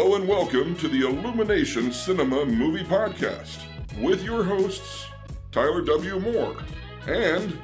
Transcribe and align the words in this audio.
Hello 0.00 0.14
and 0.14 0.26
welcome 0.26 0.74
to 0.76 0.88
the 0.88 1.06
Illumination 1.06 1.92
Cinema 1.92 2.46
Movie 2.46 2.84
Podcast 2.84 3.58
with 4.00 4.24
your 4.24 4.42
hosts, 4.42 5.04
Tyler 5.52 5.82
W. 5.82 6.18
Moore 6.18 6.56
and 7.06 7.58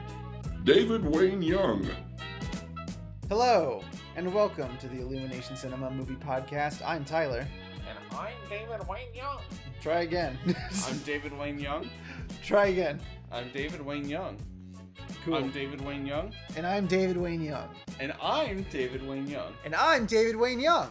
David 0.63 1.03
Wayne 1.03 1.41
Young. 1.41 1.89
Hello, 3.31 3.83
and 4.17 4.35
welcome 4.35 4.77
to 4.77 4.87
the 4.87 5.01
Illumination 5.01 5.57
Cinema 5.57 5.91
Movie 5.91 6.17
Podcast. 6.17 6.83
I'm 6.87 7.07
Tyler. 7.07 7.49
And 7.89 7.99
I'm 8.15 8.35
David 8.51 8.87
Wayne 8.87 9.15
Young. 9.15 9.39
Try 9.81 10.03
again. 10.03 10.39
I'm 10.87 10.99
David 11.07 11.33
Wayne 11.39 11.59
Young. 11.59 11.89
Try 12.45 12.67
again. 12.67 13.01
I'm 13.33 13.51
David 13.51 13.81
Wayne 13.81 14.11
Young. 14.11 14.37
Cool. 15.25 15.37
I'm 15.37 15.51
David 15.53 15.81
Wayne 15.81 16.05
Young. 16.05 16.35
and 16.55 16.67
I'm 16.67 16.87
David 16.87 17.17
Wayne 17.17 17.41
Young. 17.41 17.71
And 17.99 18.13
I'm 18.21 18.67
David 18.71 19.09
Wayne 19.09 19.27
Young. 19.27 19.55
And 19.65 19.75
I'm 19.75 20.05
David 20.05 20.37
Wayne 20.37 20.61
Young. 20.61 20.91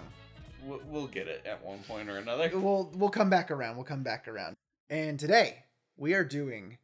We'll, 0.65 0.81
we'll 0.87 1.07
get 1.07 1.27
it 1.27 1.43
at 1.45 1.63
one 1.63 1.79
point 1.79 2.09
or 2.09 2.17
another. 2.17 2.49
We'll 2.55 2.91
we'll 2.95 3.09
come 3.09 3.29
back 3.29 3.51
around. 3.51 3.75
We'll 3.75 3.85
come 3.85 4.03
back 4.03 4.27
around. 4.27 4.55
And 4.89 5.19
today 5.19 5.65
we 5.97 6.13
are 6.13 6.23
doing 6.23 6.77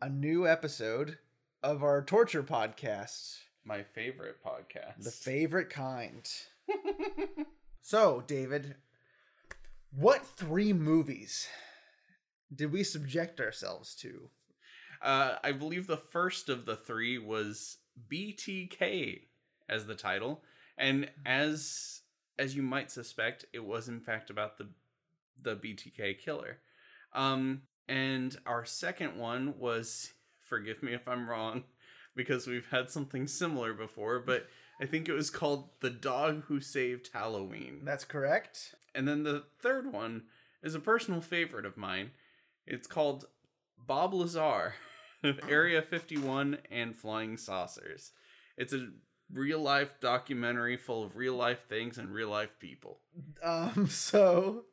a 0.00 0.08
new 0.08 0.46
episode 0.46 1.18
of 1.62 1.82
our 1.82 2.02
torture 2.02 2.42
podcast, 2.42 3.36
My 3.64 3.82
favorite 3.82 4.36
podcast. 4.44 5.02
the 5.04 5.10
favorite 5.10 5.70
kind. 5.70 6.28
So, 7.82 8.22
David, 8.26 8.76
what 9.90 10.24
three 10.24 10.72
movies 10.72 11.48
did 12.54 12.70
we 12.72 12.84
subject 12.84 13.40
ourselves 13.40 13.94
to? 13.96 14.28
uh, 15.02 15.36
I 15.42 15.52
believe 15.52 15.86
the 15.86 15.96
first 15.96 16.48
of 16.50 16.66
the 16.66 16.76
three 16.76 17.16
was 17.18 17.78
BTK 18.08 19.22
as 19.68 19.86
the 19.86 19.94
title, 19.96 20.42
and 20.78 21.10
as 21.26 21.99
as 22.40 22.56
you 22.56 22.62
might 22.62 22.90
suspect, 22.90 23.44
it 23.52 23.64
was 23.64 23.86
in 23.86 24.00
fact 24.00 24.30
about 24.30 24.56
the 24.56 24.66
the 25.42 25.56
BTK 25.56 26.18
killer. 26.18 26.58
Um, 27.12 27.62
and 27.88 28.36
our 28.46 28.64
second 28.64 29.16
one 29.16 29.58
was, 29.58 30.12
forgive 30.40 30.82
me 30.82 30.94
if 30.94 31.06
I'm 31.06 31.28
wrong, 31.28 31.64
because 32.16 32.46
we've 32.46 32.68
had 32.70 32.90
something 32.90 33.26
similar 33.26 33.72
before, 33.72 34.20
but 34.20 34.46
I 34.80 34.86
think 34.86 35.08
it 35.08 35.14
was 35.14 35.30
called 35.30 35.70
The 35.80 35.90
Dog 35.90 36.44
Who 36.44 36.60
Saved 36.60 37.10
Halloween. 37.12 37.80
That's 37.84 38.04
correct. 38.04 38.74
And 38.94 39.06
then 39.06 39.22
the 39.22 39.44
third 39.60 39.92
one 39.92 40.24
is 40.62 40.74
a 40.74 40.80
personal 40.80 41.20
favorite 41.20 41.66
of 41.66 41.76
mine. 41.76 42.10
It's 42.66 42.86
called 42.86 43.26
Bob 43.78 44.14
Lazar 44.14 44.74
of 45.22 45.40
Area 45.48 45.82
51 45.82 46.58
and 46.70 46.96
Flying 46.96 47.36
Saucers. 47.36 48.12
It's 48.56 48.72
a 48.72 48.90
real 49.32 49.60
life 49.60 49.94
documentary 50.00 50.76
full 50.76 51.04
of 51.04 51.16
real 51.16 51.34
life 51.34 51.66
things 51.68 51.98
and 51.98 52.12
real 52.12 52.28
life 52.28 52.58
people. 52.58 52.98
Um, 53.42 53.86
so 53.90 54.64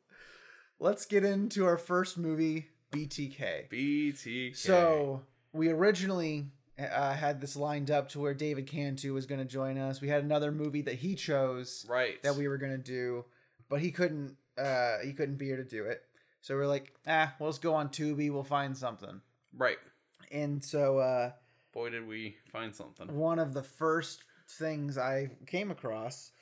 let's 0.78 1.04
get 1.04 1.24
into 1.24 1.64
our 1.66 1.78
first 1.78 2.18
movie, 2.18 2.68
BTK. 2.92 3.68
BTK. 3.68 4.56
So 4.56 5.22
we 5.52 5.68
originally 5.68 6.46
uh, 6.78 7.12
had 7.14 7.40
this 7.40 7.56
lined 7.56 7.90
up 7.90 8.08
to 8.10 8.20
where 8.20 8.34
David 8.34 8.66
Cantu 8.66 9.14
was 9.14 9.26
going 9.26 9.40
to 9.40 9.44
join 9.44 9.78
us. 9.78 10.00
We 10.00 10.08
had 10.08 10.22
another 10.22 10.52
movie 10.52 10.82
that 10.82 10.94
he 10.94 11.14
chose 11.14 11.86
right. 11.88 12.22
that 12.22 12.36
we 12.36 12.48
were 12.48 12.58
going 12.58 12.72
to 12.72 12.78
do, 12.78 13.24
but 13.68 13.80
he 13.80 13.90
couldn't. 13.90 14.36
Uh, 14.56 14.98
he 15.04 15.12
couldn't 15.12 15.36
be 15.36 15.46
here 15.46 15.56
to 15.56 15.64
do 15.64 15.84
it. 15.84 16.02
So 16.40 16.56
we're 16.56 16.66
like, 16.66 16.92
ah, 17.06 17.32
we'll 17.38 17.50
just 17.50 17.62
go 17.62 17.74
on 17.74 17.90
Tubi. 17.90 18.32
We'll 18.32 18.42
find 18.42 18.76
something. 18.76 19.20
Right. 19.56 19.78
And 20.32 20.64
so 20.64 20.98
uh, 20.98 21.32
Boy, 21.72 21.90
did 21.90 22.06
we 22.06 22.36
find 22.50 22.74
something. 22.74 23.14
one 23.14 23.38
of 23.38 23.54
the 23.54 23.62
first 23.62 24.24
things 24.48 24.98
I 24.98 25.30
came 25.46 25.70
across, 25.70 26.32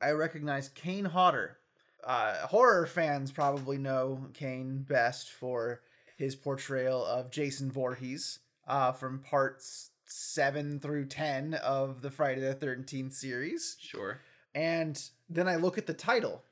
I 0.00 0.10
recognized 0.10 0.74
Kane 0.74 1.04
Hodder. 1.04 1.58
Uh, 2.04 2.46
horror 2.48 2.86
fans 2.86 3.30
probably 3.30 3.78
know 3.78 4.26
Kane 4.34 4.84
best 4.88 5.30
for 5.30 5.82
his 6.16 6.34
portrayal 6.34 7.04
of 7.04 7.30
Jason 7.30 7.70
Voorhees 7.70 8.40
uh, 8.66 8.92
from 8.92 9.20
parts 9.20 9.90
seven 10.04 10.80
through 10.80 11.06
ten 11.06 11.54
of 11.54 12.02
the 12.02 12.10
Friday 12.10 12.40
the 12.40 12.54
Thirteenth 12.54 13.14
series. 13.14 13.76
Sure. 13.80 14.20
And 14.54 15.00
then 15.30 15.48
I 15.48 15.56
look 15.56 15.78
at 15.78 15.86
the 15.86 15.94
title, 15.94 16.42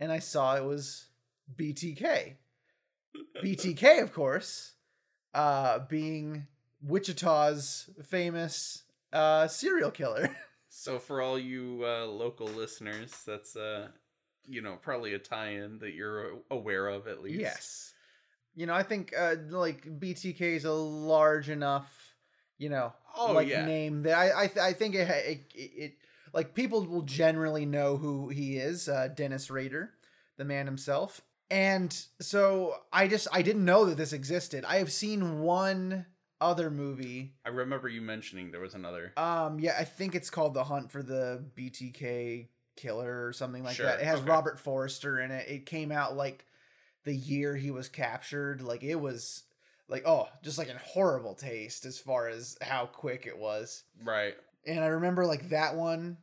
and 0.00 0.12
I 0.12 0.18
saw 0.18 0.56
it 0.56 0.64
was 0.64 1.06
BTK. 1.56 2.34
BTK, 3.44 4.02
of 4.02 4.12
course, 4.12 4.72
uh, 5.34 5.80
being 5.88 6.46
Wichita's 6.82 7.88
famous 8.04 8.82
uh, 9.12 9.48
serial 9.48 9.90
killer. 9.90 10.30
So 10.74 10.98
for 10.98 11.20
all 11.20 11.38
you 11.38 11.82
uh, 11.84 12.06
local 12.06 12.46
listeners, 12.46 13.12
that's 13.26 13.56
uh, 13.56 13.88
you 14.46 14.62
know, 14.62 14.78
probably 14.80 15.12
a 15.12 15.18
tie-in 15.18 15.78
that 15.80 15.92
you're 15.92 16.38
aware 16.50 16.88
of 16.88 17.06
at 17.06 17.22
least. 17.22 17.38
yes. 17.38 17.92
You 18.54 18.64
know, 18.64 18.72
I 18.72 18.82
think 18.82 19.12
uh, 19.16 19.34
like 19.50 19.84
BTK 19.84 20.40
is 20.40 20.64
a 20.64 20.72
large 20.72 21.50
enough, 21.50 22.14
you 22.56 22.70
know, 22.70 22.94
Oh, 23.14 23.32
like 23.32 23.48
yeah. 23.48 23.66
name 23.66 24.04
that 24.04 24.14
I 24.16 24.44
I, 24.44 24.46
th- 24.46 24.58
I 24.64 24.72
think 24.72 24.94
it, 24.94 25.08
it 25.10 25.40
it 25.54 25.92
like 26.32 26.54
people 26.54 26.86
will 26.86 27.02
generally 27.02 27.66
know 27.66 27.98
who 27.98 28.30
he 28.30 28.56
is, 28.56 28.88
uh, 28.88 29.08
Dennis 29.14 29.50
Rader, 29.50 29.90
the 30.38 30.44
man 30.46 30.64
himself. 30.64 31.20
And 31.50 31.94
so 32.18 32.76
I 32.90 33.08
just 33.08 33.28
I 33.30 33.42
didn't 33.42 33.66
know 33.66 33.84
that 33.84 33.98
this 33.98 34.14
existed. 34.14 34.64
I 34.66 34.76
have 34.78 34.90
seen 34.90 35.40
one 35.40 36.06
other 36.42 36.70
movie. 36.70 37.34
I 37.46 37.50
remember 37.50 37.88
you 37.88 38.02
mentioning 38.02 38.50
there 38.50 38.60
was 38.60 38.74
another. 38.74 39.12
Um, 39.16 39.58
yeah, 39.60 39.76
I 39.78 39.84
think 39.84 40.14
it's 40.14 40.30
called 40.30 40.54
The 40.54 40.64
Hunt 40.64 40.90
for 40.90 41.02
the 41.02 41.44
BTK 41.56 42.48
Killer 42.76 43.26
or 43.26 43.32
something 43.32 43.62
like 43.62 43.76
Sure, 43.76 43.86
that. 43.86 44.00
It 44.00 44.06
has 44.06 44.20
okay. 44.20 44.30
Robert 44.30 44.58
Forster 44.58 45.20
in 45.20 45.30
it. 45.30 45.48
It 45.48 45.66
came 45.66 45.92
out 45.92 46.16
like 46.16 46.44
the 47.04 47.14
year 47.14 47.54
he 47.56 47.70
was 47.70 47.88
captured. 47.88 48.62
Like 48.62 48.82
it 48.82 48.96
was 48.96 49.44
like 49.88 50.02
oh, 50.06 50.28
just 50.42 50.58
like 50.58 50.68
in 50.68 50.76
horrible 50.76 51.34
taste 51.34 51.84
as 51.84 51.98
far 51.98 52.28
as 52.28 52.56
how 52.62 52.86
quick 52.86 53.26
it 53.26 53.38
was. 53.38 53.84
Right. 54.02 54.34
And 54.66 54.80
I 54.80 54.88
remember 54.88 55.26
like 55.26 55.50
that 55.50 55.76
one 55.76 56.16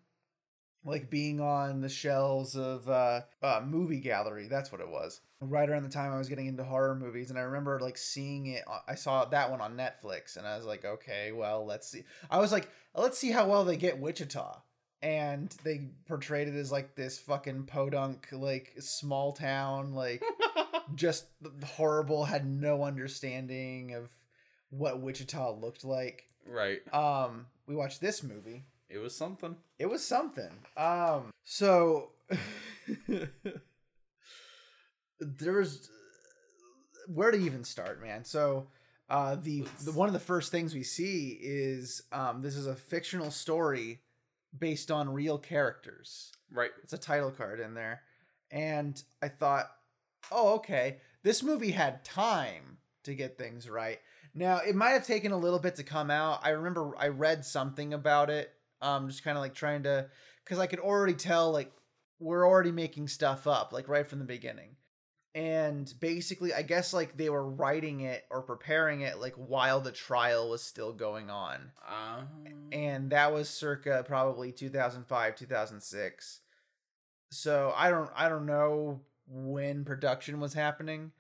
like 0.86 1.10
being 1.10 1.40
on 1.42 1.82
the 1.82 1.90
shelves 1.90 2.56
of 2.56 2.90
uh, 2.90 3.22
uh 3.42 3.62
movie 3.66 4.00
gallery. 4.00 4.48
That's 4.48 4.72
what 4.72 4.82
it 4.82 4.90
was. 4.90 5.22
Right 5.42 5.70
around 5.70 5.84
the 5.84 5.90
time 5.90 6.12
i 6.12 6.18
was 6.18 6.28
getting 6.28 6.48
into 6.48 6.66
horror 6.66 6.96
movies 6.96 7.30
and 7.30 7.40
i 7.40 7.44
remember 7.44 7.80
like 7.80 7.98
seeing 7.98 8.48
it 8.48 8.66
i 8.90 8.96
saw 8.96 9.24
that 9.24 9.50
one 9.50 9.62
on 9.62 9.78
netflix 9.78 10.36
and 10.36 10.46
i 10.46 10.58
was 10.58 10.66
like 10.66 10.84
okay 10.84 11.32
well 11.32 11.66
let's 11.66 11.88
see. 11.88 12.04
I 12.30 12.40
was 12.40 12.52
like 12.52 12.70
let's 12.94 13.18
see 13.18 13.32
how 13.32 13.48
well 13.48 13.64
they 13.64 13.78
get 13.78 14.00
wichita. 14.00 14.62
And 15.02 15.50
they 15.64 15.92
portrayed 16.10 16.50
it 16.50 16.56
as 16.56 16.74
like 16.74 16.96
this 16.96 17.18
fucking 17.20 17.68
podunk 17.68 18.28
like 18.34 18.74
small 18.80 19.32
town 19.32 19.94
like 19.94 20.22
just 20.96 21.28
horrible 21.66 22.26
had 22.26 22.46
no 22.46 22.84
understanding 22.84 23.94
of 23.94 24.10
what 24.72 25.00
wichita 25.00 25.58
looked 25.58 25.86
like. 25.86 26.26
Right. 26.46 26.82
um 26.94 27.46
we 27.66 27.76
watched 27.76 28.02
this 28.02 28.24
movie 28.24 28.66
It 28.90 28.98
was 28.98 29.16
something. 29.16 29.56
it 29.78 29.86
was 29.86 30.04
something. 30.04 30.52
Um, 30.76 31.32
so 31.44 32.10
there 35.20 35.54
was 35.54 35.90
where 37.08 37.32
to 37.32 37.38
even 37.38 37.64
start, 37.64 38.02
man. 38.02 38.24
So 38.26 38.68
uh, 39.10 39.36
the, 39.36 39.66
the 39.84 39.92
one 39.92 40.08
of 40.08 40.14
the 40.14 40.20
first 40.20 40.52
things 40.52 40.74
we 40.74 40.84
see 40.84 41.38
is 41.42 42.04
um, 42.12 42.42
this 42.42 42.56
is 42.56 42.68
a 42.68 42.76
fictional 42.76 43.32
story 43.32 44.02
based 44.58 44.92
on 44.92 45.10
real 45.14 45.38
characters. 45.38 46.32
Right. 46.52 46.72
It's 46.84 46.94
a 46.94 46.98
title 46.98 47.32
card 47.32 47.60
in 47.60 47.74
there, 47.74 48.02
and 48.52 49.02
I 49.22 49.28
thought, 49.28 49.70
oh, 50.32 50.56
okay, 50.56 50.98
this 51.24 51.44
movie 51.44 51.72
had 51.72 52.04
time 52.04 52.78
to 53.04 53.14
get 53.14 53.38
things 53.38 53.70
right. 53.70 54.00
Now 54.34 54.58
it 54.58 54.76
might 54.76 54.92
have 54.92 55.06
taken 55.06 55.32
a 55.32 55.38
little 55.38 55.60
bit 55.60 55.76
to 55.76 55.84
come 55.84 56.12
out. 56.12 56.40
I 56.44 56.50
remember 56.50 56.94
I 56.98 57.08
read 57.08 57.46
something 57.46 57.94
about 57.94 58.30
it, 58.30 58.52
um, 58.82 59.08
just 59.10 59.24
kind 59.24 59.38
of 59.38 59.42
like 59.42 59.54
trying 59.54 59.84
to, 59.84 60.08
because 60.44 60.60
I 60.60 60.68
could 60.68 60.80
already 60.80 61.14
tell 61.14 61.52
like 61.52 61.72
we're 62.20 62.48
already 62.48 62.72
making 62.72 63.08
stuff 63.08 63.48
up 63.48 63.72
like 63.72 63.88
right 63.88 64.08
from 64.08 64.20
the 64.20 64.26
beginning, 64.26 64.76
and 65.36 65.92
basically 66.00 66.54
I 66.54 66.62
guess 66.62 66.94
like 66.94 67.18
they 67.18 67.30
were 67.30 67.48
writing 67.48 68.02
it 68.02 68.26
or 68.30 68.42
preparing 68.42 69.02
it 69.02 69.20
like 69.20 69.36
while 69.36 69.80
the 69.82 69.92
trial 69.92 70.50
was 70.50 70.64
still 70.64 70.94
going 70.94 71.30
on. 71.30 71.72
Um, 71.88 72.28
and 72.72 73.10
that 73.12 73.34
was 73.34 73.50
circa 73.50 74.04
probably 74.08 74.52
2005 74.52 75.36
2006 75.36 76.40
so 77.32 77.74
i 77.76 77.90
don't 77.90 78.10
i 78.16 78.30
don't 78.30 78.46
know 78.46 79.02
when 79.28 79.86
production 79.86 80.40
was 80.40 80.54
happening 80.54 81.12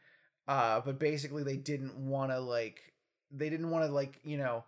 uh 0.47 0.81
but 0.81 1.00
basically 1.00 1.44
they 1.44 1.57
didn't 1.57 1.95
want 1.95 2.31
to 2.31 2.39
like 2.39 2.94
they 3.31 3.50
didn't 3.50 3.69
want 3.69 3.85
to 3.85 3.91
like 3.91 4.19
you 4.23 4.38
know 4.38 4.63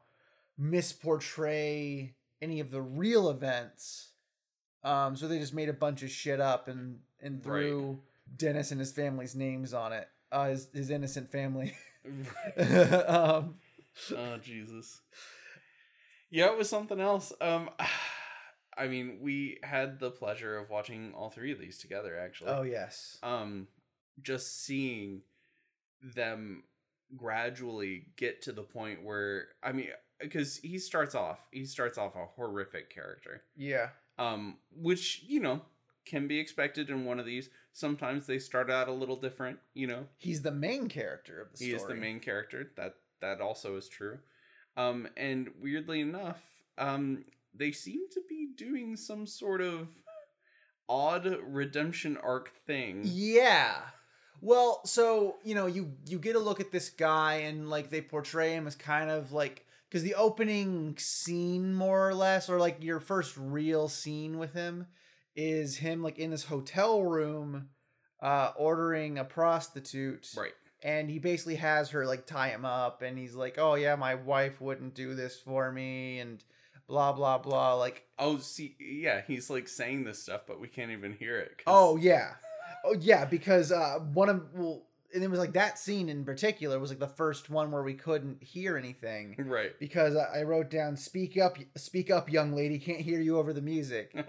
misportray 0.60 2.14
any 2.42 2.60
of 2.60 2.72
the 2.72 2.82
real 2.82 3.30
events 3.30 4.10
um 4.84 5.16
so 5.16 5.28
they 5.28 5.40
just 5.40 5.54
made 5.54 5.70
a 5.70 5.74
bunch 5.74 6.02
of 6.04 6.10
shit 6.10 6.40
up 6.40 6.68
and 6.68 7.00
and 7.22 7.36
Right. 7.36 7.44
threw 7.44 8.00
dennis 8.36 8.72
and 8.72 8.80
his 8.80 8.92
family's 8.92 9.36
names 9.36 9.74
on 9.74 9.94
it 9.94 10.08
uh 10.32 10.48
his, 10.50 10.68
his 10.74 10.90
innocent 10.90 11.32
family 11.32 11.74
um 13.08 13.56
oh 14.16 14.38
Jesus. 14.42 15.02
Yeah, 16.34 16.46
it 16.54 16.58
was 16.58 16.70
something 16.70 17.00
else. 17.02 17.34
Um, 17.42 17.70
I 18.78 18.88
mean, 18.88 19.18
we 19.22 19.60
had 19.64 20.00
the 20.00 20.10
pleasure 20.10 20.58
of 20.58 20.70
watching 20.70 21.14
all 21.14 21.30
three 21.30 21.52
of 21.52 21.60
these 21.60 21.78
together 21.78 22.18
actually. 22.18 22.52
Oh 22.52 22.62
yes. 22.64 23.18
um 23.22 23.68
just 24.22 24.64
seeing 24.66 25.22
them 26.16 26.64
gradually 27.16 28.06
get 28.16 28.42
to 28.44 28.52
the 28.54 28.64
point 28.64 29.04
where 29.04 29.48
I 29.62 29.72
mean 29.74 29.88
because 30.22 30.58
he 30.58 30.78
starts 30.80 31.16
off 31.16 31.48
he 31.52 31.66
starts 31.66 31.98
off 31.98 32.16
a 32.16 32.26
horrific 32.36 32.94
character 32.94 33.44
Yeah. 33.56 33.90
um 34.18 34.58
which 34.76 35.24
you 35.28 35.40
know 35.40 35.62
can 36.06 36.28
be 36.28 36.40
expected 36.40 36.90
in 36.90 37.06
one 37.06 37.20
of 37.20 37.26
these 37.26 37.50
sometimes 37.74 38.26
they 38.28 38.40
start 38.40 38.70
out 38.72 38.88
a 38.88 38.92
little 38.94 39.16
different 39.16 39.60
you 39.74 39.88
know 39.88 40.08
He's 40.18 40.42
the 40.42 40.52
main 40.52 40.90
character 40.90 41.40
of 41.42 41.52
the 41.52 41.64
he 41.64 41.72
story. 41.72 41.80
He 41.80 41.84
is 41.84 41.88
the 41.88 41.96
main 41.96 42.20
character 42.20 42.72
that 42.76 42.96
that 43.22 43.42
also 43.42 43.78
is 43.78 43.88
true 43.88 44.20
um 44.78 45.08
and 45.18 45.50
weirdly 45.62 46.02
enough 46.02 46.42
um 46.78 47.24
they 47.54 47.72
seem 47.72 48.10
to 48.12 48.22
be 48.30 48.48
doing 48.56 48.96
some 48.96 49.28
sort 49.28 49.62
of 49.62 49.90
odd 50.90 51.38
redemption 51.44 52.18
arc 52.18 52.52
thing 52.66 53.02
Yeah. 53.04 53.76
Well, 54.44 54.82
so 54.86 55.36
you 55.44 55.54
know, 55.54 55.68
you 55.68 55.94
you 56.08 56.18
get 56.18 56.36
a 56.36 56.40
look 56.40 56.60
at 56.60 56.72
this 56.72 56.90
guy, 56.90 57.36
and 57.36 57.70
like 57.70 57.92
they 57.92 58.02
portray 58.02 58.54
him 58.54 58.66
as 58.66 58.76
kind 58.76 59.12
of 59.12 59.32
like 59.32 59.68
because 59.92 60.04
the 60.04 60.16
opening 60.16 60.96
scene, 60.98 61.74
more 61.76 62.08
or 62.08 62.14
less, 62.16 62.50
or 62.50 62.58
like 62.60 62.78
your 62.82 63.02
first 63.02 63.36
real 63.36 63.90
scene 63.90 64.38
with 64.40 64.54
him, 64.54 64.88
is 65.36 65.76
him 65.78 66.02
like 66.02 66.18
in 66.18 66.32
this 66.32 66.46
hotel 66.46 67.04
room, 67.04 67.68
uh, 68.22 68.52
ordering 68.56 69.18
a 69.18 69.26
prostitute, 69.26 70.30
right 70.38 70.54
and 70.84 71.12
he 71.12 71.20
basically 71.20 71.56
has 71.58 71.90
her 71.90 72.06
like 72.08 72.26
tie 72.26 72.50
him 72.50 72.64
up, 72.66 73.02
and 73.02 73.18
he's 73.18 73.36
like, 73.36 73.58
"Oh 73.60 73.76
yeah, 73.76 73.96
my 73.98 74.16
wife 74.16 74.62
wouldn't 74.62 74.96
do 74.96 75.14
this 75.14 75.38
for 75.38 75.72
me," 75.74 76.20
and 76.20 76.42
blah 76.88 77.12
blah 77.12 77.38
blah. 77.38 77.74
Like, 77.76 78.06
Oh, 78.18 78.38
see, 78.38 78.76
yeah, 78.80 79.22
he's 79.28 79.50
like 79.50 79.68
saying 79.68 80.06
this 80.06 80.24
stuff, 80.24 80.42
but 80.48 80.60
we 80.62 80.68
can't 80.70 80.92
even 80.92 81.14
hear 81.14 81.38
it. 81.38 81.58
'cause- 81.58 81.66
Oh 81.68 81.98
yeah, 81.98 82.36
oh 82.86 82.96
yeah, 83.00 83.26
because 83.26 83.72
uh, 83.74 84.00
one 84.14 84.30
of 84.30 84.54
well, 84.54 84.88
and 85.14 85.24
it 85.24 85.30
was 85.30 85.40
like 85.40 85.54
that 85.54 85.78
scene 85.80 86.10
in 86.10 86.24
particular 86.26 86.80
was 86.80 86.90
like 86.92 87.00
the 87.00 87.08
first 87.08 87.50
one 87.50 87.72
where 87.72 87.84
we 87.84 87.94
couldn't 87.94 88.42
hear 88.44 88.78
anything 88.78 89.36
right. 89.48 89.72
because 89.80 90.16
I 90.16 90.44
wrote 90.44 90.70
down 90.70 90.96
"Speak 90.98 91.38
up, 91.38 91.58
speak 91.76 92.10
up, 92.12 92.32
young 92.32 92.54
lady, 92.54 92.80
can't 92.80 93.02
hear 93.02 93.20
you 93.20 93.38
over 93.38 93.54
the 93.54 93.62
music." 93.62 94.14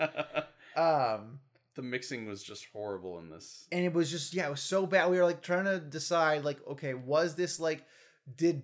Um, 0.74 1.40
the 1.74 1.82
mixing 1.82 2.26
was 2.26 2.42
just 2.42 2.66
horrible 2.72 3.18
in 3.18 3.28
this. 3.28 3.66
and 3.70 3.84
it 3.84 3.92
was 3.92 4.10
just 4.10 4.32
yeah, 4.32 4.46
it 4.46 4.50
was 4.50 4.62
so 4.62 4.86
bad. 4.86 5.10
We 5.10 5.18
were 5.18 5.24
like 5.24 5.42
trying 5.42 5.66
to 5.66 5.78
decide 5.78 6.44
like, 6.44 6.66
okay, 6.66 6.94
was 6.94 7.34
this 7.34 7.60
like, 7.60 7.84
did 8.36 8.62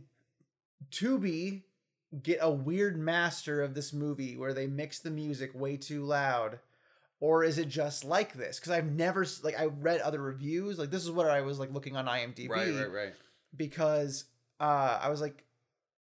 Tubi 0.90 1.64
get 2.22 2.38
a 2.40 2.50
weird 2.50 2.98
master 2.98 3.60
of 3.62 3.74
this 3.74 3.92
movie 3.92 4.36
where 4.38 4.54
they 4.54 4.66
mix 4.66 5.00
the 5.00 5.10
music 5.10 5.50
way 5.54 5.76
too 5.76 6.02
loud? 6.04 6.60
Or 7.20 7.42
is 7.42 7.58
it 7.58 7.68
just 7.68 8.04
like 8.04 8.34
this? 8.34 8.60
Because 8.60 8.72
I've 8.72 8.92
never 8.92 9.26
like 9.42 9.58
I 9.58 9.66
read 9.66 10.00
other 10.00 10.20
reviews. 10.22 10.78
Like 10.78 10.90
this 10.90 11.02
is 11.02 11.10
what 11.10 11.28
I 11.28 11.40
was 11.40 11.58
like 11.58 11.72
looking 11.72 11.96
on 11.96 12.06
IMDb 12.06 12.48
Right, 12.48 12.72
right, 12.72 12.92
right. 12.92 13.12
because 13.56 14.24
uh, 14.60 14.98
I 15.02 15.08
was 15.08 15.20
like, 15.20 15.44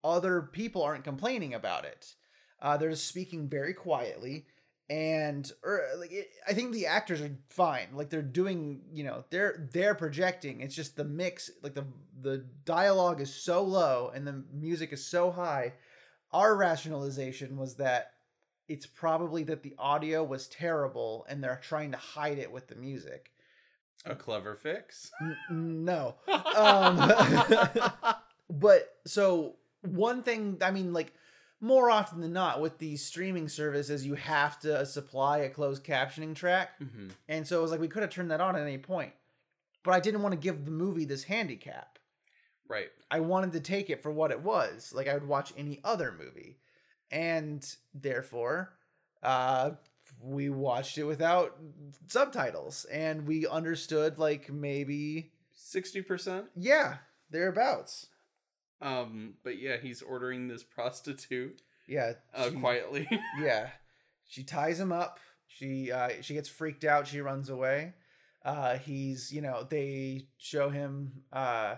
other 0.02 0.42
people 0.42 0.82
aren't 0.82 1.04
complaining 1.04 1.54
about 1.54 1.84
it. 1.84 2.14
Uh, 2.60 2.76
they're 2.76 2.90
just 2.90 3.06
speaking 3.06 3.48
very 3.48 3.74
quietly, 3.74 4.46
and 4.88 5.50
or 5.62 5.82
like 5.98 6.12
it, 6.12 6.28
I 6.48 6.54
think 6.54 6.72
the 6.72 6.86
actors 6.86 7.20
are 7.20 7.36
fine. 7.50 7.88
Like 7.92 8.08
they're 8.08 8.22
doing, 8.22 8.82
you 8.92 9.04
know, 9.04 9.24
they're 9.30 9.68
they're 9.72 9.94
projecting. 9.94 10.60
It's 10.62 10.74
just 10.74 10.96
the 10.96 11.04
mix, 11.04 11.50
like 11.62 11.74
the 11.74 11.84
the 12.18 12.46
dialogue 12.64 13.20
is 13.20 13.34
so 13.34 13.62
low 13.62 14.10
and 14.14 14.26
the 14.26 14.42
music 14.54 14.92
is 14.94 15.06
so 15.06 15.30
high. 15.30 15.74
Our 16.32 16.56
rationalization 16.56 17.58
was 17.58 17.76
that 17.76 18.13
it's 18.68 18.86
probably 18.86 19.42
that 19.44 19.62
the 19.62 19.74
audio 19.78 20.22
was 20.24 20.46
terrible 20.48 21.26
and 21.28 21.42
they're 21.44 21.60
trying 21.62 21.92
to 21.92 21.98
hide 21.98 22.38
it 22.38 22.50
with 22.52 22.68
the 22.68 22.74
music. 22.74 23.30
A 24.06 24.14
clever 24.14 24.54
fix. 24.54 25.10
N- 25.50 25.84
no. 25.84 26.16
Um, 26.56 26.96
but 28.50 28.88
so 29.06 29.56
one 29.82 30.22
thing 30.22 30.58
i 30.62 30.70
mean 30.70 30.92
like 30.92 31.12
more 31.60 31.90
often 31.90 32.20
than 32.20 32.32
not 32.32 32.60
with 32.60 32.78
these 32.78 33.04
streaming 33.04 33.48
services 33.48 34.06
you 34.06 34.14
have 34.14 34.58
to 34.60 34.84
supply 34.86 35.38
a 35.38 35.48
closed 35.50 35.82
captioning 35.84 36.34
track 36.34 36.78
Mhm. 36.80 37.10
and 37.28 37.46
so 37.46 37.58
it 37.58 37.62
was 37.62 37.70
like 37.70 37.80
we 37.80 37.88
could 37.88 38.02
have 38.02 38.10
turned 38.10 38.30
that 38.30 38.40
on 38.40 38.54
at 38.56 38.62
any 38.62 38.78
point 38.78 39.12
but 39.82 39.92
i 39.94 40.00
didn't 40.00 40.22
want 40.22 40.32
to 40.32 40.38
give 40.38 40.64
the 40.64 40.70
movie 40.70 41.04
this 41.04 41.24
handicap 41.24 41.98
Right. 42.68 42.88
i 43.10 43.20
wanted 43.20 43.52
to 43.52 43.60
take 43.60 43.90
it 43.90 44.02
for 44.02 44.10
what 44.12 44.30
it 44.30 44.40
was 44.40 44.92
like 44.94 45.08
i 45.08 45.14
would 45.14 45.26
watch 45.28 45.52
any 45.56 45.80
other 45.84 46.12
movie 46.16 46.58
and 47.14 47.76
therefore 47.94 48.74
uh 49.22 49.70
we 50.20 50.48
watched 50.50 50.98
it 50.98 51.04
without 51.04 51.56
subtitles 52.08 52.84
and 52.92 53.26
we 53.26 53.46
understood 53.46 54.18
like 54.18 54.50
maybe 54.52 55.30
Sixty 55.56 56.02
percent. 56.02 56.46
yeah 56.56 56.96
thereabouts 57.30 58.08
Um, 58.82 59.34
but 59.42 59.58
yeah, 59.58 59.76
he's 59.78 60.02
ordering 60.02 60.48
this 60.48 60.62
prostitute 60.62 61.62
yeah 61.86 62.12
uh, 62.34 62.50
she- 62.50 62.56
quietly. 62.56 63.08
yeah 63.40 63.68
she 64.28 64.42
ties 64.42 64.80
him 64.80 64.92
up 64.92 65.18
she 65.46 65.92
uh 65.92 66.10
she 66.20 66.34
gets 66.34 66.48
freaked 66.48 66.84
out 66.84 67.06
she 67.06 67.20
runs 67.20 67.48
away 67.50 67.92
uh 68.44 68.76
he's 68.78 69.32
you 69.32 69.40
know 69.42 69.64
they 69.68 70.26
show 70.38 70.68
him 70.70 71.12
uh 71.32 71.76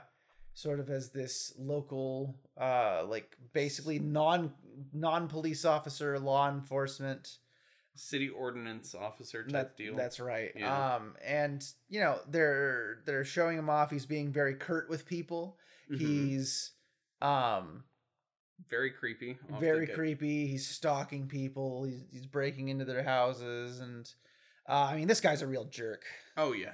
sort 0.54 0.80
of 0.80 0.88
as 0.88 1.10
this 1.10 1.52
local 1.58 2.36
uh 2.60 3.02
like 3.06 3.36
basically 3.52 3.98
non 3.98 4.52
non 4.93 5.28
police 5.28 5.64
officer 5.64 6.19
law 6.19 6.49
enforcement 6.50 7.38
City 7.99 8.28
ordinance 8.28 8.94
officer 8.94 9.43
type 9.44 9.52
that, 9.52 9.76
deal. 9.76 9.96
that's 9.96 10.20
right 10.20 10.52
Yeah. 10.55 10.96
um 10.96 11.14
and 11.25 11.64
you 11.88 12.00
know 12.00 12.19
they're 12.28 12.99
they're 13.06 13.25
showing 13.25 13.56
him 13.58 13.70
off 13.70 13.90
he's 13.90 14.05
being 14.06 14.32
very 14.32 14.55
curt 14.55 14.88
with 14.90 15.06
people 15.06 15.58
Mhm. 15.90 15.99
he's 15.99 16.73
um 17.23 17.84
very 18.70 18.90
creepy. 18.90 19.37
very 19.61 19.87
creepy. 19.87 20.46
He's 20.46 20.67
stalking 20.67 21.26
people. 21.28 21.84
He's 21.84 22.02
he's 22.11 22.26
breaking 22.26 22.69
into 22.70 22.87
their 22.87 23.02
houses, 23.02 23.81
and 23.81 24.11
uh, 24.67 24.88
I 24.90 24.96
mean, 24.96 25.06
this 25.08 25.20
guy's 25.20 25.43
a 25.43 25.46
real 25.46 25.67
jerk. 25.67 26.05
Oh 26.38 26.55
yeah. 26.55 26.73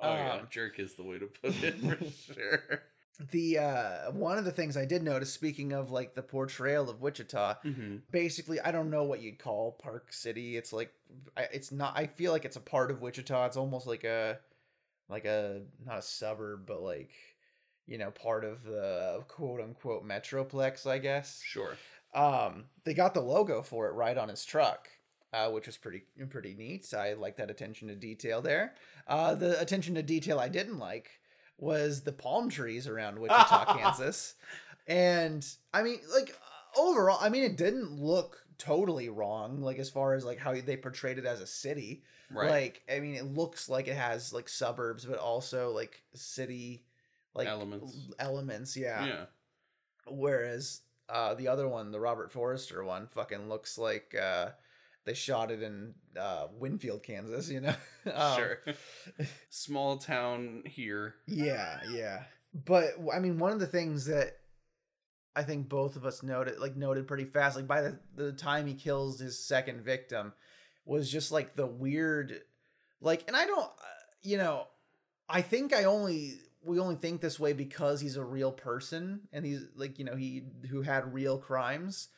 Oh 0.00 0.12
yeah. 0.12 0.34
Um, 0.34 0.48
Jerk 0.50 0.78
is 0.78 0.94
the 0.96 1.02
way 1.02 1.18
to 1.18 1.26
put 1.26 1.54
it 1.64 1.78
for 1.80 1.98
sure. 2.34 2.82
The 3.30 3.58
uh, 3.58 4.10
one 4.10 4.38
of 4.38 4.44
the 4.44 4.50
things 4.52 4.76
I 4.76 4.84
did 4.86 5.02
notice, 5.02 5.32
speaking 5.32 5.72
of 5.72 5.90
like 5.90 6.14
the 6.14 6.22
portrayal 6.22 6.90
of 6.90 7.00
Wichita, 7.00 7.54
hmm 7.62 7.96
basically, 8.10 8.60
I 8.60 8.72
don't 8.72 8.90
know 8.90 9.04
what 9.04 9.22
you'd 9.22 9.38
call 9.38 9.72
Park 9.72 10.12
City. 10.12 10.56
It's 10.56 10.72
like 10.72 10.92
I- 11.36 11.48
it's 11.52 11.70
not. 11.70 11.96
I 11.96 12.06
feel 12.06 12.32
like 12.32 12.44
it's 12.44 12.56
a 12.56 12.60
part 12.60 12.90
of 12.90 13.00
Wichita. 13.00 13.46
It's 13.46 13.56
almost 13.56 13.86
like 13.86 14.02
a 14.04 14.38
like 15.08 15.24
a 15.26 15.62
not 15.86 15.98
a 15.98 16.02
suburb, 16.02 16.66
but 16.66 16.82
like 16.82 17.10
you 17.86 17.98
know, 17.98 18.10
part 18.10 18.44
of 18.44 18.64
the 18.64 19.22
quote 19.28 19.60
unquote 19.60 20.04
metroplex, 20.06 20.84
I 20.86 20.98
guess. 20.98 21.40
Sure. 21.44 21.76
Um, 22.14 22.64
they 22.84 22.94
got 22.94 23.14
the 23.14 23.20
logo 23.20 23.62
for 23.62 23.88
it 23.88 23.92
right 23.94 24.16
on 24.16 24.28
his 24.28 24.44
truck, 24.44 24.88
uh, 25.32 25.50
which 25.50 25.66
was 25.66 25.76
pretty 25.76 26.02
pretty 26.30 26.54
neat. 26.54 26.92
I 26.92 27.12
like 27.12 27.36
that 27.36 27.50
attention 27.50 27.88
to 27.88 27.94
detail 27.94 28.40
there. 28.42 28.74
Uh, 29.06 29.34
the 29.36 29.60
attention 29.60 29.94
to 29.94 30.02
detail 30.02 30.40
I 30.40 30.48
didn't 30.48 30.78
like 30.78 31.10
was 31.58 32.02
the 32.02 32.12
palm 32.12 32.48
trees 32.50 32.86
around 32.88 33.18
Wichita, 33.18 33.74
Kansas, 33.78 34.34
and 34.86 35.46
I 35.72 35.82
mean, 35.82 35.98
like 36.12 36.36
overall, 36.76 37.18
I 37.20 37.28
mean, 37.28 37.44
it 37.44 37.56
didn't 37.56 37.92
look 38.00 38.38
totally 38.58 39.08
wrong. 39.08 39.60
Like 39.60 39.78
as 39.78 39.90
far 39.90 40.14
as 40.14 40.24
like 40.24 40.38
how 40.38 40.54
they 40.54 40.76
portrayed 40.76 41.18
it 41.18 41.26
as 41.26 41.40
a 41.40 41.46
city, 41.46 42.02
Right. 42.30 42.50
like 42.50 42.82
I 42.92 43.00
mean, 43.00 43.14
it 43.14 43.24
looks 43.26 43.68
like 43.68 43.86
it 43.88 43.96
has 43.96 44.32
like 44.32 44.48
suburbs, 44.48 45.04
but 45.04 45.18
also 45.18 45.70
like 45.72 46.02
city 46.14 46.84
like 47.34 47.48
Elements. 47.48 47.96
Elements, 48.18 48.76
yeah. 48.76 49.24
Whereas 50.06 50.80
uh, 51.08 51.34
the 51.34 51.48
other 51.48 51.68
one, 51.68 51.90
the 51.92 52.00
Robert 52.00 52.30
Forster 52.30 52.84
one, 52.84 53.06
fucking 53.08 53.48
looks 53.48 53.78
like 53.78 54.14
uh, 54.20 54.50
they 55.04 55.14
shot 55.14 55.50
it 55.50 55.62
in 55.62 55.94
uh, 56.18 56.46
Winfield, 56.58 57.02
Kansas. 57.02 57.50
You 57.50 57.60
know? 57.60 57.74
Um, 58.12 58.36
sure. 58.36 58.58
Small 59.48 59.96
town 59.96 60.64
here. 60.66 61.14
Yeah, 61.26 61.80
yeah. 61.90 62.24
But 62.52 62.90
I 63.14 63.18
mean, 63.18 63.38
one 63.38 63.52
of 63.52 63.60
the 63.60 63.66
things 63.66 64.04
that 64.06 64.36
I 65.34 65.42
think 65.42 65.70
both 65.70 65.96
of 65.96 66.04
us 66.04 66.22
noted, 66.22 66.58
like 66.58 66.76
noted 66.76 67.08
pretty 67.08 67.24
fast, 67.24 67.56
like 67.56 67.66
by 67.66 67.80
the 67.80 67.98
the 68.14 68.32
time 68.32 68.66
he 68.66 68.74
kills 68.74 69.18
his 69.18 69.42
second 69.42 69.80
victim, 69.80 70.34
was 70.84 71.10
just 71.10 71.32
like 71.32 71.56
the 71.56 71.66
weird, 71.66 72.42
like, 73.00 73.24
and 73.26 73.34
I 73.34 73.46
don't, 73.46 73.64
uh, 73.64 74.02
you 74.22 74.36
know, 74.36 74.66
I 75.30 75.40
think 75.40 75.72
I 75.72 75.84
only 75.84 76.34
we 76.62 76.78
only 76.78 76.96
think 76.96 77.20
this 77.20 77.38
way 77.38 77.52
because 77.52 78.00
he's 78.00 78.16
a 78.16 78.24
real 78.24 78.52
person 78.52 79.20
and 79.32 79.44
he's 79.44 79.66
like 79.76 79.98
you 79.98 80.04
know 80.04 80.16
he 80.16 80.44
who 80.70 80.82
had 80.82 81.12
real 81.12 81.38
crimes 81.38 82.08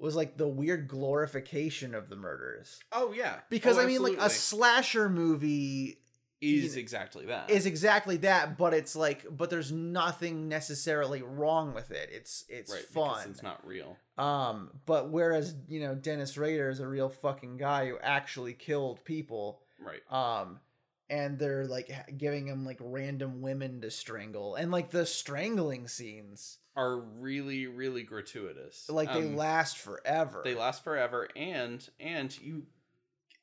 was 0.00 0.14
like 0.16 0.36
the 0.36 0.48
weird 0.48 0.88
glorification 0.88 1.94
of 1.94 2.08
the 2.08 2.16
murders 2.16 2.80
Oh 2.92 3.12
yeah. 3.12 3.36
because 3.50 3.78
Oh, 3.78 3.82
I 3.82 3.86
mean 3.86 4.02
like 4.02 4.18
a 4.18 4.30
slasher 4.30 5.08
movie 5.08 5.98
is 6.40 6.76
You- 6.76 6.80
exactly 6.80 7.26
that. 7.26 7.50
is 7.50 7.66
exactly 7.66 8.18
that, 8.18 8.56
but 8.56 8.72
it's 8.72 8.94
like, 8.94 9.26
but 9.28 9.50
there's 9.50 9.72
nothing 9.72 10.48
necessarily 10.48 11.20
wrong 11.20 11.74
with 11.74 11.90
it. 11.90 12.10
It's 12.12 12.44
it's 12.48 12.72
right 12.72 12.84
fun. 12.84 13.28
it's 13.30 13.42
not 13.42 13.66
real. 13.66 13.96
Um, 14.16 14.70
but 14.86 15.10
whereas 15.10 15.54
you 15.68 15.80
know 15.80 15.96
Dennis 15.96 16.36
Rader 16.38 16.70
is 16.70 16.78
a 16.78 16.86
real 16.86 17.08
fucking 17.08 17.56
guy 17.56 17.88
who 17.88 17.98
actually 18.00 18.52
killed 18.54 19.04
people. 19.04 19.60
Right. 19.80 20.00
Um, 20.12 20.60
and 21.10 21.38
they're 21.40 21.66
like 21.66 21.90
giving 22.16 22.46
him 22.46 22.64
like 22.64 22.78
random 22.80 23.40
women 23.42 23.80
to 23.80 23.90
strangle, 23.90 24.54
and 24.54 24.70
like 24.70 24.90
the 24.90 25.06
strangling 25.06 25.88
scenes, 25.88 26.58
Are 26.78 26.96
really 26.98 27.66
really 27.66 28.04
gratuitous. 28.04 28.88
like 28.88 29.12
they 29.12 29.18
Um, 29.24 29.36
last 29.36 29.78
forever. 29.78 30.42
they 30.44 30.54
last 30.54 30.84
forever 30.84 31.28
and 31.36 31.86
and 31.98 32.38
you 32.40 32.66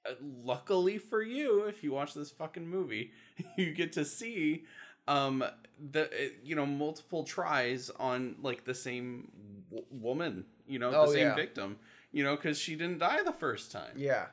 uh, 0.10 0.13
luckily 0.22 0.98
for 0.98 1.22
you 1.22 1.63
if 1.63 1.84
you 1.84 1.92
watch 1.92 2.13
this 2.13 2.32
fucking 2.32 2.68
movie 2.68 3.12
you 3.58 3.74
get 3.74 3.92
to 3.94 4.06
see 4.06 4.63
um 5.08 5.44
the 5.92 6.04
uh, 6.06 6.30
you 6.44 6.56
know 6.56 6.65
multiple 6.65 7.24
tries 7.24 7.89
on 8.00 8.36
like 8.42 8.63
the 8.63 8.74
same 8.74 9.30
w- 9.70 9.86
woman 9.92 10.46
you 10.68 10.80
know 10.80 10.92
Oh, 10.94 11.06
the 11.08 11.13
same 11.13 11.27
yeah. 11.27 11.36
victim 11.36 11.77
you 12.12 12.24
know 12.24 12.36
because 12.36 12.58
she 12.58 12.75
didn't 12.75 13.00
die 13.00 13.22
the 13.24 13.34
first 13.34 13.72
time 13.72 13.96
Yeah. 13.98 14.27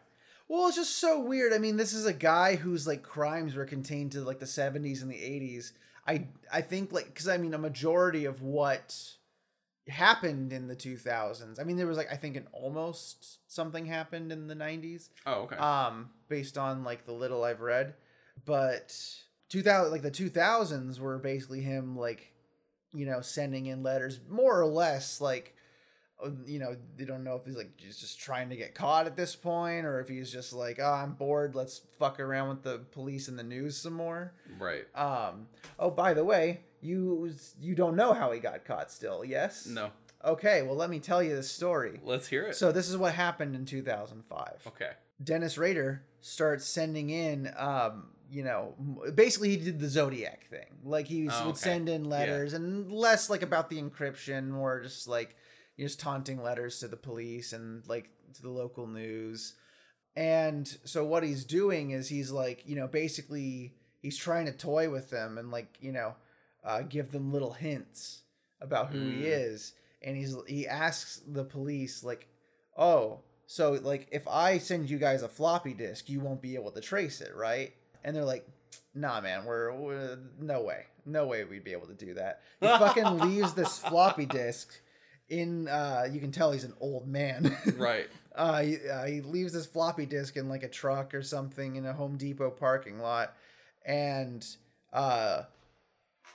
Well, 0.49 0.67
it's 0.67 0.77
just 0.77 0.99
so 0.99 1.19
weird. 1.19 1.55
I 1.55 1.59
mean, 1.59 1.79
this 1.79 1.95
is 1.95 2.05
a 2.05 2.13
guy 2.13 2.57
whose 2.57 2.87
like 2.87 3.03
crimes 3.03 3.55
were 3.55 3.65
contained 3.65 4.13
to 4.13 4.21
like 4.21 4.39
the 4.39 4.45
70s 4.47 5.01
and 5.01 5.11
the 5.11 5.15
80s. 5.17 5.73
I 6.07 6.27
I 6.53 6.61
think 6.61 6.93
like 6.93 7.15
cuz 7.15 7.29
I 7.29 7.37
mean 7.37 7.55
a 7.55 7.59
majority 7.59 8.25
of 8.25 8.43
what 8.43 9.17
happened 9.89 10.53
in 10.53 10.69
the 10.69 10.77
2000s. 10.77 11.61
I 11.61 11.65
mean, 11.65 11.77
there 11.77 11.87
was 11.87 11.97
like 11.97 12.13
I 12.13 12.17
think 12.17 12.37
an 12.37 12.47
almost 12.53 13.39
something 13.51 13.87
happened 13.87 14.31
in 14.33 14.47
the 14.47 14.55
90s. 14.55 15.09
oh 15.27 15.43
okay 15.43 15.57
Um 15.57 16.11
based 16.29 16.57
on 16.57 16.85
like 16.85 17.05
the 17.07 17.13
little 17.13 17.45
I've 17.45 17.61
read. 17.61 17.95
But 18.45 18.97
2000 19.49 19.93
like 19.93 20.03
the 20.03 20.11
2000s 20.11 20.99
were 20.99 21.19
basically 21.19 21.61
him 21.61 21.97
like 21.97 22.33
you 22.95 23.07
know 23.07 23.21
sending 23.21 23.67
in 23.67 23.83
letters 23.83 24.21
more 24.29 24.59
or 24.61 24.67
less 24.67 25.21
like 25.21 25.55
you 26.47 26.59
know 26.59 26.77
they 26.97 27.05
don't 27.05 27.25
know 27.25 27.37
if 27.37 27.45
he's 27.45 27.57
like 27.57 27.71
he's 27.77 27.99
just 27.99 28.19
trying 28.21 28.49
to 28.51 28.57
get 28.57 28.75
caught 28.75 29.07
at 29.07 29.17
this 29.17 29.35
point 29.37 29.85
or 29.87 30.01
if 30.01 30.09
he's 30.09 30.31
just 30.33 30.53
like 30.53 30.79
oh 30.81 30.85
i'm 30.93 31.13
bored 31.15 31.55
let's 31.55 31.81
fuck 31.99 32.21
around 32.21 32.49
with 32.49 32.63
the 32.63 32.79
police 32.93 33.29
and 33.29 33.39
the 33.39 33.43
news 33.43 33.77
some 33.77 33.93
more. 33.95 34.33
Right. 34.59 34.85
Um 34.95 35.47
oh 35.79 35.91
by 35.91 36.15
the 36.15 36.25
way 36.25 36.61
you 36.81 37.33
you 37.61 37.75
don't 37.75 37.97
know 37.97 38.13
how 38.13 38.31
he 38.33 38.41
got 38.41 38.65
caught 38.65 38.91
still 38.91 39.25
yes? 39.25 39.67
No. 39.67 39.91
Okay 40.25 40.63
well 40.63 40.77
let 40.77 40.91
me 40.91 41.01
tell 41.01 41.23
you 41.23 41.35
the 41.37 41.43
story. 41.43 42.01
Let's 42.05 42.27
hear 42.29 42.45
it. 42.45 42.57
So 42.57 42.73
this 42.73 42.89
is 42.89 42.97
what 42.97 43.15
happened 43.15 43.55
in 43.55 43.65
2005 43.65 44.63
okay. 44.69 44.91
Dennis 45.23 45.59
rader 45.59 46.03
starts 46.21 46.65
sending 46.67 47.11
in 47.11 47.53
um 47.57 48.09
you 48.31 48.43
know 48.43 48.75
basically 49.15 49.51
he 49.51 49.57
did 49.59 49.79
the 49.79 49.89
zodiac 49.89 50.47
thing. 50.49 50.67
Like 50.85 51.07
he 51.07 51.29
Oh, 51.29 51.47
would 51.47 51.51
okay. 51.51 51.59
send 51.61 51.89
in 51.89 52.05
letters 52.05 52.55
and 52.55 52.91
less 52.91 53.29
like 53.29 53.43
about 53.43 53.69
the 53.71 53.81
encryption 53.83 54.49
more 54.49 54.81
just 54.81 55.07
like 55.07 55.37
just 55.79 56.01
taunting 56.01 56.43
letters 56.43 56.79
to 56.81 56.89
the 56.89 56.97
police 56.97 57.53
and 57.53 57.83
like 57.89 58.11
to 58.35 58.43
the 58.43 58.51
local 58.51 58.87
news. 58.87 59.55
And 60.15 60.69
so 60.85 61.05
what 61.05 61.23
he's 61.23 61.45
doing 61.45 61.91
is 61.93 62.09
he's 62.09 62.31
like 62.31 62.63
you 62.67 62.77
know 62.77 62.87
basically 62.87 63.75
he's 64.01 64.17
trying 64.17 64.47
to 64.47 64.53
toy 64.53 64.91
with 64.91 65.11
them 65.11 65.39
and 65.39 65.51
like 65.51 65.77
you 65.81 65.93
know 65.93 66.15
uh, 66.65 66.83
give 66.83 67.11
them 67.13 67.33
little 67.33 67.53
hints 67.53 68.23
about 68.61 68.91
who 68.93 68.99
he 69.09 69.23
Mm. 69.23 69.27
is. 69.27 69.73
And 70.03 70.17
he's 70.17 70.37
he 70.47 70.67
asks 70.67 71.21
the 71.27 71.45
police 71.45 72.03
like 72.05 72.27
oh 72.77 73.21
so 73.47 73.73
like 73.83 74.09
if 74.13 74.27
i 74.29 74.57
send 74.59 74.89
you 74.89 74.99
guys 74.99 75.23
a 75.23 75.29
floppy 75.29 75.75
disk 75.75 76.09
you 76.09 76.21
won't 76.21 76.41
be 76.41 76.55
able 76.55 76.71
to 76.73 76.81
trace 76.81 77.21
it 77.21 77.35
right? 77.37 77.73
And 78.05 78.15
they're 78.17 78.25
like 78.25 78.47
nah 78.95 79.21
man 79.21 79.45
we're, 79.45 79.73
we're 79.75 80.19
no 80.41 80.63
way. 80.63 80.85
No 81.07 81.27
way 81.27 81.43
we'd 81.45 81.65
be 81.65 81.73
able 81.73 81.87
to 81.89 81.95
do 81.95 82.15
that. 82.15 82.41
He 82.61 82.67
fucking 82.67 83.19
leaves 83.29 83.55
this 83.55 83.79
floppy 83.79 84.27
disk 84.27 84.73
in 85.33 85.67
uh 85.67 86.07
you 86.13 86.21
can 86.21 86.31
tell 86.31 86.53
he's 86.53 86.65
an 86.65 86.75
old 86.81 87.09
man. 87.09 87.57
Right. 87.77 88.09
Uh, 88.35 88.63
he, 88.63 88.77
uh, 88.89 89.05
he 89.05 89.21
leaves 89.21 89.53
this 89.53 89.67
floppy 89.67 90.07
disk 90.07 90.37
in 90.37 90.49
like 90.49 90.63
a 90.63 90.69
truck 90.69 91.13
or 91.13 91.23
something 91.23 91.77
in 91.77 91.85
a 91.85 91.93
Home 91.93 92.17
Depot 92.17 92.51
parking 92.51 92.99
lot, 92.99 93.35
and 93.85 94.47
uh, 94.93 95.43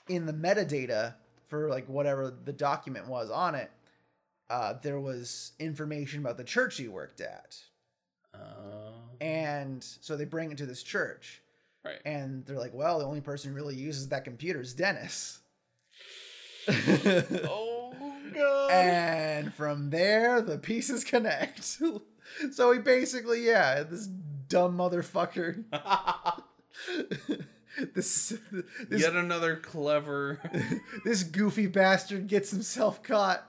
in 0.08 0.28
the 0.28 0.34
metadata 0.34 1.16
for 1.48 1.70
like 1.70 1.88
whatever 1.88 2.32
the 2.46 2.54
document 2.54 3.08
was 3.08 3.32
on 3.32 3.56
it, 3.56 3.72
uh, 4.50 4.74
there 4.84 5.00
was 5.00 5.54
information 5.58 6.20
about 6.20 6.38
the 6.38 6.44
church 6.44 6.78
he 6.78 6.88
worked 6.88 7.20
at, 7.20 7.58
uh, 8.36 8.92
and 9.22 9.84
so 9.84 10.16
they 10.16 10.26
bring 10.26 10.52
it 10.52 10.58
to 10.60 10.68
this 10.68 10.84
church, 10.84 11.42
right. 11.84 12.00
And 12.06 12.46
they're 12.46 12.60
like, 12.60 12.76
"Well, 12.76 13.00
the 13.00 13.06
only 13.06 13.22
person 13.22 13.50
who 13.52 13.56
really 13.56 13.76
uses 13.76 14.10
that 14.10 14.24
computer 14.24 14.62
is 14.62 14.76
Dennis." 14.76 15.40
oh 16.70 17.77
god. 18.34 18.72
And 18.72 19.54
from 19.54 19.90
there 19.90 20.42
the 20.42 20.58
pieces 20.58 21.04
connect. 21.04 21.80
So 22.52 22.74
he 22.74 22.80
basically 22.80 23.46
yeah 23.46 23.84
this 23.84 24.06
dumb 24.06 24.78
motherfucker. 24.78 25.64
This 27.94 28.34
this, 28.90 29.02
yet 29.02 29.14
another 29.14 29.56
clever. 29.56 30.40
this 31.06 31.24
goofy 31.24 31.68
bastard 31.68 32.28
gets 32.28 32.50
himself 32.50 33.04
caught. 33.04 33.48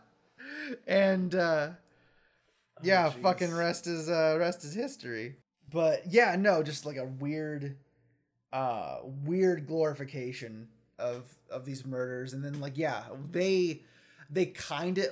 And 0.86 1.34
uh 1.34 1.70
yeah 2.82 3.08
jeez. 3.10 3.22
fucking 3.22 3.54
rest 3.54 3.86
is 3.86 4.10
uh 4.10 4.36
rest 4.38 4.64
is 4.64 4.74
history. 4.74 5.36
But 5.70 6.02
yeah 6.10 6.36
no 6.36 6.62
just 6.62 6.84
like 6.84 6.98
a 6.98 7.06
weird 7.06 7.76
uh 8.52 8.98
weird 9.04 9.66
glorification 9.66 10.68
of 10.98 11.34
of 11.50 11.64
these 11.64 11.86
murders. 11.86 12.34
And 12.34 12.44
then 12.44 12.60
like 12.60 12.76
yeah 12.76 13.04
they 13.30 13.80
they 14.30 14.46
kind 14.46 14.98
of 14.98 15.06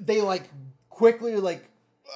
they 0.00 0.20
like 0.20 0.48
quickly 0.88 1.36
like 1.36 1.68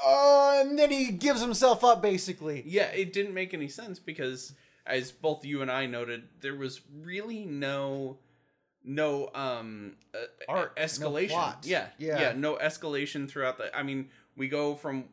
oh 0.05 0.63
and 0.65 0.79
then 0.79 0.91
he 0.91 1.11
gives 1.13 1.41
himself 1.41 1.83
up 1.85 2.01
basically 2.03 2.63
Yeah, 2.67 2.87
it 2.87 3.13
didn't 3.13 3.35
make 3.35 3.55
any 3.55 3.69
sense 3.69 3.99
because 3.99 4.55
as 4.87 5.13
both 5.13 5.45
you 5.45 5.61
and 5.63 5.71
I 5.71 5.85
noted, 5.87 6.25
there 6.41 6.55
was 6.57 6.81
really 7.03 7.45
no 7.45 8.19
no 8.85 9.29
um 9.35 9.97
uh, 10.15 10.19
no 10.49 10.67
escalation. 10.77 11.29
plot. 11.29 11.59
Yeah, 11.65 11.89
Yeah. 11.99 12.21
yeah, 12.21 12.33
no 12.33 12.57
escalation 12.57 13.29
throughout 13.29 13.59
the. 13.59 13.77
I 13.77 13.83
mean, 13.83 14.09
we 14.37 14.49
go 14.49 14.75
from 14.75 15.05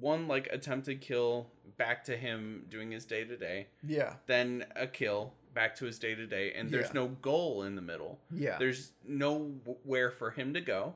one 0.00 0.28
like 0.28 0.48
attempted 0.52 1.00
kill 1.00 1.48
back 1.78 2.04
to 2.04 2.16
him 2.16 2.66
doing 2.68 2.90
his 2.90 3.04
day 3.06 3.24
to 3.24 3.36
day, 3.36 3.68
yeah 3.82 4.14
then 4.26 4.64
a 4.76 4.86
kill 4.86 5.32
back 5.54 5.76
to 5.76 5.84
his 5.84 5.98
day 5.98 6.14
to 6.14 6.26
day, 6.26 6.52
and 6.54 6.70
there's 6.70 6.86
Yeah. 6.88 6.92
no 6.94 7.08
goal 7.08 7.62
in 7.62 7.74
the 7.76 7.82
middle. 7.82 8.18
yeah 8.30 8.58
There's 8.58 8.92
nowhere 9.04 10.10
for 10.10 10.30
him 10.30 10.54
to 10.54 10.60
go, 10.60 10.94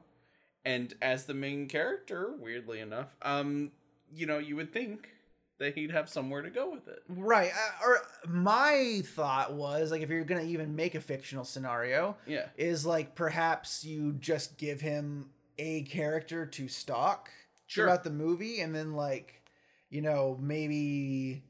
and 0.65 0.95
as 1.03 1.25
the 1.27 1.35
main 1.35 1.69
character, 1.69 2.33
weirdly 2.39 2.81
enough, 2.81 3.15
um, 3.23 3.73
you 4.13 4.27
know, 4.27 4.39
you 4.39 4.57
would 4.57 4.73
think 4.73 5.11
that 5.59 5.75
he'd 5.75 5.91
have 5.91 6.09
somewhere 6.09 6.43
to 6.43 6.51
go 6.51 6.71
with 6.71 6.87
it. 6.87 7.03
right 7.09 7.51
uh, 7.51 7.87
or 7.87 7.99
my 8.29 9.03
thought 9.07 9.55
was 9.55 9.91
like 9.91 10.03
if 10.03 10.11
you're 10.11 10.23
gonna 10.25 10.43
even 10.43 10.77
make 10.77 10.95
a 10.95 11.01
fictional 11.01 11.45
scenario 11.47 12.15
Yeah. 12.27 12.49
is 12.59 12.85
like 12.85 13.15
perhaps 13.15 13.83
you 13.83 14.13
just 14.15 14.59
give 14.59 14.83
him 14.83 15.31
a 15.59 15.83
character 15.85 16.45
to 16.45 16.69
stalk 16.69 17.31
Sure. 17.69 17.87
throughout 17.87 18.05
the 18.05 18.11
movie 18.11 18.61
and 18.61 18.75
then 18.75 18.93
like 18.93 19.43
you 19.89 20.03
know 20.03 20.37
maybe 20.39 21.43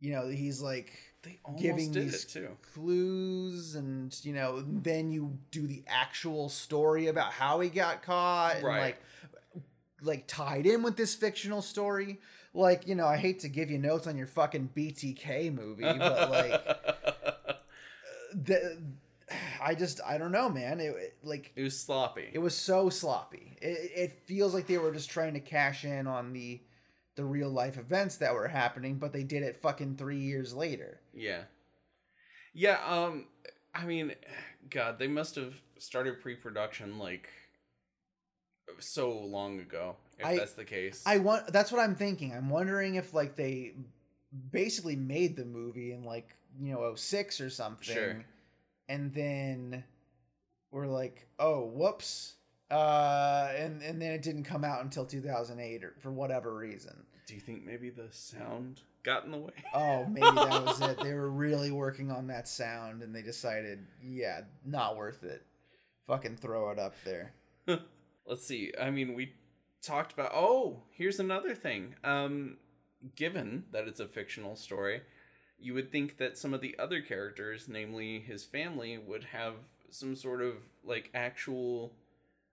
you 0.00 0.12
know 0.12 0.26
he's 0.26 0.60
like 0.60 0.92
giving 1.58 1.92
did 1.92 2.04
these 2.04 2.24
it 2.24 2.28
too. 2.28 2.48
clues 2.74 3.74
and 3.74 4.16
you 4.22 4.32
know 4.32 4.62
then 4.66 5.10
you 5.10 5.38
do 5.50 5.66
the 5.66 5.82
actual 5.86 6.48
story 6.48 7.06
about 7.08 7.32
how 7.32 7.60
he 7.60 7.68
got 7.68 8.02
caught 8.02 8.56
and 8.56 8.64
like 8.64 9.02
like 10.02 10.26
tied 10.26 10.66
in 10.66 10.82
with 10.82 10.96
this 10.96 11.14
fictional 11.14 11.62
story. 11.62 12.20
Like 12.54 12.86
you 12.88 12.94
know 12.94 13.06
i 13.06 13.16
hate 13.18 13.40
to 13.40 13.48
give 13.48 13.70
you 13.70 13.76
notes 13.78 14.06
on 14.06 14.16
your 14.16 14.26
fucking 14.26 14.70
btk 14.74 15.52
movie 15.54 15.82
but 15.82 16.30
like 16.30 16.66
the, 18.34 18.78
i 19.62 19.74
just 19.74 20.00
i 20.06 20.16
don't 20.18 20.32
know 20.32 20.48
man. 20.48 20.80
It, 20.80 20.94
it- 20.96 21.16
like 21.22 21.52
it 21.56 21.62
was 21.62 21.78
sloppy. 21.78 22.30
it 22.32 22.38
was 22.38 22.54
so 22.56 22.88
sloppy. 22.88 23.56
It, 23.60 23.90
it 23.96 24.12
feels 24.26 24.54
like 24.54 24.66
they 24.68 24.78
were 24.78 24.92
just 24.92 25.10
trying 25.10 25.34
to 25.34 25.40
cash 25.40 25.84
in 25.84 26.06
on 26.06 26.32
the 26.32 26.60
the 27.16 27.24
real 27.24 27.48
life 27.50 27.78
events 27.78 28.18
that 28.18 28.34
were 28.34 28.46
happening 28.48 28.96
but 28.98 29.12
they 29.12 29.22
did 29.22 29.42
it 29.42 29.56
fucking 29.56 29.96
three 29.96 30.18
years 30.20 30.52
later 30.54 31.00
yeah. 31.16 31.42
Yeah, 32.54 32.78
um 32.86 33.26
I 33.74 33.84
mean, 33.84 34.12
god, 34.70 34.98
they 34.98 35.08
must 35.08 35.34
have 35.34 35.54
started 35.78 36.20
pre-production 36.22 36.98
like 36.98 37.28
so 38.78 39.10
long 39.10 39.60
ago 39.60 39.96
if 40.18 40.26
I- 40.26 40.36
that's 40.36 40.52
the 40.52 40.64
case. 40.64 41.02
I 41.06 41.18
want. 41.18 41.52
That's 41.52 41.70
what 41.72 41.80
I'm 41.80 41.94
thinking. 41.94 42.32
I'm 42.32 42.48
wondering 42.50 42.94
if 42.94 43.12
like 43.14 43.36
they 43.36 43.74
basically 44.50 44.96
made 44.96 45.36
the 45.36 45.44
movie 45.44 45.92
in 45.92 46.04
like 46.04 46.34
you 46.60 46.72
know 46.72 46.94
06 46.94 47.40
or 47.40 47.50
something, 47.50 47.94
Sure. 47.94 48.24
and 48.88 49.12
then 49.12 49.84
we're 50.70 50.86
like, 50.86 51.26
oh, 51.38 51.66
whoops, 51.66 52.34
uh, 52.70 53.52
and 53.56 53.82
and 53.82 54.00
then 54.00 54.12
it 54.12 54.22
didn't 54.22 54.44
come 54.44 54.64
out 54.64 54.82
until 54.82 55.04
2008 55.04 55.84
or 55.84 55.94
for 56.00 56.10
whatever 56.10 56.54
reason. 56.56 57.04
Do 57.26 57.34
you 57.34 57.40
think 57.40 57.64
maybe 57.64 57.90
the 57.90 58.08
sound 58.10 58.80
got 59.06 59.24
in 59.24 59.30
the 59.30 59.38
way. 59.38 59.52
Oh, 59.74 60.04
maybe 60.04 60.26
that 60.26 60.64
was 60.64 60.80
it. 60.80 60.98
They 61.00 61.14
were 61.14 61.30
really 61.30 61.70
working 61.70 62.10
on 62.10 62.26
that 62.26 62.48
sound 62.48 63.02
and 63.02 63.14
they 63.14 63.22
decided, 63.22 63.86
yeah, 64.02 64.40
not 64.64 64.96
worth 64.96 65.22
it. 65.22 65.46
Fucking 66.06 66.36
throw 66.36 66.70
it 66.70 66.78
up 66.78 66.94
there. 67.04 67.32
Let's 68.26 68.46
see. 68.46 68.72
I 68.80 68.90
mean, 68.90 69.14
we 69.14 69.32
talked 69.82 70.12
about. 70.12 70.32
Oh, 70.34 70.82
here's 70.90 71.20
another 71.20 71.54
thing. 71.54 71.94
Um, 72.04 72.58
given 73.14 73.64
that 73.72 73.86
it's 73.86 74.00
a 74.00 74.06
fictional 74.06 74.56
story, 74.56 75.02
you 75.58 75.74
would 75.74 75.92
think 75.92 76.18
that 76.18 76.36
some 76.36 76.52
of 76.52 76.60
the 76.60 76.76
other 76.78 77.00
characters, 77.00 77.68
namely 77.68 78.20
his 78.20 78.44
family, 78.44 78.98
would 78.98 79.24
have 79.24 79.54
some 79.90 80.16
sort 80.16 80.42
of 80.42 80.54
like 80.84 81.10
actual 81.14 81.92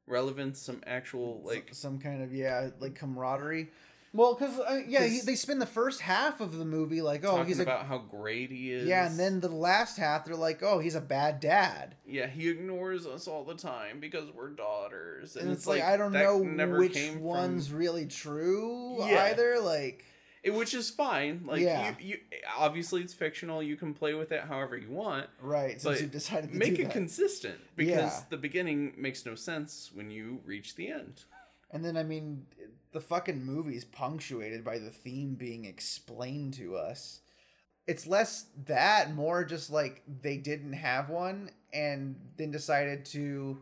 relevance, 0.08 0.60
some 0.60 0.82
actual 0.86 1.42
like 1.44 1.70
some 1.72 2.00
kind 2.00 2.22
of 2.22 2.34
yeah, 2.34 2.70
like 2.80 2.96
camaraderie. 2.96 3.70
Well, 4.16 4.36
because 4.36 4.60
uh, 4.60 4.82
yeah, 4.88 5.06
he, 5.06 5.22
they 5.22 5.34
spend 5.36 5.60
the 5.60 5.66
first 5.66 6.02
half 6.02 6.40
of 6.40 6.58
the 6.60 6.66
movie 6.66 7.02
like, 7.02 7.26
oh, 7.26 7.44
he's 7.44 7.58
a 7.60 7.64
about 7.64 7.88
how 7.88 7.98
great 7.98 8.52
he 8.52 8.72
is. 8.72 8.88
yeah, 8.88 9.08
and 9.08 9.20
then 9.20 9.40
the 9.40 9.48
last 9.50 9.98
half 9.98 10.26
they're 10.26 10.36
like, 10.36 10.62
oh, 10.62 10.78
he's 10.78 10.94
a 10.94 11.02
bad 11.02 11.40
dad, 11.40 11.96
yeah, 12.06 12.28
he 12.28 12.48
ignores 12.48 13.08
us 13.08 13.28
all 13.28 13.44
the 13.44 13.56
time 13.56 14.00
because 14.00 14.30
we're 14.32 14.50
daughters, 14.50 15.36
and, 15.36 15.50
it's, 15.52 15.66
like, 15.66 15.82
I 15.82 15.98
don't 15.98 16.12
know 16.12 16.38
which 16.78 16.94
came 16.94 17.14
from- 17.14 17.22
one's 17.24 17.72
really 17.72 18.06
true 18.06 18.98
Yeah. 19.00 19.24
either. 19.32 19.60
Like, 19.60 20.06
It, 20.44 20.54
which 20.54 20.74
is 20.76 20.90
fine. 20.92 21.42
Like 21.46 21.62
Yeah. 21.62 21.96
you, 22.00 22.10
you, 22.10 22.18
obviously 22.58 23.02
it's 23.02 23.14
fictional. 23.14 23.64
You 23.64 23.78
can 23.78 23.94
play 23.94 24.14
with 24.14 24.32
it 24.34 24.44
however 24.44 24.76
you 24.78 24.90
want. 24.92 25.28
right? 25.42 25.82
Since 25.82 26.02
you 26.02 26.08
decided 26.08 26.52
to 26.52 26.58
Make 26.58 26.78
it 26.80 26.84
that. 26.84 26.92
consistent 26.92 27.60
because 27.78 28.12
Yeah. 28.12 28.24
the 28.30 28.38
beginning 28.38 28.94
makes 28.98 29.26
no 29.26 29.36
sense 29.36 29.90
when 29.94 30.12
you 30.12 30.42
reach 30.46 30.76
the 30.76 30.90
end. 30.90 31.24
And 31.74 31.84
then 31.84 31.98
I 31.98 32.04
mean, 32.04 32.46
the 32.94 33.02
fucking 33.02 33.44
movie's 33.44 33.84
punctuated 33.84 34.64
by 34.64 34.78
the 34.78 34.92
theme 34.92 35.34
being 35.34 35.66
explained 35.66 36.54
to 36.56 36.78
us. 36.78 37.20
It's 37.86 38.08
less 38.08 38.46
that, 38.66 39.14
more 39.14 39.44
just 39.44 39.70
like 39.70 40.04
they 40.22 40.38
didn't 40.38 40.74
have 40.74 41.10
one 41.10 41.50
and 41.74 42.16
then 42.38 42.52
decided 42.52 43.04
to 43.06 43.58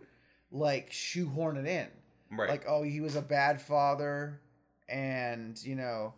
like 0.51 0.91
shoehorn 0.91 1.57
it 1.57 1.65
in. 1.65 1.87
Right. 2.37 2.49
Like, 2.49 2.65
oh, 2.67 2.83
he 2.83 3.01
was 3.01 3.15
a 3.15 3.21
bad 3.21 3.61
father 3.61 4.41
and, 4.87 5.59
you 5.63 5.75
know, 5.75 6.13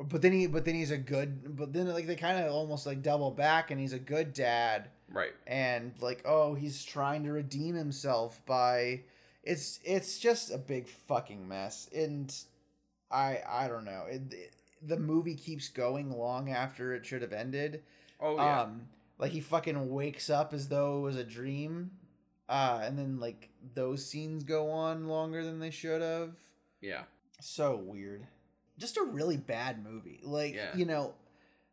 but 0.00 0.22
then 0.22 0.32
he 0.32 0.46
but 0.46 0.64
then 0.64 0.74
he's 0.74 0.90
a 0.90 0.98
good 0.98 1.56
but 1.56 1.72
then 1.72 1.88
like 1.88 2.06
they 2.06 2.14
kind 2.14 2.38
of 2.38 2.52
almost 2.52 2.86
like 2.86 3.02
double 3.02 3.30
back 3.30 3.70
and 3.70 3.80
he's 3.80 3.92
a 3.92 3.98
good 3.98 4.32
dad 4.32 4.88
right. 5.10 5.32
and 5.46 5.92
like 6.00 6.22
oh 6.24 6.54
he's 6.54 6.84
trying 6.84 7.24
to 7.24 7.32
redeem 7.32 7.74
himself 7.74 8.40
by 8.46 9.00
it's 9.42 9.80
it's 9.84 10.18
just 10.18 10.52
a 10.52 10.58
big 10.58 10.88
fucking 10.88 11.46
mess 11.46 11.88
and 11.94 12.34
i 13.10 13.38
i 13.48 13.68
don't 13.68 13.84
know 13.84 14.04
it, 14.10 14.22
it- 14.32 14.54
the 14.80 14.96
movie 14.96 15.34
keeps 15.34 15.68
going 15.68 16.08
long 16.08 16.50
after 16.50 16.94
it 16.94 17.04
should 17.04 17.20
have 17.22 17.32
ended 17.32 17.82
Oh 18.20 18.36
yeah. 18.36 18.60
um 18.62 18.82
like 19.18 19.32
he 19.32 19.40
fucking 19.40 19.90
wakes 19.90 20.30
up 20.30 20.52
as 20.54 20.68
though 20.68 20.98
it 20.98 21.02
was 21.02 21.16
a 21.16 21.24
dream 21.24 21.90
uh 22.48 22.80
and 22.84 22.96
then 22.96 23.18
like 23.18 23.48
those 23.74 24.06
scenes 24.06 24.44
go 24.44 24.70
on 24.70 25.08
longer 25.08 25.44
than 25.44 25.58
they 25.58 25.70
should 25.72 26.00
have 26.00 26.30
yeah. 26.80 27.02
so 27.40 27.74
weird 27.76 28.24
just 28.78 28.96
a 28.98 29.02
really 29.02 29.36
bad 29.36 29.82
movie 29.84 30.20
like 30.22 30.54
Yeah. 30.54 30.76
you 30.76 30.84
know 30.84 31.14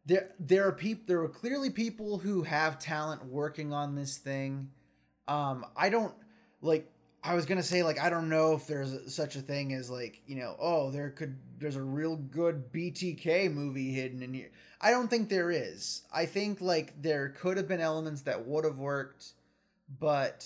there 0.07 0.31
there 0.39 0.67
are 0.67 0.71
people 0.71 1.03
there 1.05 1.21
are 1.21 1.29
clearly 1.29 1.69
people 1.69 2.17
who 2.17 2.41
have 2.41 2.79
talent 2.79 3.23
working 3.25 3.71
on 3.71 3.93
this 3.93 4.17
thing 4.17 4.69
um 5.27 5.63
i 5.77 5.89
don't 5.89 6.15
like 6.63 6.91
i 7.25 7.33
was 7.33 7.45
gonna 7.45 7.63
say 7.63 7.83
like 7.83 7.99
i 7.99 8.09
don't 8.09 8.29
know 8.29 8.53
if 8.53 8.67
there's 8.67 9.13
such 9.13 9.35
a 9.35 9.41
thing 9.41 9.73
as 9.73 9.89
like 9.89 10.21
you 10.27 10.35
know 10.35 10.55
oh 10.59 10.91
there 10.91 11.09
could 11.09 11.35
there's 11.59 11.75
a 11.75 11.81
real 11.81 12.15
good 12.17 12.71
btk 12.71 13.51
movie 13.51 13.91
hidden 13.91 14.21
in 14.21 14.33
here. 14.33 14.51
I 14.81 14.91
don't 14.91 15.07
think 15.09 15.29
there 15.29 15.49
is. 15.51 16.03
I 16.13 16.25
think 16.27 16.61
like 16.61 17.01
there 17.01 17.29
could 17.29 17.57
have 17.57 17.67
been 17.67 17.79
elements 17.81 18.21
that 18.23 18.45
would 18.45 18.65
have 18.65 18.77
worked 18.77 19.33
but 19.99 20.45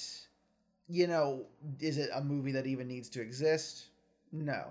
you 0.88 1.08
know 1.08 1.46
is 1.80 1.98
it 1.98 2.10
a 2.14 2.22
movie 2.22 2.52
that 2.54 2.68
even 2.68 2.88
needs 2.88 3.10
to 3.10 3.22
exist? 3.22 3.88
No. 4.32 4.66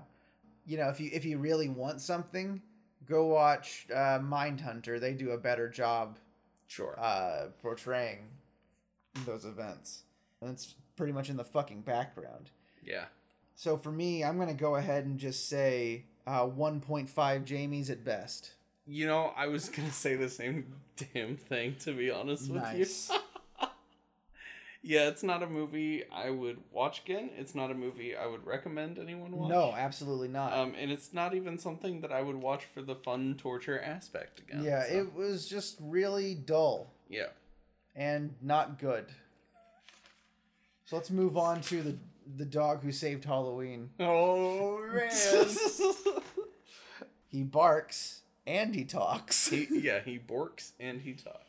You 0.66 0.78
know 0.78 0.88
if 0.88 1.00
you 1.00 1.10
if 1.12 1.24
you 1.24 1.38
really 1.38 1.68
want 1.68 2.00
something 2.00 2.62
go 3.06 3.26
watch 3.26 3.86
uh 3.94 4.18
mindhunter. 4.20 5.00
They 5.00 5.14
do 5.14 5.30
a 5.32 5.38
better 5.38 5.68
job 5.68 6.18
Sure. 6.68 6.98
uh 7.00 7.48
portraying 7.62 8.28
those 9.26 9.44
events. 9.44 10.04
And 10.40 10.50
it's 10.50 10.74
pretty 10.98 11.12
much 11.14 11.30
in 11.30 11.36
the 11.38 11.44
fucking 11.44 11.80
background 11.80 12.50
yeah. 12.84 13.04
so 13.54 13.76
for 13.78 13.90
me 13.90 14.22
i'm 14.24 14.38
gonna 14.38 14.52
go 14.52 14.76
ahead 14.76 15.06
and 15.06 15.18
just 15.18 15.48
say 15.48 16.04
uh 16.26 16.44
1.5 16.46 17.08
jamies 17.46 17.88
at 17.90 18.04
best 18.04 18.52
You 18.86 19.06
know, 19.06 19.32
I 19.36 19.46
was 19.46 19.68
gonna 19.74 19.92
say 19.92 20.16
the 20.16 20.28
same 20.28 20.74
damn 21.14 21.36
thing 21.36 21.76
to 21.84 21.92
be 21.92 22.10
honest 22.10 22.50
with 22.50 22.62
Nice. 22.62 23.10
you. 23.10 23.18
yeah, 24.82 25.08
it's 25.08 25.22
not 25.22 25.42
a 25.42 25.46
movie 25.46 26.04
I 26.10 26.30
would 26.30 26.58
watch 26.72 27.02
again. 27.04 27.30
It's 27.36 27.54
not 27.54 27.70
a 27.70 27.74
movie 27.74 28.16
I 28.16 28.26
would 28.26 28.46
recommend 28.46 28.98
anyone 28.98 29.32
watch. 29.32 29.50
no 29.50 29.74
absolutely 29.76 30.28
not 30.28 30.52
Um, 30.52 30.74
and 30.78 30.90
it's 30.90 31.12
not 31.12 31.34
even 31.34 31.58
something 31.58 32.00
that 32.00 32.12
I 32.12 32.22
would 32.22 32.36
watch 32.36 32.64
for 32.64 32.80
the 32.82 32.94
fun 32.94 33.34
torture 33.38 33.80
aspect 33.80 34.40
again. 34.40 34.62
yeah 34.64 34.84
so, 34.86 34.94
it 34.98 35.14
was 35.14 35.46
just 35.48 35.76
really 35.80 36.34
dull 36.34 36.92
yeah. 37.08 37.26
and 37.96 38.34
not 38.40 38.78
good 38.78 39.06
so 40.88 40.96
let's 40.96 41.10
move 41.10 41.36
on 41.36 41.60
to 41.60 41.82
the 41.82 41.96
the 42.36 42.44
dog 42.44 42.82
who 42.82 42.92
saved 42.92 43.24
halloween 43.24 43.90
Oh 44.00 44.80
man. 44.92 45.10
he 47.28 47.42
barks 47.42 48.22
and 48.46 48.74
he 48.74 48.84
talks 48.84 49.48
he, 49.48 49.66
yeah, 49.70 50.00
he 50.00 50.18
borks 50.18 50.72
and 50.80 51.00
he 51.00 51.12
talks. 51.12 51.44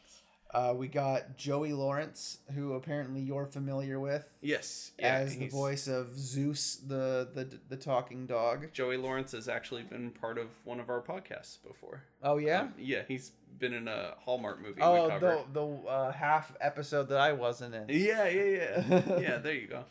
Uh, 0.52 0.74
we 0.76 0.88
got 0.88 1.38
Joey 1.38 1.74
Lawrence, 1.74 2.40
who 2.56 2.74
apparently 2.74 3.22
you're 3.22 3.46
familiar 3.46 4.00
with, 4.00 4.34
Yes, 4.42 4.92
yeah, 4.98 5.18
as 5.18 5.38
the 5.38 5.48
voice 5.48 5.88
of 5.88 6.18
Zeus, 6.18 6.78
the, 6.78 7.30
the 7.36 7.60
the 7.70 7.78
talking 7.78 8.26
dog. 8.26 8.74
Joey 8.74 8.98
Lawrence 8.98 9.32
has 9.34 9.48
actually 9.48 9.84
been 9.84 10.10
part 10.10 10.40
of 10.40 10.48
one 10.66 10.80
of 10.80 10.90
our 10.90 11.02
podcasts 11.02 11.62
before. 11.62 12.02
Oh 12.24 12.38
yeah. 12.38 12.62
Um, 12.62 12.74
yeah, 12.80 13.04
he's 13.08 13.32
been 13.58 13.74
in 13.74 13.88
a 13.88 14.16
Hallmark 14.20 14.62
movie 14.62 14.82
oh, 14.82 15.08
the 15.20 15.44
the 15.52 15.90
uh, 15.90 16.12
half 16.12 16.56
episode 16.62 17.10
that 17.10 17.20
I 17.20 17.34
wasn't 17.34 17.76
in. 17.76 17.86
Yeah, 17.90 18.28
yeah, 18.28 18.44
yeah. 18.44 19.20
yeah, 19.20 19.38
there 19.38 19.54
you 19.54 19.68
go. 19.68 19.84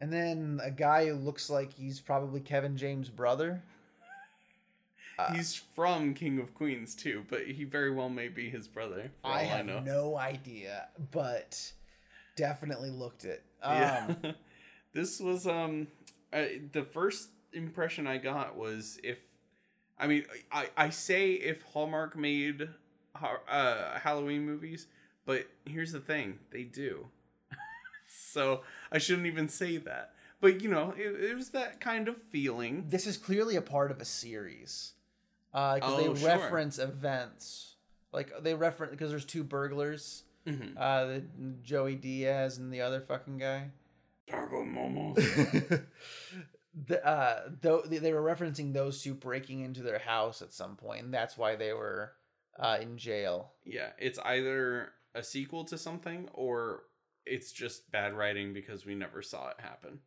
And 0.00 0.12
then 0.12 0.60
a 0.62 0.70
guy 0.70 1.06
who 1.06 1.14
looks 1.14 1.48
like 1.48 1.72
he's 1.72 2.00
probably 2.00 2.40
Kevin 2.40 2.76
James' 2.76 3.08
brother. 3.08 3.62
Uh, 5.18 5.32
He's 5.34 5.54
from 5.54 6.12
King 6.12 6.40
of 6.40 6.52
Queens 6.54 6.94
too, 6.94 7.24
but 7.30 7.46
he 7.46 7.62
very 7.62 7.92
well 7.92 8.08
may 8.08 8.26
be 8.28 8.50
his 8.50 8.66
brother. 8.66 9.12
For 9.22 9.30
I 9.30 9.44
have 9.44 9.68
I 9.68 9.80
no 9.80 10.16
idea, 10.18 10.88
but 11.12 11.72
definitely 12.36 12.90
looked 12.90 13.24
it. 13.24 13.42
Um, 13.64 14.18
yeah. 14.22 14.32
this 14.92 15.20
was 15.20 15.46
um 15.46 15.86
I, 16.30 16.60
the 16.72 16.82
first 16.82 17.30
impression 17.54 18.06
I 18.06 18.18
got 18.18 18.56
was 18.56 19.00
if 19.02 19.20
I 19.98 20.06
mean 20.06 20.24
I 20.50 20.68
I 20.76 20.90
say 20.90 21.32
if 21.32 21.62
Hallmark 21.62 22.16
made 22.16 22.68
uh 23.48 23.98
Halloween 23.98 24.44
movies, 24.44 24.86
but 25.24 25.46
here's 25.64 25.92
the 25.92 26.00
thing, 26.00 26.38
they 26.50 26.62
do. 26.64 27.08
so 28.08 28.62
I 28.92 28.98
shouldn't 28.98 29.26
even 29.26 29.48
say 29.48 29.76
that. 29.78 30.14
But 30.40 30.60
you 30.60 30.68
know, 30.68 30.92
it, 30.96 31.30
it 31.30 31.34
was 31.36 31.50
that 31.50 31.80
kind 31.80 32.08
of 32.08 32.16
feeling. 32.20 32.86
this 32.88 33.06
is 33.06 33.16
clearly 33.16 33.56
a 33.56 33.62
part 33.62 33.90
of 33.90 34.00
a 34.00 34.04
series 34.04 34.92
because 35.52 35.80
Oh, 35.82 35.96
they 35.96 36.04
sure. 36.18 36.28
reference 36.28 36.78
events 36.78 37.76
like 38.12 38.32
they 38.42 38.54
reference 38.54 38.90
because 38.90 39.10
there's 39.10 39.24
two 39.24 39.44
burglars 39.44 40.24
Mhm. 40.46 40.74
uh 40.76 41.04
the 41.06 41.22
joey 41.62 41.94
diaz 41.94 42.58
and 42.58 42.72
the 42.72 42.80
other 42.80 43.00
fucking 43.00 43.38
guy 43.38 43.70
Taco 44.28 44.64
momos. 44.64 45.16
the, 46.86 47.04
uh 47.06 47.48
though 47.60 47.82
they, 47.86 47.98
they 47.98 48.12
were 48.12 48.22
referencing 48.22 48.72
those 48.72 49.02
two 49.02 49.14
breaking 49.14 49.60
into 49.60 49.82
their 49.82 49.98
house 50.00 50.42
at 50.42 50.52
some 50.52 50.76
point 50.76 51.04
and 51.04 51.14
that's 51.14 51.38
why 51.38 51.54
they 51.56 51.72
were 51.72 52.12
uh 52.58 52.78
in 52.80 52.96
jail 52.98 53.52
Yeah, 53.64 53.90
it's 53.98 54.18
either 54.18 54.90
a 55.14 55.22
sequel 55.22 55.64
to 55.66 55.78
something 55.78 56.28
or 56.34 56.82
it's 57.26 57.52
just 57.52 57.90
bad 57.92 58.12
writing 58.14 58.52
because 58.52 58.84
we 58.84 58.94
never 58.94 59.22
saw 59.22 59.50
it 59.50 59.56
happen. 59.60 60.00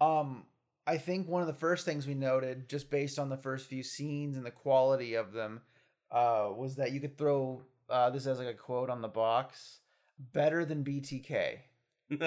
um 0.00 0.44
i 0.86 0.96
think 0.98 1.28
one 1.28 1.42
of 1.42 1.46
the 1.48 1.52
first 1.54 1.84
things 1.84 2.06
we 2.06 2.14
noted 2.14 2.68
just 2.68 2.90
based 2.90 3.18
on 3.18 3.28
the 3.28 3.36
first 3.36 3.68
few 3.68 3.82
scenes 3.82 4.36
and 4.36 4.44
the 4.46 4.50
quality 4.50 5.14
of 5.14 5.32
them 5.32 5.60
uh 6.10 6.48
was 6.56 6.76
that 6.76 6.92
you 6.92 7.00
could 7.00 7.18
throw 7.18 7.62
uh 7.90 8.08
this 8.10 8.26
as 8.26 8.38
like 8.38 8.48
a 8.48 8.54
quote 8.54 8.88
on 8.90 9.02
the 9.02 9.08
box 9.08 9.80
better 10.32 10.64
than 10.64 10.82
btk 10.84 11.58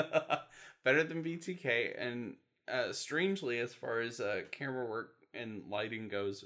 Better 0.84 1.04
than 1.04 1.24
BTK, 1.24 1.94
and 2.00 2.36
uh, 2.72 2.94
strangely, 2.94 3.60
as 3.60 3.74
far 3.74 4.00
as 4.00 4.20
uh, 4.20 4.42
camera 4.52 4.86
work 4.86 5.12
and 5.34 5.64
lighting 5.70 6.08
goes, 6.08 6.46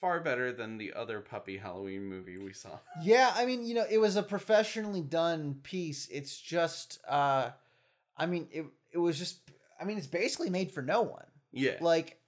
far 0.00 0.20
better 0.20 0.52
than 0.52 0.78
the 0.78 0.92
other 0.92 1.20
puppy 1.20 1.58
Halloween 1.58 2.04
movie 2.04 2.38
we 2.38 2.52
saw. 2.52 2.78
Yeah, 3.02 3.30
I 3.34 3.44
mean, 3.44 3.66
you 3.66 3.74
know, 3.74 3.84
it 3.90 3.98
was 3.98 4.16
a 4.16 4.22
professionally 4.22 5.02
done 5.02 5.60
piece. 5.62 6.08
It's 6.08 6.40
just 6.40 6.98
uh 7.08 7.50
I 8.16 8.26
mean, 8.26 8.48
it 8.50 8.64
it 8.92 8.98
was 8.98 9.18
just 9.18 9.40
I 9.80 9.84
mean, 9.84 9.98
it's 9.98 10.06
basically 10.06 10.48
made 10.50 10.72
for 10.72 10.82
no 10.82 11.02
one. 11.02 11.26
Yeah, 11.52 11.76
Like 11.80 12.18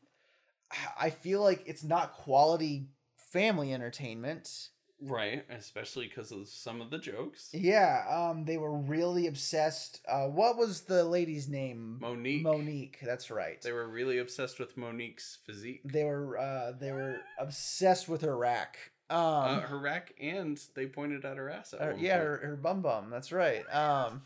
I 0.98 1.10
feel 1.10 1.40
like 1.42 1.62
it's 1.66 1.84
not 1.84 2.12
quality 2.12 2.88
family 3.32 3.72
entertainment. 3.72 4.68
Right, 5.00 5.44
especially 5.48 6.08
because 6.08 6.32
of 6.32 6.48
some 6.48 6.80
of 6.80 6.90
the 6.90 6.98
jokes. 6.98 7.50
Yeah, 7.52 8.04
um, 8.10 8.44
they 8.44 8.56
were 8.58 8.76
really 8.76 9.28
obsessed. 9.28 10.00
Uh, 10.08 10.26
what 10.26 10.56
was 10.56 10.82
the 10.82 11.04
lady's 11.04 11.48
name? 11.48 11.98
Monique. 12.00 12.42
Monique. 12.42 12.98
That's 13.04 13.30
right. 13.30 13.62
They 13.62 13.72
were 13.72 13.86
really 13.88 14.18
obsessed 14.18 14.58
with 14.58 14.76
Monique's 14.76 15.38
physique. 15.46 15.82
They 15.84 16.04
were 16.04 16.36
uh, 16.38 16.72
they 16.72 16.90
were 16.90 17.20
obsessed 17.38 18.08
with 18.08 18.22
her 18.22 18.36
rack. 18.36 18.76
Um, 19.10 19.18
uh, 19.18 19.60
her 19.60 19.78
rack, 19.78 20.14
and 20.20 20.60
they 20.74 20.86
pointed 20.86 21.24
at 21.24 21.36
her 21.36 21.48
ass. 21.48 21.72
At 21.74 21.80
her- 21.80 21.96
yeah, 21.98 22.18
her, 22.18 22.36
her 22.38 22.56
bum 22.56 22.82
bum. 22.82 23.08
That's 23.08 23.30
right. 23.32 23.62
Um, 23.72 24.22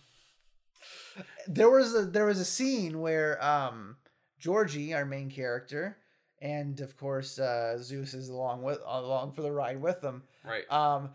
there 1.47 1.71
was 1.71 1.95
a 1.95 2.07
there 2.07 2.25
was 2.25 2.41
a 2.41 2.45
scene 2.45 3.01
where 3.01 3.43
um, 3.45 3.97
Georgie, 4.39 4.95
our 4.95 5.05
main 5.05 5.31
character, 5.31 5.99
and 6.43 6.81
of 6.81 6.97
course 6.99 7.39
uh, 7.39 7.79
Zeus 7.79 8.13
is 8.13 8.29
along 8.29 8.63
with 8.63 8.81
along 8.85 9.33
for 9.33 9.43
the 9.43 9.53
ride 9.53 9.81
with 9.81 10.01
them. 10.03 10.25
right. 10.45 10.71
Um, 10.71 11.11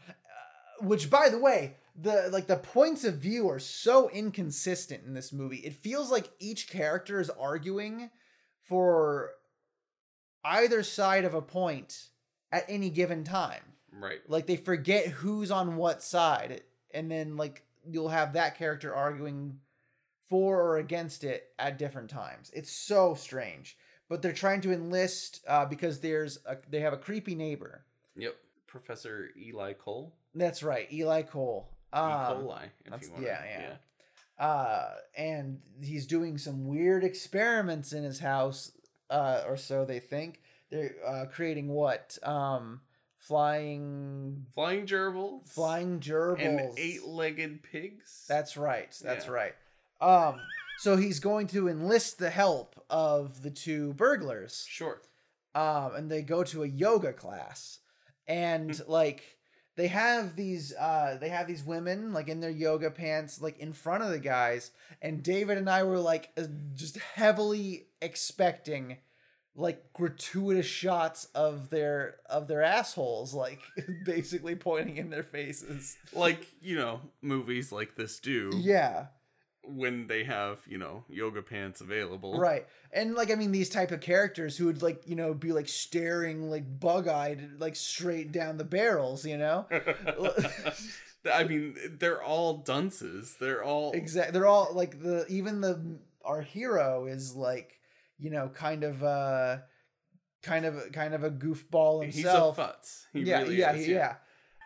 which 0.79 1.09
by 1.09 1.29
the 1.29 1.37
way, 1.37 1.75
the 1.99 2.29
like 2.31 2.47
the 2.47 2.55
points 2.57 3.03
of 3.03 3.15
view 3.15 3.49
are 3.49 3.59
so 3.59 4.09
inconsistent 4.09 5.03
in 5.05 5.13
this 5.13 5.33
movie. 5.33 5.57
It 5.57 5.73
feels 5.73 6.09
like 6.09 6.29
each 6.39 6.69
character 6.69 7.19
is 7.19 7.29
arguing 7.29 8.09
for 8.67 9.31
either 10.43 10.81
side 10.81 11.25
of 11.25 11.33
a 11.33 11.41
point 11.41 12.07
at 12.51 12.65
any 12.69 12.89
given 12.89 13.23
time. 13.23 13.61
right. 13.91 14.19
Like 14.27 14.47
they 14.47 14.55
forget 14.55 15.07
who's 15.07 15.51
on 15.51 15.75
what 15.75 16.01
side, 16.01 16.61
and 16.93 17.11
then 17.11 17.35
like 17.35 17.63
you'll 17.85 18.09
have 18.09 18.33
that 18.33 18.57
character 18.57 18.93
arguing 18.93 19.59
for 20.29 20.61
or 20.61 20.77
against 20.77 21.23
it 21.23 21.49
at 21.57 21.77
different 21.77 22.09
times. 22.09 22.51
It's 22.53 22.71
so 22.71 23.13
strange. 23.13 23.77
But 24.09 24.21
they're 24.21 24.31
trying 24.33 24.61
to 24.61 24.71
enlist 24.71 25.43
uh, 25.47 25.65
because 25.65 25.99
there's 25.99 26.39
a, 26.45 26.57
they 26.69 26.79
have 26.79 26.93
a 26.93 26.97
creepy 26.97 27.35
neighbor. 27.35 27.83
Yep. 28.15 28.35
Professor 28.67 29.29
Eli 29.37 29.73
Cole. 29.73 30.13
That's 30.35 30.63
right, 30.63 30.91
Eli 30.91 31.23
Cole. 31.23 31.69
E. 31.93 31.97
Um, 31.97 32.03
coli, 32.11 32.63
if 32.85 32.91
that's- 32.91 33.07
you 33.07 33.11
want. 33.13 33.25
yeah, 33.25 33.75
yeah. 34.39 34.45
uh, 34.45 34.89
and 35.17 35.59
he's 35.81 36.05
doing 36.05 36.37
some 36.37 36.67
weird 36.67 37.03
experiments 37.03 37.93
in 37.93 38.03
his 38.03 38.19
house, 38.19 38.71
uh, 39.09 39.43
or 39.47 39.57
so 39.57 39.83
they 39.85 39.99
think. 39.99 40.41
They're 40.69 40.95
uh, 41.05 41.25
creating 41.31 41.69
what? 41.69 42.17
Um, 42.23 42.81
flying, 43.17 44.45
Flying 44.53 44.85
gerbils. 44.85 45.47
flying 45.49 45.99
gerbils. 45.99 46.45
And 46.45 46.77
eight-legged 46.77 47.63
pigs. 47.63 48.25
That's 48.27 48.57
right. 48.57 48.95
That's 49.03 49.25
Yeah. 49.25 49.31
right. 49.31 49.55
Um, 49.99 50.39
so 50.77 50.95
he's 50.95 51.19
going 51.19 51.47
to 51.47 51.67
enlist 51.67 52.19
the 52.19 52.29
help 52.29 52.75
of 52.89 53.41
the 53.41 53.49
two 53.51 53.93
burglars. 53.93 54.65
Sure. 54.69 55.01
um, 55.55 55.95
and 55.95 56.11
they 56.11 56.21
go 56.21 56.43
to 56.43 56.63
a 56.63 56.67
yoga 56.67 57.13
class, 57.13 57.79
and 58.27 58.79
like 58.87 59.23
they 59.75 59.87
have 59.87 60.35
these 60.35 60.73
uh 60.73 61.17
they 61.19 61.29
have 61.29 61.47
these 61.47 61.63
women 61.63 62.13
like 62.13 62.27
in 62.27 62.39
their 62.41 62.49
yoga 62.51 62.91
pants 62.91 63.41
like 63.41 63.57
in 63.59 63.73
front 63.73 64.03
of 64.03 64.09
the 64.09 64.19
guys. 64.19 64.71
And 65.01 65.23
david 65.23 65.57
and 65.57 65.69
i 65.69 65.83
were 65.83 65.99
like 65.99 66.29
uh, 66.37 66.43
just 66.75 66.97
heavily 66.97 67.87
expecting 68.01 68.97
like 69.55 69.91
gratuitous 69.93 70.65
shots 70.65 71.25
of 71.33 71.69
their 71.69 72.17
of 72.29 72.47
their 72.47 72.61
assholes 72.61 73.33
like 73.33 73.59
basically 74.05 74.55
pointing 74.55 74.97
in 74.97 75.09
their 75.09 75.23
faces. 75.23 75.95
Like, 76.13 76.45
you 76.61 76.75
know, 76.75 77.01
movies 77.21 77.71
like 77.71 77.95
this 77.95 78.19
do. 78.19 78.51
Yeah 78.55 79.07
when 79.67 80.07
they 80.07 80.23
have, 80.23 80.59
you 80.67 80.77
know, 80.77 81.03
yoga 81.09 81.41
pants 81.41 81.81
available. 81.81 82.39
right 82.39 82.65
and 82.93 83.15
like 83.15 83.29
i 83.29 83.35
mean 83.35 83.51
these 83.51 83.69
type 83.69 83.91
of 83.91 83.99
characters 83.99 84.57
who 84.57 84.65
would 84.65 84.81
like 84.81 85.01
you 85.05 85.15
know 85.15 85.33
be 85.33 85.51
like 85.51 85.67
staring 85.67 86.49
like 86.49 86.79
bug-eyed 86.79 87.49
like 87.59 87.75
straight 87.75 88.31
down 88.31 88.57
the 88.57 88.63
barrels 88.63 89.25
you 89.25 89.37
know 89.37 89.67
I 91.33 91.43
mean, 91.43 91.75
they're 91.99 92.23
all 92.23 92.59
dunces. 92.59 93.35
They're 93.39 93.63
all 93.63 93.91
Exactly. 93.91 94.31
They're 94.31 94.47
all 94.47 94.69
like 94.73 95.01
the 95.01 95.25
even 95.27 95.59
the 95.61 95.99
our 96.23 96.41
hero 96.41 97.05
is 97.05 97.35
like 97.35 97.79
you 98.17 98.29
know 98.29 98.49
kind 98.49 98.83
of 98.83 99.03
uh 99.03 99.57
kind 100.41 100.65
of 100.65 100.91
kind 100.93 101.13
of 101.13 101.23
a 101.23 101.31
goofball 101.31 102.03
himself. 102.03 102.55
He's 102.55 102.65
a 102.65 102.67
futz. 102.67 103.05
He 103.13 103.21
yeah, 103.23 103.41
really 103.41 103.57
yeah, 103.57 103.73
is, 103.73 103.85
he- 103.85 103.93
yeah. 103.93 104.15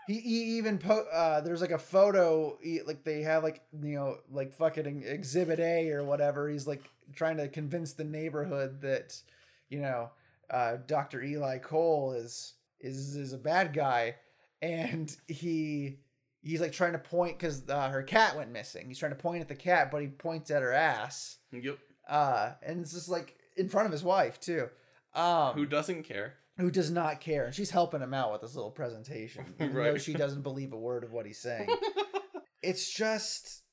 He, 0.07 0.19
he 0.19 0.57
even 0.57 0.77
po- 0.77 1.07
uh 1.11 1.41
there's 1.41 1.61
like 1.61 1.71
a 1.71 1.77
photo 1.77 2.57
he, 2.61 2.81
like 2.81 3.03
they 3.03 3.21
have 3.21 3.43
like 3.43 3.61
you 3.81 3.95
know 3.95 4.17
like 4.31 4.53
fucking 4.53 5.03
exhibit 5.05 5.59
A 5.59 5.91
or 5.91 6.03
whatever. 6.03 6.49
He's 6.49 6.67
like 6.67 6.83
trying 7.15 7.37
to 7.37 7.47
convince 7.47 7.93
the 7.93 8.03
neighborhood 8.03 8.81
that 8.81 9.21
you 9.69 9.79
know 9.79 10.09
uh 10.49 10.77
Dr. 10.87 11.21
Eli 11.23 11.59
Cole 11.59 12.13
is 12.13 12.53
is 12.79 13.15
is 13.15 13.33
a 13.33 13.37
bad 13.37 13.73
guy 13.73 14.15
and 14.61 15.15
he 15.27 15.97
he's 16.41 16.61
like 16.61 16.71
trying 16.71 16.93
to 16.93 16.99
point 16.99 17.37
because 17.37 17.67
uh, 17.69 17.89
her 17.89 18.03
cat 18.03 18.35
went 18.35 18.51
missing. 18.51 18.87
He's 18.87 18.99
trying 18.99 19.11
to 19.11 19.17
point 19.17 19.41
at 19.41 19.47
the 19.47 19.55
cat, 19.55 19.91
but 19.91 20.01
he 20.01 20.07
points 20.07 20.51
at 20.51 20.61
her 20.61 20.73
ass. 20.73 21.37
Yep. 21.51 21.77
Uh, 22.09 22.51
and 22.63 22.81
it's 22.81 22.93
just 22.93 23.09
like 23.09 23.35
in 23.57 23.69
front 23.69 23.85
of 23.85 23.91
his 23.91 24.03
wife 24.03 24.39
too. 24.39 24.69
Um, 25.13 25.55
Who 25.55 25.65
doesn't 25.65 26.03
care? 26.03 26.35
Who 26.61 26.71
does 26.71 26.89
not 26.91 27.19
care, 27.21 27.45
and 27.45 27.53
she's 27.55 27.71
helping 27.71 28.01
him 28.01 28.13
out 28.13 28.31
with 28.31 28.41
this 28.41 28.55
little 28.55 28.71
presentation, 28.71 29.43
even 29.59 29.73
though 29.75 29.97
she 29.97 30.13
doesn't 30.13 30.41
believe 30.43 30.73
a 30.73 30.77
word 30.77 31.03
of 31.03 31.11
what 31.11 31.25
he's 31.25 31.39
saying. 31.39 31.67
it's 32.61 32.91
just, 32.93 33.63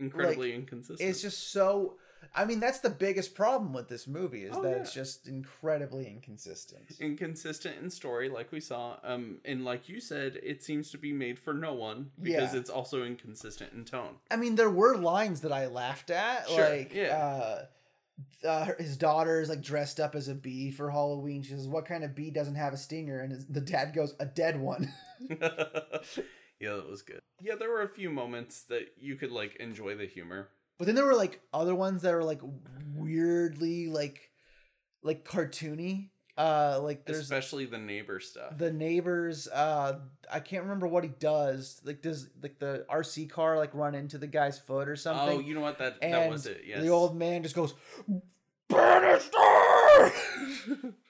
Incredibly 0.00 0.54
inconsistent. 0.54 1.08
it's 1.08 1.20
just 1.22 1.52
so. 1.52 1.96
I 2.34 2.44
mean, 2.44 2.58
that's 2.60 2.80
the 2.80 2.90
biggest 2.90 3.34
problem 3.34 3.72
with 3.72 3.88
this 3.88 4.06
movie 4.08 4.42
is 4.44 4.54
Oh, 4.56 4.62
that 4.62 4.70
yeah. 4.70 4.76
it's 4.78 4.92
just 4.92 5.28
incredibly 5.28 6.06
inconsistent. 6.08 6.82
inconsistent 7.00 7.76
in 7.80 7.90
story, 7.90 8.28
like 8.28 8.50
we 8.52 8.60
saw. 8.60 8.96
Um, 9.04 9.38
and 9.44 9.64
like 9.64 9.88
you 9.88 10.00
said, 10.00 10.38
it 10.42 10.62
seems 10.62 10.90
to 10.90 10.98
be 10.98 11.12
made 11.12 11.38
for 11.38 11.54
no 11.54 11.74
one 11.74 12.10
because 12.20 12.52
Yeah. 12.54 12.60
it's 12.60 12.70
also 12.70 13.04
inconsistent 13.04 13.72
in 13.72 13.84
tone. 13.84 14.16
I 14.32 14.36
mean, 14.36 14.56
there 14.56 14.68
were 14.70 14.96
lines 14.96 15.40
that 15.42 15.52
I 15.52 15.66
laughed 15.68 16.10
at, 16.10 16.48
Sure, 16.48 16.68
like 16.68 16.92
yeah. 16.92 17.16
uh, 17.16 17.64
uh, 18.44 18.66
his 18.78 18.96
daughter 18.96 19.40
is 19.40 19.48
like 19.48 19.62
dressed 19.62 20.00
up 20.00 20.14
as 20.14 20.28
a 20.28 20.34
bee 20.34 20.70
for 20.70 20.90
Halloween. 20.90 21.42
She 21.42 21.50
says, 21.50 21.68
"What 21.68 21.86
kind 21.86 22.04
of 22.04 22.14
bee 22.14 22.30
doesn't 22.30 22.54
have 22.54 22.72
a 22.72 22.76
stinger?" 22.76 23.20
And 23.20 23.32
his, 23.32 23.46
the 23.46 23.60
dad 23.60 23.94
goes, 23.94 24.14
"A 24.20 24.26
dead 24.26 24.60
one." 24.60 24.92
yeah, 25.28 25.38
that 26.60 26.88
was 26.88 27.02
good. 27.02 27.20
Yeah, 27.40 27.54
there 27.56 27.70
were 27.70 27.82
a 27.82 27.88
few 27.88 28.10
moments 28.10 28.62
that 28.64 28.88
you 28.98 29.16
could 29.16 29.30
like 29.32 29.56
enjoy 29.56 29.96
the 29.96 30.06
humor. 30.06 30.48
but 30.78 30.86
then 30.86 30.94
there 30.94 31.06
were 31.06 31.14
like 31.14 31.40
other 31.52 31.74
ones 31.74 32.02
that 32.02 32.14
are 32.14 32.24
like 32.24 32.40
weirdly 32.94 33.88
like 33.88 34.30
like 35.02 35.24
cartoony. 35.24 36.10
Uh, 36.38 36.78
like 36.82 37.04
there's 37.04 37.18
especially 37.18 37.66
the 37.66 37.78
neighbor 37.78 38.20
stuff. 38.20 38.56
the 38.56 38.72
neighbors. 38.72 39.48
Uh, 39.48 39.98
I 40.32 40.38
can't 40.38 40.62
remember 40.62 40.86
what 40.86 41.02
he 41.02 41.10
does. 41.10 41.80
Like 41.84 42.00
does 42.00 42.28
like 42.40 42.60
the 42.60 42.86
RC 42.88 43.28
car 43.28 43.56
like 43.56 43.74
run 43.74 43.96
into 43.96 44.18
the 44.18 44.28
guy's 44.28 44.56
foot 44.58 44.88
or 44.88 44.94
something? 44.94 45.38
oh, 45.38 45.40
you 45.40 45.54
know 45.54 45.60
what? 45.60 45.78
That 45.78 45.96
and 46.00 46.14
that 46.14 46.30
was 46.30 46.46
it. 46.46 46.62
Yes. 46.64 46.80
the 46.80 46.90
old 46.90 47.16
man 47.16 47.42
just 47.42 47.56
goes, 47.56 47.74
Bannister! 48.68 50.12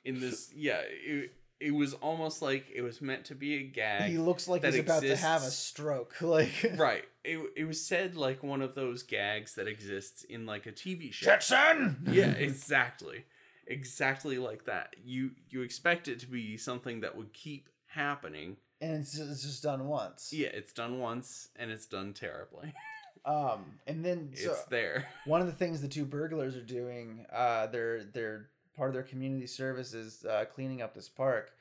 in 0.04 0.20
this, 0.20 0.50
yeah, 0.56 0.80
it, 0.86 1.32
it 1.60 1.72
was 1.74 1.94
almost 1.94 2.40
like 2.40 2.66
it 2.74 2.82
was 2.82 3.02
meant 3.02 3.26
to 3.26 3.34
be 3.34 3.56
a 3.56 3.62
gag. 3.64 4.10
he 4.10 4.18
looks 4.18 4.48
like 4.48 4.64
he's 4.64 4.78
about 4.78 5.02
to 5.02 5.16
have 5.16 5.42
a 5.42 5.50
stroke. 5.50 6.14
Like 6.22 6.72
right. 6.76 7.04
It 7.24 7.38
it 7.56 7.64
was 7.64 7.84
said 7.84 8.14
like 8.16 8.42
one 8.42 8.62
of 8.62 8.74
those 8.74 9.02
gags 9.02 9.56
that 9.56 9.66
exists 9.66 10.24
in 10.24 10.46
like 10.46 10.66
a 10.66 10.72
TV 10.72 11.12
show. 11.12 11.26
Jetson. 11.26 11.98
yeah, 12.10 12.30
exactly. 12.30 13.24
Exactly 13.68 14.38
like 14.38 14.64
that. 14.64 14.96
You 15.04 15.32
you 15.50 15.62
expect 15.62 16.08
it 16.08 16.18
to 16.20 16.26
be 16.26 16.56
something 16.56 17.00
that 17.00 17.16
would 17.16 17.32
keep 17.32 17.68
happening. 17.86 18.56
and 18.80 18.96
it's 19.02 19.12
just, 19.12 19.30
it's 19.30 19.42
just 19.42 19.62
done 19.62 19.86
once. 19.86 20.32
Yeah, 20.32 20.48
it's 20.48 20.72
done 20.72 20.98
once 20.98 21.48
and 21.56 21.70
it's 21.70 21.86
done 21.86 22.12
terribly. 22.14 22.72
Um, 23.24 23.74
and 23.86 24.02
then 24.02 24.30
so 24.34 24.52
it's 24.52 24.62
there. 24.66 25.06
one 25.26 25.42
of 25.42 25.48
the 25.48 25.52
things 25.52 25.82
the 25.82 25.88
two 25.88 26.06
burglars 26.06 26.56
are 26.56 26.62
doing, 26.62 27.26
uh, 27.30 27.66
they're 27.66 28.04
they're 28.04 28.48
part 28.74 28.88
of 28.88 28.94
their 28.94 29.02
community 29.02 29.46
service 29.46 29.92
is 29.92 30.24
uh, 30.24 30.46
cleaning 30.54 30.80
up 30.80 30.94
this 30.94 31.10
park, 31.10 31.52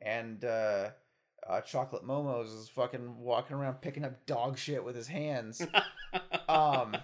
and 0.00 0.44
uh, 0.44 0.90
uh, 1.48 1.60
Chocolate 1.62 2.06
Momos 2.06 2.56
is 2.56 2.68
fucking 2.68 3.18
walking 3.18 3.56
around 3.56 3.80
picking 3.80 4.04
up 4.04 4.24
dog 4.26 4.56
shit 4.56 4.84
with 4.84 4.94
his 4.94 5.08
hands. 5.08 5.62
um, 6.48 6.96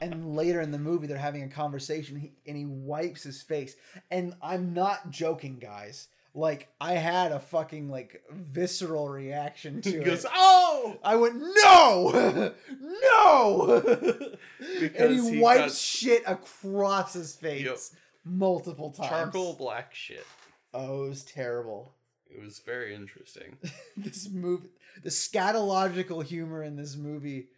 and 0.00 0.34
later 0.36 0.60
in 0.60 0.70
the 0.70 0.78
movie, 0.78 1.06
they're 1.06 1.18
having 1.18 1.42
a 1.42 1.48
conversation, 1.48 2.30
and 2.46 2.56
he 2.56 2.64
wipes 2.64 3.22
his 3.22 3.42
face. 3.42 3.76
And 4.10 4.34
I'm 4.42 4.72
not 4.74 5.10
joking, 5.10 5.58
guys. 5.58 6.08
Like 6.32 6.68
I 6.80 6.92
had 6.94 7.32
a 7.32 7.40
fucking 7.40 7.88
like 7.90 8.22
visceral 8.30 9.08
reaction 9.08 9.80
to 9.82 9.90
He 9.90 9.96
it. 9.96 10.04
goes, 10.04 10.24
"Oh!" 10.32 10.96
I 11.02 11.16
went, 11.16 11.34
no, 11.40 12.52
no, 12.80 13.82
and 13.88 14.38
Because 14.80 15.24
he 15.24 15.30
he 15.36 15.40
wipes 15.40 15.60
got- 15.64 15.72
shit 15.76 16.22
across 16.26 17.14
his 17.14 17.34
face 17.34 17.64
Yep. 17.64 17.78
multiple 18.24 18.90
times. 18.90 19.08
Charcoal 19.08 19.54
black 19.54 19.92
shit. 19.94 20.24
Oh, 20.72 21.06
it 21.06 21.08
was 21.08 21.24
terrible. 21.24 21.94
It 22.32 22.40
was 22.40 22.60
very 22.60 22.94
interesting. 22.94 23.56
this 23.96 24.28
movie, 24.30 24.68
the 25.02 25.10
scatological 25.10 26.22
humor 26.24 26.62
in 26.62 26.76
this 26.76 26.94
movie 26.96 27.48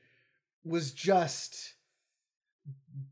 was 0.64 0.92
just 0.92 1.74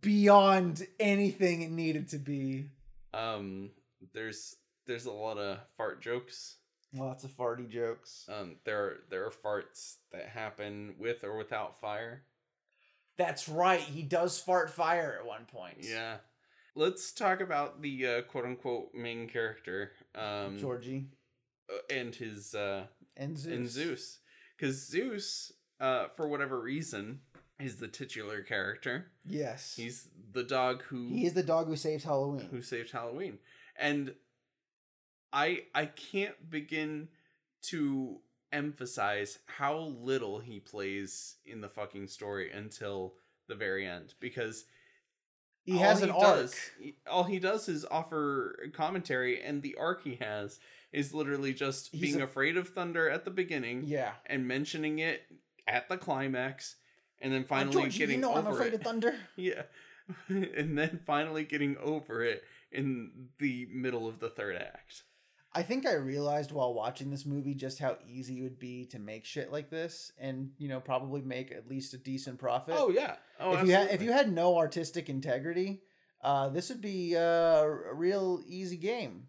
beyond 0.00 0.86
anything 0.98 1.62
it 1.62 1.70
needed 1.70 2.08
to 2.08 2.18
be. 2.18 2.66
Um, 3.12 3.70
there's 4.12 4.56
there's 4.86 5.06
a 5.06 5.12
lot 5.12 5.38
of 5.38 5.58
fart 5.76 6.00
jokes 6.00 6.56
Lots 6.92 7.22
of 7.22 7.30
farty 7.30 7.68
jokes. 7.68 8.26
Um, 8.28 8.56
there 8.64 8.82
are, 8.82 8.96
there 9.10 9.24
are 9.24 9.30
farts 9.30 9.96
that 10.12 10.26
happen 10.26 10.94
with 10.98 11.22
or 11.22 11.36
without 11.36 11.80
fire. 11.80 12.24
That's 13.16 13.48
right. 13.48 13.80
He 13.80 14.02
does 14.02 14.40
fart 14.40 14.70
fire 14.70 15.16
at 15.20 15.26
one 15.26 15.44
point. 15.44 15.78
Yeah. 15.80 16.16
Let's 16.74 17.12
talk 17.12 17.40
about 17.40 17.80
the 17.80 18.06
uh, 18.06 18.22
quote 18.22 18.44
unquote 18.44 18.94
main 18.94 19.28
character, 19.28 19.92
um, 20.14 20.56
Georgie 20.58 21.08
uh, 21.68 21.94
and 21.94 22.14
his 22.14 22.54
uh, 22.54 22.84
and 23.16 23.36
Zeus. 23.36 23.52
and 23.52 23.68
Zeus, 23.68 24.18
because 24.56 24.86
Zeus, 24.88 25.52
uh, 25.80 26.06
for 26.16 26.28
whatever 26.28 26.60
reason, 26.60 27.20
is 27.60 27.76
the 27.76 27.88
titular 27.88 28.42
character. 28.42 29.06
Yes. 29.26 29.74
He's 29.76 30.08
the 30.32 30.42
dog 30.44 30.82
who 30.84 31.08
he 31.08 31.26
is 31.26 31.34
the 31.34 31.42
dog 31.42 31.66
who 31.66 31.76
saves 31.76 32.04
Halloween. 32.04 32.48
who 32.50 32.62
saved 32.62 32.90
Halloween. 32.92 33.38
And 33.78 34.14
I 35.32 35.64
I 35.74 35.86
can't 35.86 36.50
begin 36.50 37.08
to 37.68 38.18
emphasize 38.52 39.38
how 39.46 39.78
little 39.78 40.40
he 40.40 40.58
plays 40.58 41.36
in 41.44 41.60
the 41.60 41.68
fucking 41.68 42.08
story 42.08 42.50
until 42.50 43.14
the 43.48 43.54
very 43.54 43.86
end 43.86 44.14
because 44.20 44.64
he 45.62 45.74
all 45.74 45.78
has 45.80 46.02
an 46.02 46.10
arc. 46.10 46.20
does, 46.20 46.54
all 47.08 47.24
he 47.24 47.38
does 47.38 47.68
is 47.68 47.84
offer 47.90 48.58
commentary 48.72 49.40
and 49.42 49.62
the 49.62 49.76
arc 49.76 50.02
he 50.02 50.16
has 50.16 50.58
is 50.92 51.14
literally 51.14 51.52
just 51.52 51.90
He's 51.92 52.00
being 52.00 52.20
a- 52.20 52.24
afraid 52.24 52.56
of 52.56 52.68
thunder 52.70 53.08
at 53.08 53.24
the 53.24 53.30
beginning 53.30 53.84
Yeah. 53.84 54.12
and 54.26 54.48
mentioning 54.48 54.98
it 54.98 55.22
at 55.68 55.88
the 55.88 55.96
climax 55.98 56.76
and 57.20 57.32
then 57.32 57.42
Oh, 57.42 57.48
finally 57.48 57.72
Georgie, 57.82 57.98
getting 57.98 58.16
you 58.16 58.20
know 58.22 58.34
over 58.34 58.48
I'm 58.48 58.54
afraid 58.54 58.72
it. 58.72 58.76
of 58.76 58.82
thunder. 58.82 59.14
Yeah. 59.36 59.62
and 60.28 60.76
then 60.76 61.00
finally 61.06 61.44
getting 61.44 61.76
over 61.78 62.24
it 62.24 62.42
in 62.72 63.28
the 63.38 63.66
middle 63.72 64.08
of 64.08 64.18
the 64.18 64.28
third 64.28 64.56
act. 64.56 65.04
I 65.52 65.62
think 65.62 65.84
I 65.86 65.94
realized 65.94 66.52
while 66.52 66.74
watching 66.74 67.10
this 67.10 67.26
movie 67.26 67.54
just 67.54 67.78
how 67.80 67.96
easy 68.08 68.38
it 68.38 68.42
would 68.42 68.58
be 68.60 68.86
to 68.86 68.98
make 69.00 69.24
shit 69.24 69.50
like 69.52 69.68
this, 69.70 70.12
and 70.18 70.50
you 70.58 70.68
know 70.68 70.80
probably 70.80 71.22
make 71.22 71.50
at 71.52 71.68
least 71.68 71.94
a 71.94 71.98
decent 71.98 72.38
profit. 72.38 72.74
Oh 72.76 72.90
yeah. 72.90 73.16
Oh, 73.38 73.56
if 73.56 73.66
you 73.66 73.72
had 73.72 73.90
if 73.90 74.02
you 74.02 74.12
had 74.12 74.32
no 74.32 74.56
artistic 74.56 75.08
integrity, 75.08 75.82
uh, 76.22 76.48
this 76.50 76.68
would 76.68 76.80
be 76.80 77.16
uh, 77.16 77.20
a 77.20 77.94
real 77.94 78.40
easy 78.46 78.76
game. 78.76 79.26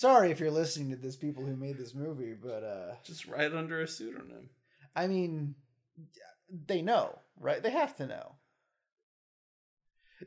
Sorry 0.00 0.30
if 0.30 0.40
you're 0.40 0.50
listening 0.50 0.88
to 0.92 0.96
this, 0.96 1.14
people 1.14 1.44
who 1.44 1.54
made 1.54 1.76
this 1.76 1.94
movie, 1.94 2.32
but 2.32 2.64
uh, 2.64 2.94
just 3.04 3.26
right 3.26 3.52
under 3.52 3.82
a 3.82 3.86
pseudonym. 3.86 4.48
I 4.96 5.06
mean, 5.06 5.56
they 6.66 6.80
know, 6.80 7.18
right? 7.38 7.62
They 7.62 7.70
have 7.70 7.94
to 7.98 8.06
know. 8.06 8.36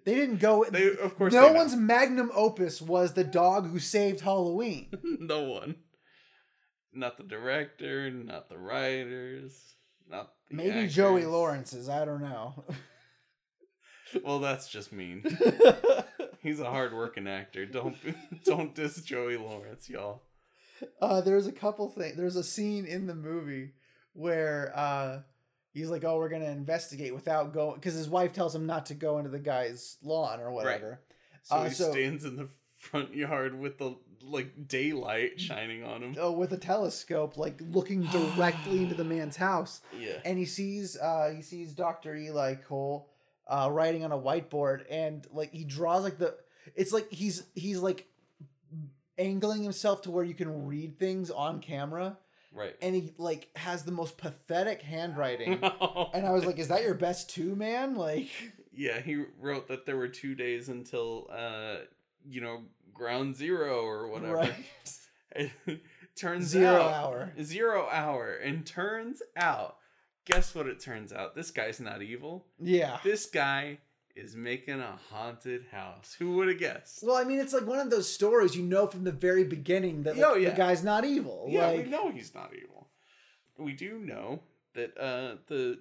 They 0.05 0.13
didn't 0.13 0.37
go. 0.37 0.63
They 0.69 0.95
of 0.95 1.17
course 1.17 1.33
no 1.33 1.41
they 1.41 1.53
know. 1.53 1.57
one's 1.57 1.75
magnum 1.75 2.29
opus 2.35 2.83
was 2.83 3.13
the 3.13 3.23
dog 3.23 3.67
who 3.67 3.79
saved 3.79 4.19
Halloween. 4.21 4.91
no 5.19 5.41
one. 5.41 5.77
Not 6.93 7.17
the 7.17 7.23
director, 7.23 8.11
not 8.11 8.49
the 8.49 8.59
writers, 8.59 9.59
not 10.07 10.33
the 10.51 10.55
Maybe 10.55 10.87
Joey. 10.87 11.25
Lawrence's. 11.25 11.89
I 11.89 12.05
don't 12.05 12.21
know. 12.21 12.63
Well, 14.23 14.37
that's 14.37 14.67
just 14.67 14.93
mean. 14.93 15.23
He's 16.43 16.59
a 16.59 16.69
hard-working 16.69 17.27
actor. 17.27 17.65
Don't 17.65 17.95
don't 18.43 18.75
diss 18.75 19.01
Joey 19.01 19.37
Lawrence, 19.37 19.89
y'all. 19.89 20.21
uh, 21.01 21.21
there's 21.21 21.47
a 21.47 21.51
couple 21.51 21.87
things. 21.89 22.15
There's 22.17 22.35
a 22.35 22.43
scene 22.43 22.85
in 22.85 23.07
the 23.07 23.15
movie 23.15 23.71
where 24.13 24.71
uh, 24.75 25.19
he's 25.73 25.89
like, 25.89 26.03
"Oh, 26.03 26.17
we're 26.17 26.29
gonna 26.29 26.45
investigate 26.51 27.13
without 27.13 27.53
going," 27.53 27.75
because 27.75 27.93
his 27.95 28.09
wife 28.09 28.33
tells 28.33 28.53
him 28.53 28.65
not 28.65 28.85
to 28.87 28.93
go 28.93 29.17
into 29.17 29.29
the 29.29 29.39
guy's 29.39 29.97
lawn 30.03 30.39
or 30.41 30.51
whatever. 30.51 30.99
So 31.43 31.55
Uh, 31.55 31.63
he 31.69 31.73
so- 31.73 31.91
stands 31.91 32.25
in 32.25 32.35
the 32.35 32.49
front 32.77 33.15
yard 33.15 33.57
with 33.57 33.77
the 33.77 33.95
like 34.21 34.67
daylight 34.67 35.39
shining 35.39 35.83
on 35.83 36.01
him. 36.01 36.15
Oh, 36.17 36.31
with 36.31 36.53
a 36.53 36.57
telescope, 36.57 37.37
like 37.37 37.59
looking 37.61 38.01
directly 38.35 38.83
into 38.83 38.95
the 38.95 39.03
man's 39.03 39.35
house, 39.37 39.81
Yeah. 39.97 40.19
and 40.25 40.37
he 40.37 40.45
sees 40.45 40.97
uh, 40.97 41.33
he 41.35 41.41
sees 41.41 41.73
Doctor 41.73 42.15
Eli 42.15 42.55
Cole 42.55 43.09
uh, 43.47 43.69
writing 43.71 44.03
on 44.03 44.11
a 44.11 44.17
whiteboard, 44.17 44.83
and 44.89 45.25
like 45.31 45.51
he 45.53 45.63
draws 45.65 46.03
like 46.03 46.17
the. 46.17 46.35
It's 46.75 46.91
like 46.93 47.11
he's 47.11 47.43
he's 47.55 47.79
like 47.79 48.07
angling 49.17 49.63
himself 49.63 50.01
to 50.03 50.11
where 50.11 50.23
you 50.23 50.33
can 50.33 50.65
read 50.65 50.97
things 50.97 51.29
on 51.29 51.59
camera, 51.59 52.17
Right. 52.53 52.75
and 52.81 52.95
he 52.95 53.13
like 53.17 53.49
has 53.55 53.83
the 53.83 53.91
most 53.91 54.17
pathetic 54.17 54.81
handwriting. 54.81 55.53
and 55.63 56.07
And 56.13 56.25
I 56.25 56.31
was 56.31 56.45
like, 56.45 56.57
"Is 56.59 56.69
that 56.69 56.83
your 56.83 56.93
best 56.95 57.29
two, 57.29 57.55
man?" 57.55 57.95
Like, 57.95 58.29
yeah, 58.71 58.99
he 59.01 59.23
wrote 59.39 59.67
that 59.67 59.85
there 59.85 59.97
were 59.97 60.07
two 60.07 60.35
days 60.35 60.69
until, 60.69 61.27
uh, 61.31 61.75
you 62.27 62.41
know, 62.41 62.63
ground 62.93 63.35
zero 63.35 63.81
or 63.85 64.07
whatever. 64.07 64.35
right? 65.35 65.51
Turns 66.15 66.45
Zero 66.47 66.75
out, 66.75 66.93
hour. 66.93 67.33
Zero 67.41 67.87
hour. 67.91 68.33
And 68.35 68.63
turns 68.67 69.23
out, 69.35 69.77
guess 70.25 70.53
what 70.55 70.67
it 70.67 70.79
turns 70.79 71.11
out? 71.13 71.35
This 71.35 71.51
guy's 71.51 71.79
not 71.79 72.01
evil. 72.01 72.45
Yeah. 72.59 72.97
This 73.03 73.25
guy 73.25 73.79
is 74.15 74.35
making 74.35 74.79
a 74.79 74.97
haunted 75.09 75.65
house. 75.71 76.15
Who 76.19 76.33
would 76.35 76.47
have 76.47 76.59
guessed? 76.59 76.99
Well, 77.03 77.15
I 77.17 77.23
mean, 77.23 77.39
it's 77.39 77.53
like 77.53 77.65
one 77.65 77.79
of 77.79 77.89
those 77.89 78.09
stories 78.09 78.55
you 78.55 78.63
know 78.63 78.85
from 78.87 79.03
the 79.03 79.11
very 79.11 79.43
beginning 79.43 80.03
that 80.03 80.15
like, 80.17 80.25
Oh, 80.25 80.35
yeah. 80.35 80.51
the 80.51 80.55
guy's 80.55 80.83
not 80.83 81.03
evil. 81.03 81.47
Yeah, 81.49 81.67
like, 81.67 81.85
we 81.85 81.89
know 81.91 82.11
he's 82.11 82.33
not 82.35 82.51
evil. 82.55 82.87
We 83.57 83.73
do 83.73 83.97
know 83.99 84.41
that 84.75 84.97
uh, 84.97 85.35
the 85.47 85.79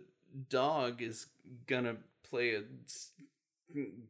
dog 0.49 1.03
is 1.03 1.27
gonna 1.67 1.97
play 2.29 2.55
a 2.55 2.63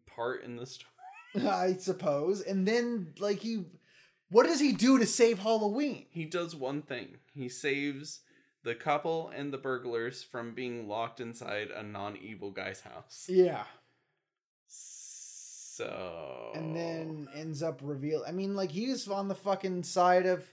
part 0.07 0.45
in 0.45 0.57
the 0.57 0.67
story. 0.67 0.89
I 1.49 1.75
suppose. 1.75 2.43
And 2.43 2.67
then, 2.67 3.15
like, 3.19 3.39
he, 3.41 3.65
what 4.31 4.47
does 4.47 4.61
he 4.61 4.73
do 4.73 4.99
to 4.99 5.07
save 5.07 5.39
Halloween? 5.41 6.07
He 6.11 6.25
does 6.27 6.55
one 6.55 6.83
thing. 6.83 7.17
He 7.35 7.49
saves 7.49 8.21
the 8.65 8.75
couple 8.75 9.31
and 9.35 9.53
the 9.53 9.59
burglars 9.59 10.23
from 10.23 10.55
being 10.55 10.89
locked 10.89 11.21
inside 11.21 11.71
a 11.71 11.83
non-evil 11.83 12.51
guy's 12.53 12.81
house. 12.83 13.27
Yeah. 13.29 13.65
So 14.67 16.53
And 16.55 16.77
then 16.77 17.29
ends 17.35 17.63
up 17.63 17.81
reveal. 17.83 18.25
I 18.27 18.33
mean, 18.33 18.55
like, 18.55 18.71
he's 18.71 19.09
on 19.09 19.29
the 19.29 19.35
fucking 19.35 19.85
side 19.85 20.27
of, 20.27 20.45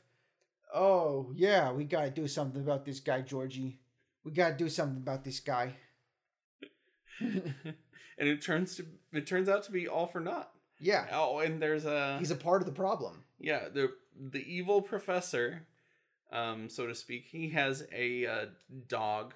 oh, 0.73 1.31
yeah, 1.35 1.71
we 1.71 1.83
gotta 1.83 2.09
do 2.09 2.27
something 2.27 2.61
about 2.61 2.85
this 2.85 2.99
guy, 2.99 3.21
Georgie. 3.21 3.79
We 4.23 4.31
gotta 4.31 4.55
do 4.55 4.69
something 4.69 4.97
about 4.97 5.23
this 5.23 5.39
guy. 5.39 5.75
and 7.19 7.53
it 8.17 8.41
turns 8.41 8.75
to 8.77 8.85
it 9.11 9.27
turns 9.27 9.49
out 9.49 9.63
to 9.63 9.71
be 9.71 9.87
all 9.87 10.07
for 10.07 10.19
naught. 10.21 10.51
Yeah. 10.79 11.05
Oh, 11.11 11.39
and 11.39 11.61
there's 11.61 11.85
a 11.85 12.17
He's 12.19 12.31
a 12.31 12.35
part 12.35 12.61
of 12.61 12.65
the 12.65 12.71
problem. 12.73 13.23
yeah 13.39 13.67
the 13.67 13.91
the 14.17 14.39
evil 14.39 14.81
professor, 14.81 15.65
um, 16.31 16.69
so 16.69 16.87
to 16.87 16.95
speak. 16.95 17.27
He 17.31 17.49
has 17.49 17.85
a 17.93 18.25
uh, 18.25 18.45
dog 18.87 19.33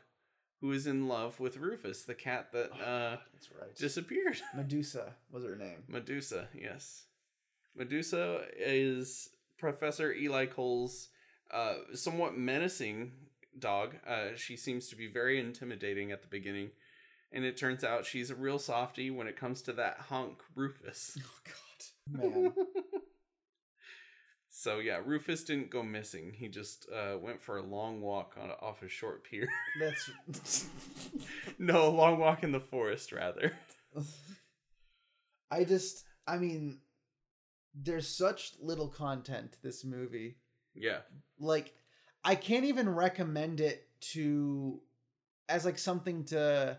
who 0.61 0.71
is 0.71 0.87
in 0.87 1.07
love 1.07 1.39
with 1.39 1.57
Rufus, 1.57 2.03
the 2.03 2.13
cat 2.13 2.51
that 2.53 2.71
uh, 2.71 3.17
That's 3.33 3.49
right. 3.59 3.75
disappeared. 3.75 4.37
Medusa 4.55 5.13
was 5.31 5.43
her 5.43 5.55
name. 5.55 5.83
Medusa, 5.89 6.47
yes. 6.57 7.03
Medusa 7.75 8.41
is 8.57 9.29
Professor 9.57 10.13
Eli 10.13 10.45
Cole's 10.45 11.09
uh, 11.51 11.75
somewhat 11.93 12.37
menacing 12.37 13.11
dog. 13.59 13.95
Uh, 14.07 14.35
she 14.35 14.55
seems 14.55 14.87
to 14.87 14.95
be 14.95 15.07
very 15.07 15.39
intimidating 15.39 16.11
at 16.11 16.21
the 16.21 16.27
beginning, 16.27 16.69
and 17.31 17.43
it 17.43 17.57
turns 17.57 17.83
out 17.83 18.05
she's 18.05 18.29
a 18.29 18.35
real 18.35 18.59
softie 18.59 19.11
when 19.11 19.27
it 19.27 19.35
comes 19.35 19.61
to 19.63 19.73
that 19.73 19.97
hunk 20.09 20.39
Rufus. 20.55 21.17
Oh, 22.21 22.21
God. 22.21 22.33
Man. 22.33 22.53
So 24.63 24.79
yeah, 24.79 25.01
Rufus 25.03 25.43
didn't 25.43 25.71
go 25.71 25.83
missing. 25.83 26.31
He 26.33 26.47
just 26.47 26.87
uh, 26.89 27.17
went 27.17 27.41
for 27.41 27.57
a 27.57 27.61
long 27.61 27.99
walk 27.99 28.37
on 28.41 28.49
off 28.61 28.81
a 28.81 28.87
short 28.87 29.25
pier. 29.25 29.49
That's. 29.77 30.67
no, 31.59 31.85
a 31.85 31.89
long 31.89 32.17
walk 32.17 32.43
in 32.43 32.53
the 32.53 32.61
forest 32.61 33.11
rather. 33.11 33.51
I 35.51 35.65
just, 35.65 36.05
I 36.25 36.37
mean, 36.37 36.79
there's 37.75 38.07
such 38.07 38.53
little 38.61 38.87
content 38.87 39.51
to 39.51 39.61
this 39.61 39.83
movie. 39.83 40.37
Yeah. 40.73 40.99
Like, 41.41 41.73
I 42.23 42.35
can't 42.35 42.63
even 42.63 42.87
recommend 42.87 43.59
it 43.59 43.85
to 44.13 44.79
as 45.49 45.65
like 45.65 45.77
something 45.77 46.23
to 46.27 46.77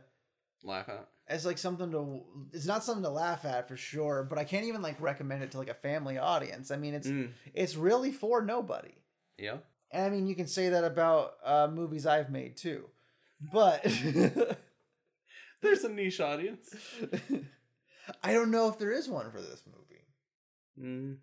Laugh 0.62 0.88
at. 0.88 1.07
As 1.26 1.46
like 1.46 1.58
something 1.58 1.90
to 1.90 2.22
it's 2.52 2.66
not 2.66 2.84
something 2.84 3.02
to 3.04 3.10
laugh 3.10 3.44
at 3.44 3.66
for 3.68 3.76
sure 3.76 4.26
but 4.28 4.38
i 4.38 4.44
can't 4.44 4.66
even 4.66 4.82
like 4.82 5.00
recommend 5.00 5.42
it 5.42 5.50
to 5.50 5.58
like 5.58 5.70
a 5.70 5.74
family 5.74 6.18
audience 6.18 6.70
i 6.70 6.76
mean 6.76 6.94
it's 6.94 7.08
Mm, 7.08 7.30
it's 7.54 7.76
really 7.76 8.12
for 8.12 8.42
nobody 8.42 8.94
yeah. 9.38 9.56
and 9.90 10.04
i 10.04 10.10
mean 10.10 10.26
you 10.26 10.34
can 10.34 10.46
say 10.46 10.68
that 10.70 10.84
about 10.84 11.34
uh 11.44 11.66
movies 11.72 12.06
i've 12.06 12.30
made 12.30 12.56
too 12.56 12.84
but 13.52 13.82
There's 15.62 15.82
a 15.84 15.88
niche 15.88 16.20
audience. 16.20 16.74
i 18.22 18.32
don't 18.34 18.50
know 18.50 18.68
if 18.68 18.78
there 18.78 18.92
is 18.92 19.08
one 19.08 19.30
for 19.30 19.40
this 19.40 19.62
movie 19.66 19.80
Mm. 20.78 21.18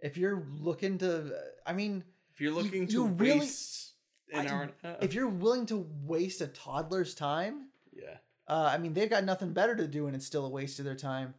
if 0.00 0.16
you're 0.16 0.44
looking 0.58 0.98
to 0.98 1.32
i 1.64 1.72
mean 1.72 2.02
If 2.34 2.40
you're 2.40 2.50
You- 2.52 2.58
looking 2.60 2.86
to 2.88 2.92
you 2.92 3.06
really- 3.06 3.38
waste 3.40 3.92
an 4.32 4.46
I- 4.46 4.50
hour 4.50 4.62
and 4.62 4.72
a 4.82 4.86
half. 4.88 5.02
if 5.02 5.14
you're 5.14 5.28
willing 5.28 5.64
to 5.66 5.86
waste 6.04 6.40
a 6.40 6.48
toddler's 6.48 7.14
time 7.14 7.68
yeah. 7.92 8.16
Uh, 8.48 8.70
I 8.72 8.78
mean, 8.78 8.92
they've 8.94 9.10
got 9.10 9.24
nothing 9.24 9.52
better 9.52 9.74
to 9.76 9.86
do, 9.86 10.06
and 10.06 10.14
it's 10.14 10.26
still 10.26 10.46
a 10.46 10.50
waste 10.50 10.78
of 10.78 10.84
their 10.84 10.94
time. 10.94 11.34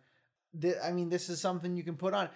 Th- 0.60 0.76
I 0.84 0.92
mean, 0.92 1.10
this 1.10 1.30
is 1.30 1.40
something 1.40 1.76
you 1.76 1.84
can 1.84 1.96
put 1.96 2.14
on. 2.14 2.30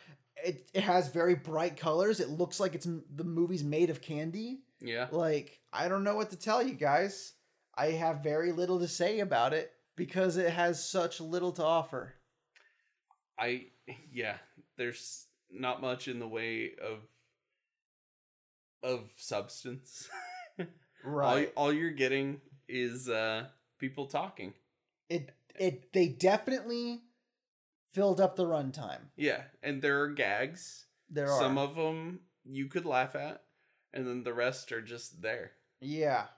it, 0.43 0.69
it 0.73 0.81
has 0.81 1.09
very 1.09 1.35
bright 1.35 1.77
colors. 1.77 2.19
It 2.19 2.29
looks 2.29 2.59
like 2.59 2.75
it's 2.75 2.87
the 3.15 3.23
movie's 3.23 3.63
made 3.63 3.89
of 3.89 4.01
candy. 4.01 4.61
Yeah. 4.79 5.07
Like, 5.11 5.59
I 5.71 5.87
don't 5.87 6.03
know 6.03 6.15
what 6.15 6.29
to 6.31 6.35
tell 6.37 6.63
you 6.63 6.73
guys. 6.73 7.33
I 7.75 7.87
have 7.87 8.23
very 8.23 8.51
little 8.51 8.79
to 8.79 8.87
say 8.87 9.19
about 9.19 9.53
it 9.53 9.71
because 9.95 10.37
it 10.37 10.51
has 10.51 10.83
such 10.83 11.21
little 11.21 11.51
to 11.53 11.63
offer. 11.63 12.15
I 13.39 13.67
yeah, 14.11 14.35
there's 14.77 15.25
not 15.49 15.81
much 15.81 16.07
in 16.07 16.19
the 16.19 16.27
way 16.27 16.71
of 16.81 16.99
of 18.83 19.09
substance. 19.17 20.09
all, 21.05 21.45
all 21.55 21.73
you're 21.73 21.91
getting 21.91 22.41
is 22.67 23.09
uh 23.09 23.45
people 23.79 24.05
talking. 24.07 24.53
It 25.11 25.31
it 25.59 25.91
they 25.91 26.07
definitely 26.07 27.01
filled 27.91 28.21
up 28.21 28.37
the 28.37 28.45
runtime. 28.45 29.09
Yeah, 29.17 29.41
and 29.61 29.81
there 29.81 30.01
are 30.01 30.09
gags. 30.09 30.85
There 31.09 31.29
are 31.29 31.39
Some 31.39 31.57
of 31.57 31.75
them 31.75 32.21
you 32.45 32.67
could 32.67 32.85
laugh 32.85 33.15
at, 33.15 33.43
and 33.93 34.07
then 34.07 34.23
the 34.23 34.33
rest 34.33 34.71
are 34.71 34.81
just 34.81 35.21
there. 35.21 35.51
Yeah. 35.81 36.25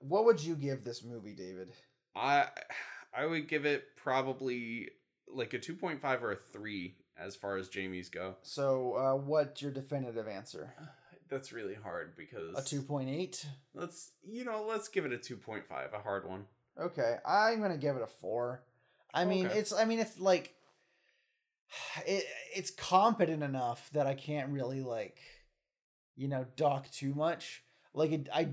What 0.00 0.26
would 0.26 0.42
you 0.42 0.54
give 0.54 0.84
this 0.84 1.02
movie, 1.02 1.34
David? 1.34 1.72
I 2.14 2.46
I 3.16 3.26
would 3.26 3.48
give 3.48 3.64
it 3.64 3.84
probably 3.96 4.90
like 5.26 5.54
a 5.54 5.58
2.5 5.58 6.22
or 6.22 6.32
a 6.32 6.36
3 6.36 6.94
as 7.16 7.34
far 7.36 7.56
as 7.56 7.68
Jamie's 7.68 8.10
go. 8.10 8.36
So, 8.42 8.94
uh, 8.94 9.16
what's 9.16 9.62
your 9.62 9.70
definitive 9.70 10.28
answer? 10.28 10.74
That's 11.30 11.52
really 11.52 11.74
hard 11.74 12.16
because 12.16 12.54
A 12.56 12.76
2.8? 12.76 13.46
Let's 13.72 14.12
you 14.22 14.44
know, 14.44 14.64
let's 14.68 14.88
give 14.88 15.04
it 15.04 15.12
a 15.12 15.16
2.5, 15.16 15.62
a 15.92 15.98
hard 15.98 16.28
one. 16.28 16.44
Okay, 16.80 17.16
I'm 17.26 17.60
to 17.62 17.76
give 17.76 17.96
it 17.96 18.02
a 18.02 18.06
4. 18.06 18.62
I 19.12 19.24
mean, 19.24 19.46
Okay. 19.46 19.58
it's 19.58 19.72
I 19.72 19.84
mean, 19.84 20.00
it's 20.00 20.18
like 20.18 20.54
it 22.06 22.24
it's 22.54 22.70
competent 22.70 23.42
enough 23.42 23.90
that 23.92 24.06
I 24.06 24.14
can't 24.14 24.50
really 24.50 24.82
like 24.82 25.18
you 26.16 26.28
know, 26.28 26.46
dock 26.56 26.90
too 26.90 27.14
much. 27.14 27.62
Like 27.92 28.12
it 28.12 28.28
I 28.32 28.48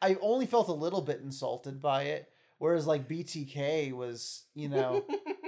I 0.00 0.16
only 0.20 0.46
felt 0.46 0.68
a 0.68 0.72
little 0.72 1.00
bit 1.02 1.20
insulted 1.20 1.80
by 1.80 2.04
it 2.04 2.28
whereas 2.58 2.86
like 2.86 3.08
BTK 3.08 3.92
was, 3.92 4.44
you 4.54 4.68
know, 4.68 5.04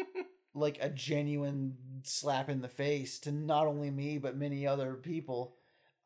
like 0.54 0.78
a 0.80 0.90
genuine 0.90 1.76
slap 2.02 2.48
in 2.48 2.60
the 2.60 2.68
face 2.68 3.18
to 3.20 3.32
not 3.32 3.66
only 3.66 3.90
me 3.90 4.18
but 4.18 4.36
many 4.36 4.66
other 4.66 4.94
people. 4.94 5.56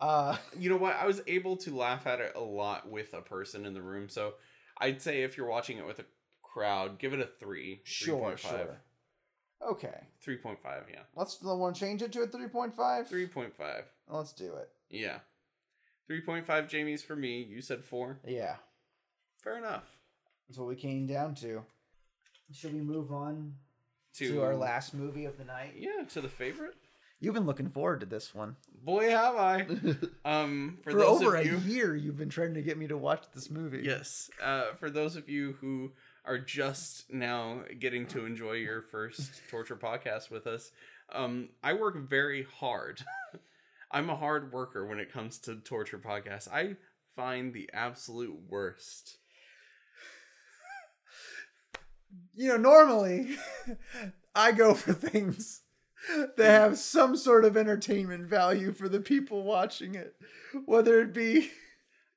Uh 0.01 0.37
you 0.59 0.71
know 0.71 0.77
what? 0.77 0.97
I 0.97 1.07
was 1.07 1.23
able 1.27 1.57
to 1.59 1.77
laugh 1.77 2.07
at 2.07 2.21
it 2.21 2.33
a 2.37 2.41
lot 2.41 2.89
with 2.91 3.15
a 3.15 3.23
person 3.23 3.67
in 3.67 3.75
the 3.75 3.83
room. 3.83 4.09
So 4.09 4.35
I'd 4.81 5.03
say 5.03 5.23
if 5.23 5.37
you're 5.37 5.49
watching 5.49 5.79
it 5.79 5.87
with 5.87 5.99
a 5.99 6.05
crowd, 6.43 6.99
give 6.99 7.13
it 7.13 7.21
a 7.21 7.27
3. 7.27 7.81
sure, 7.85 8.33
3.5. 8.33 8.39
sure. 8.39 8.81
Okay. 9.67 10.07
3.5, 10.25 10.57
yeah. 10.91 11.01
Let's 11.17 11.39
want 11.43 11.75
to 11.75 11.81
change 11.81 12.03
it 12.03 12.13
to 12.13 12.23
a 12.23 12.27
3.5? 12.27 12.75
3.5. 12.77 13.51
Let's 14.09 14.33
do 14.33 14.55
it. 14.55 14.71
Yeah. 14.91 15.19
3.5 16.11 16.69
Jamie's 16.69 17.03
for 17.03 17.17
me. 17.17 17.43
You 17.43 17.61
said 17.61 17.85
4. 17.85 18.21
Yeah. 18.27 18.57
Fair 19.43 19.59
enough. 19.59 19.85
That's 20.49 20.59
what 20.59 20.69
we 20.69 20.77
came 20.77 21.07
down 21.07 21.35
to. 21.37 21.63
Should 22.53 22.73
we 22.73 22.81
move 22.81 23.13
on 23.13 23.55
To, 24.15 24.33
to, 24.33 24.43
our 24.43 24.57
last 24.57 24.95
movie 24.95 25.27
of 25.27 25.37
the 25.37 25.45
night? 25.45 25.75
Yeah, 25.77 26.05
to 26.11 26.21
the 26.21 26.29
favorite. 26.29 26.75
You've 27.21 27.35
been 27.35 27.47
looking 27.47 27.69
forward 27.71 28.01
to 28.01 28.07
this 28.07 28.33
one. 28.35 28.57
Boy, 28.85 29.11
have 29.11 29.35
I. 29.35 29.65
For, 29.65 29.97
Um, 30.25 30.79
for, 30.85 30.93
those 30.93 31.21
over 31.21 31.35
of 31.37 31.43
a 31.43 31.45
you, 31.45 31.59
year, 31.59 31.97
you've 31.97 32.17
been 32.17 32.29
trying 32.29 32.55
to 32.55 32.63
get 32.63 32.79
me 32.79 32.87
to 32.87 32.97
watch 32.97 33.25
this 33.35 33.51
movie. 33.51 33.83
yes, 33.85 34.31
uh, 34.43 34.73
for 34.79 34.89
those 34.89 35.17
of 35.17 35.29
you 35.29 35.57
who 35.61 35.93
are 36.25 36.39
just 36.39 37.13
now 37.13 37.63
getting 37.81 38.07
to 38.09 38.25
enjoy 38.25 38.53
your 38.53 38.83
first 38.83 39.41
torture 39.51 39.77
podcast 39.77 40.31
with 40.31 40.47
us, 40.47 40.71
um, 41.13 41.49
I 41.63 41.73
work 41.73 41.97
very 41.97 42.47
hard. 42.61 43.03
I'm 43.91 44.11
a 44.11 44.17
hard 44.17 44.53
worker 44.53 44.87
when 44.87 45.01
it 45.01 45.13
comes 45.13 45.39
to 45.41 45.57
torture 45.57 45.99
podcasts. 45.99 46.47
I 46.53 46.77
find 47.17 47.53
the 47.53 47.69
absolute 47.73 48.39
worst. 48.49 49.17
You 52.35 52.49
know, 52.51 52.57
normally 52.59 53.37
I 54.35 54.53
go 54.53 54.75
for 54.75 54.93
things 54.93 55.63
that 56.37 56.51
have 56.61 56.79
some 56.79 57.17
sort 57.17 57.45
of 57.45 57.57
entertainment 57.57 58.27
value 58.27 58.73
for 58.73 58.89
the 58.89 59.01
people 59.01 59.43
watching 59.43 59.95
it, 59.95 60.15
whether 60.65 61.01
it 61.01 61.13
be 61.13 61.51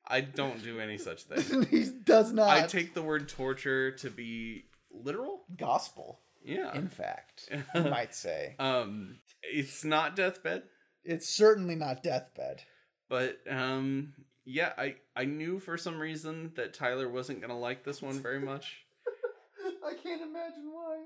I 0.08 0.22
don't 0.22 0.62
do 0.64 0.80
any 0.80 0.98
such 0.98 1.24
thing. 1.24 1.64
he 1.70 1.86
does 2.04 2.34
not. 2.34 2.50
I 2.50 2.68
take 2.68 2.94
the 2.94 3.02
word 3.02 3.30
torture 3.30 3.92
to 3.92 4.10
be 4.10 4.66
literal. 4.92 5.44
gospel. 5.58 6.20
Yeah. 6.44 6.76
In 6.76 6.90
fact, 6.90 7.50
you 7.76 7.82
might 7.84 8.16
say 8.16 8.56
um, 8.60 9.20
it's 9.44 9.86
not 9.86 10.16
deathbed. 10.16 10.64
it's 11.04 11.30
certainly 11.30 11.76
not 11.76 12.04
deathbed. 12.04 12.64
But 13.10 13.40
um 13.50 14.14
yeah, 14.44 14.74
I 14.78 14.96
I 15.16 15.26
knew 15.26 15.60
for 15.60 15.78
some 15.78 16.00
reason 16.00 16.52
that 16.56 16.74
Tyler 16.74 17.08
wasn't 17.10 17.42
going 17.42 17.52
to 17.52 17.56
like 17.56 17.84
this 17.84 18.02
one 18.02 18.20
very 18.20 18.40
much. 18.40 18.86
I 19.86 19.94
can't 19.94 20.22
imagine 20.22 20.72
why. 20.72 20.98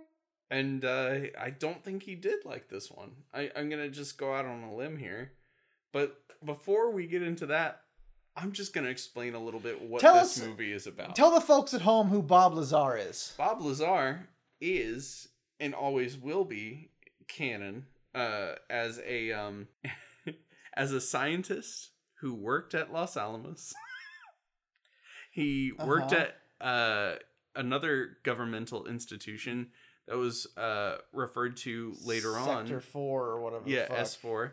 And 0.52 0.86
uh 0.86 1.16
I 1.40 1.50
don't 1.50 1.84
think 1.84 2.04
he 2.04 2.16
did 2.16 2.46
like 2.46 2.70
this 2.70 2.92
one. 2.92 3.12
I 3.34 3.52
I'm 3.56 3.70
going 3.70 3.82
to 3.82 3.90
just 3.90 4.18
go 4.18 4.34
out 4.34 4.46
on 4.46 4.64
a 4.64 4.76
limb 4.76 4.98
here. 4.98 5.32
But 5.92 6.18
before 6.44 6.92
we 6.92 7.08
get 7.08 7.24
into 7.24 7.48
that, 7.48 7.82
I'm 8.36 8.52
just 8.52 8.74
going 8.74 8.84
to 8.86 8.92
explain 8.92 9.34
a 9.34 9.40
little 9.44 9.60
bit 9.62 9.82
what 9.82 10.02
Tell 10.02 10.16
this 10.16 10.38
us- 10.40 10.46
movie 10.46 10.72
is 10.74 10.86
about. 10.88 11.16
Tell 11.16 11.32
the 11.32 11.42
folks 11.42 11.74
at 11.74 11.82
home 11.82 12.10
who 12.10 12.22
Bob 12.22 12.54
Lazar 12.54 12.98
is. 12.98 13.34
Bob 13.38 13.62
Lazar 13.62 14.28
is 14.62 15.30
and 15.60 15.74
always 15.74 16.18
will 16.18 16.46
be 16.46 16.90
canon 17.28 17.86
uh 18.14 18.54
as 18.70 19.02
a 19.06 19.32
um 19.32 19.68
as 20.76 20.92
a 20.92 21.02
scientist 21.02 21.90
who 22.22 22.34
worked 22.36 22.74
at 22.76 22.94
Los 22.94 23.18
Alamos. 23.18 23.74
he 25.32 25.72
worked 25.84 26.14
Uh-huh. 26.14 26.26
at 26.62 26.66
uh 26.66 27.16
another 27.56 28.18
governmental 28.24 28.86
institution 28.86 29.72
that 30.08 30.18
was 30.18 30.48
uh 30.58 30.98
referred 31.14 31.58
to 31.58 31.96
later 32.04 32.38
on 32.38 32.68
Sector 32.68 32.82
four 32.82 33.26
or 33.28 33.42
whatever. 33.42 33.64
yeah. 33.66 33.88
S4 33.88 34.52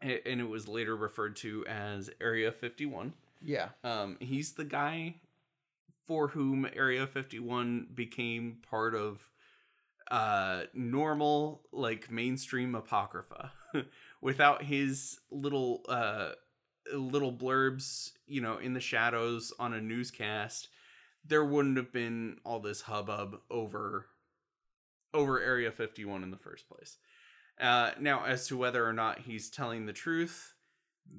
and 0.00 0.40
it 0.40 0.48
was 0.48 0.66
later 0.66 0.96
referred 0.96 1.36
to 1.36 1.64
as 1.66 2.10
Area 2.20 2.50
51. 2.50 3.12
Yeah. 3.40 3.68
Um, 3.84 4.16
he's 4.18 4.54
the 4.54 4.64
guy 4.64 5.14
for 6.08 6.28
whom 6.28 6.66
Area 6.74 7.06
51 7.06 7.88
became 7.94 8.58
part 8.68 8.94
of 8.94 9.28
uh 10.10 10.64
normal 10.74 11.62
like 11.72 12.10
mainstream 12.10 12.74
apocrypha 12.74 13.52
without 14.20 14.64
his 14.64 15.20
little 15.30 15.82
uh 15.88 16.30
little 16.92 17.32
blurbs 17.32 18.10
you 18.26 18.40
know 18.40 18.58
in 18.58 18.74
the 18.74 18.80
shadows 18.80 19.52
on 19.60 19.72
a 19.72 19.80
newscast 19.80 20.68
there 21.24 21.44
wouldn't 21.44 21.76
have 21.76 21.92
been 21.92 22.36
all 22.44 22.58
this 22.58 22.82
hubbub 22.82 23.38
over 23.48 24.06
over 25.14 25.40
area 25.40 25.70
51 25.70 26.22
in 26.22 26.30
the 26.30 26.36
first 26.36 26.68
place. 26.68 26.96
Uh 27.60 27.90
now 28.00 28.24
as 28.24 28.46
to 28.48 28.56
whether 28.56 28.86
or 28.86 28.92
not 28.92 29.20
he's 29.20 29.50
telling 29.50 29.86
the 29.86 29.92
truth 29.92 30.54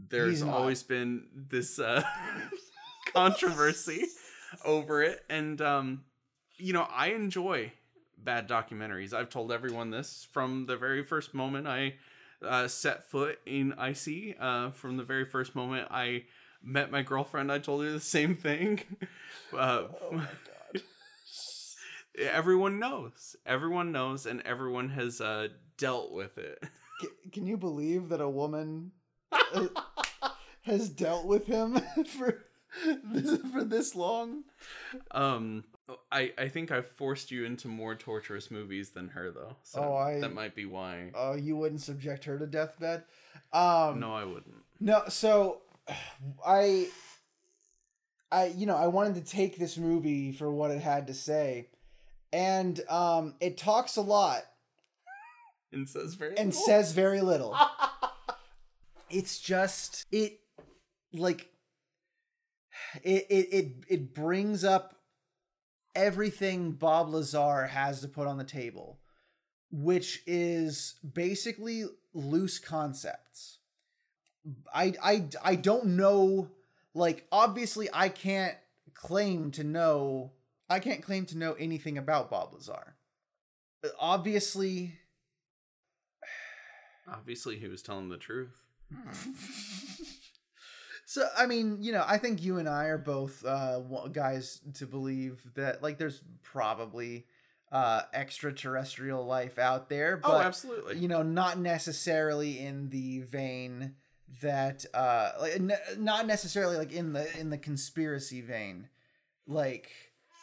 there's 0.10 0.42
always 0.42 0.82
been 0.84 1.28
this 1.36 1.78
uh 1.80 2.04
controversy 3.14 4.06
over 4.66 5.02
it. 5.04 5.24
And 5.30 5.62
um 5.62 6.04
you 6.58 6.74
know 6.74 6.88
i 6.92 7.08
enjoy 7.08 7.72
bad 8.18 8.48
documentaries. 8.48 9.14
I've 9.14 9.30
told 9.30 9.52
everyone 9.52 9.90
this 9.92 10.28
from 10.32 10.66
the 10.66 10.78
very 10.78 11.04
first 11.04 11.34
moment 11.34 11.68
i 11.68 11.96
uh, 12.46 12.68
set 12.68 13.10
foot 13.10 13.40
in 13.46 13.74
ic 13.80 14.36
uh, 14.40 14.70
from 14.72 14.98
the 14.98 15.04
very 15.04 15.24
first 15.24 15.56
moment 15.56 15.88
i 15.90 16.24
met 16.62 16.92
my 16.92 17.02
girlfriend 17.02 17.50
i 17.52 17.58
told 17.58 17.84
her 17.84 17.92
the 17.92 18.00
same 18.00 18.36
thing. 18.36 18.82
Uh, 19.54 19.84
Oh. 20.02 20.22
Everyone 22.20 22.80
knows 22.80 23.36
everyone 23.46 23.92
knows 23.92 24.26
and 24.26 24.42
everyone 24.44 24.90
has 24.90 25.20
uh, 25.22 25.48
dealt 25.78 26.12
with 26.12 26.38
it 26.38 26.64
can 27.32 27.46
you 27.46 27.58
believe 27.58 28.10
that 28.10 28.22
a 28.22 28.30
woman 28.30 28.92
uh, 29.32 29.68
has 30.62 30.90
dealt 30.90 31.26
with 31.26 31.46
him 31.48 31.80
for 32.08 32.44
this, 33.04 33.38
for 33.52 33.64
this 33.64 33.96
long? 33.96 34.44
um 35.12 35.64
i 36.12 36.32
i 36.38 36.48
think 36.48 36.72
i've 36.72 36.88
forced 36.88 37.30
you 37.32 37.46
into 37.46 37.68
more 37.68 37.96
torturous 37.96 38.50
movies 38.50 38.92
than 38.92 39.10
her 39.10 39.32
though 39.32 39.56
so 39.64 39.82
Oh, 39.82 39.96
I- 39.96 40.20
that 40.22 40.34
might 40.34 40.56
be 40.56 40.66
why 40.66 41.12
Oh, 41.16 41.34
you 41.36 41.58
wouldn't 41.58 41.82
subject 41.82 42.26
her 42.26 42.38
to 42.40 42.46
deathbed? 42.48 43.04
Um, 43.52 44.00
no 44.00 44.14
i 44.14 44.24
wouldn't 44.24 44.56
No, 44.80 45.04
so 45.10 45.62
I 46.46 46.88
I 48.32 48.48
you 48.48 48.66
know, 48.66 48.76
I 48.78 48.88
wanted 48.88 49.16
to 49.16 49.22
take 49.32 49.58
this 49.58 49.78
movie 49.78 50.32
for 50.32 50.52
what 50.52 50.72
it 50.72 50.82
had 50.82 51.06
to 51.08 51.14
say. 51.14 51.68
And 52.34 52.82
um 52.90 53.36
it 53.40 53.58
talks 53.58 53.96
a 53.96 54.02
lot 54.02 54.44
and 55.72 55.88
says 55.88 56.16
very 56.16 56.36
and 56.38 56.50
little. 56.50 56.66
says 56.66 56.92
very 56.92 57.22
little. 57.22 57.56
it's 59.10 59.40
just 59.40 60.06
it 60.12 60.40
like 61.14 61.50
it 63.04 63.26
it 63.30 63.54
it, 63.54 63.68
it 63.88 64.14
brings 64.14 64.64
up 64.64 64.96
everything 65.96 66.72
Bob 66.72 67.10
Lazar 67.10 67.68
has 67.68 68.02
to 68.02 68.08
put 68.08 68.28
on 68.28 68.38
the 68.38 68.44
table 68.44 69.00
which 69.72 70.22
is 70.28 70.96
basically 71.14 71.86
loose 72.14 72.60
concepts. 72.60 73.58
I 74.74 74.94
I 75.04 75.26
I 75.44 75.56
don't 75.56 75.98
know 75.98 76.50
like 76.94 77.26
obviously 77.32 77.90
I 77.92 78.10
can't 78.10 78.56
claim 78.94 79.50
to 79.52 79.64
know 79.64 80.32
I 80.74 80.80
can't 80.80 81.04
claim 81.04 81.26
to 81.28 81.38
know 81.38 81.54
anything 81.54 81.98
about 81.98 82.30
Bob 82.30 82.54
Lazar. 82.54 82.96
Obviously 84.00 84.94
Obviously, 87.08 87.58
he 87.58 87.68
was 87.68 87.82
telling 87.82 88.10
the 88.10 88.18
truth. 88.18 88.62
so 91.06 91.28
I 91.38 91.46
mean, 91.46 91.78
you 91.82 91.92
know, 91.92 92.04
I 92.06 92.18
think 92.18 92.44
you 92.44 92.58
and 92.58 92.70
I 92.70 92.86
are 92.86 92.98
both 92.98 93.46
uh 93.46 93.80
guys 94.12 94.62
to 94.76 94.86
believe 94.86 95.42
that 95.56 95.82
like 95.82 95.98
there's 95.98 96.22
probably 96.44 97.26
uh 97.72 98.04
extraterrestrial 98.14 99.26
life 99.26 99.58
out 99.58 99.90
there, 99.90 100.18
but 100.18 100.32
oh, 100.32 100.40
absolutely. 100.40 101.00
you 101.00 101.08
know, 101.08 101.24
not 101.24 101.58
necessarily 101.58 102.60
in 102.60 102.90
the 102.90 103.22
vein 103.22 103.96
that 104.42 104.86
uh 104.94 105.32
like 105.40 105.56
n- 105.56 105.74
not 105.98 106.26
necessarily 106.28 106.78
like 106.78 106.92
in 106.92 107.14
the 107.14 107.40
in 107.40 107.50
the 107.50 107.58
conspiracy 107.58 108.42
vein. 108.42 108.90
Like 109.46 109.92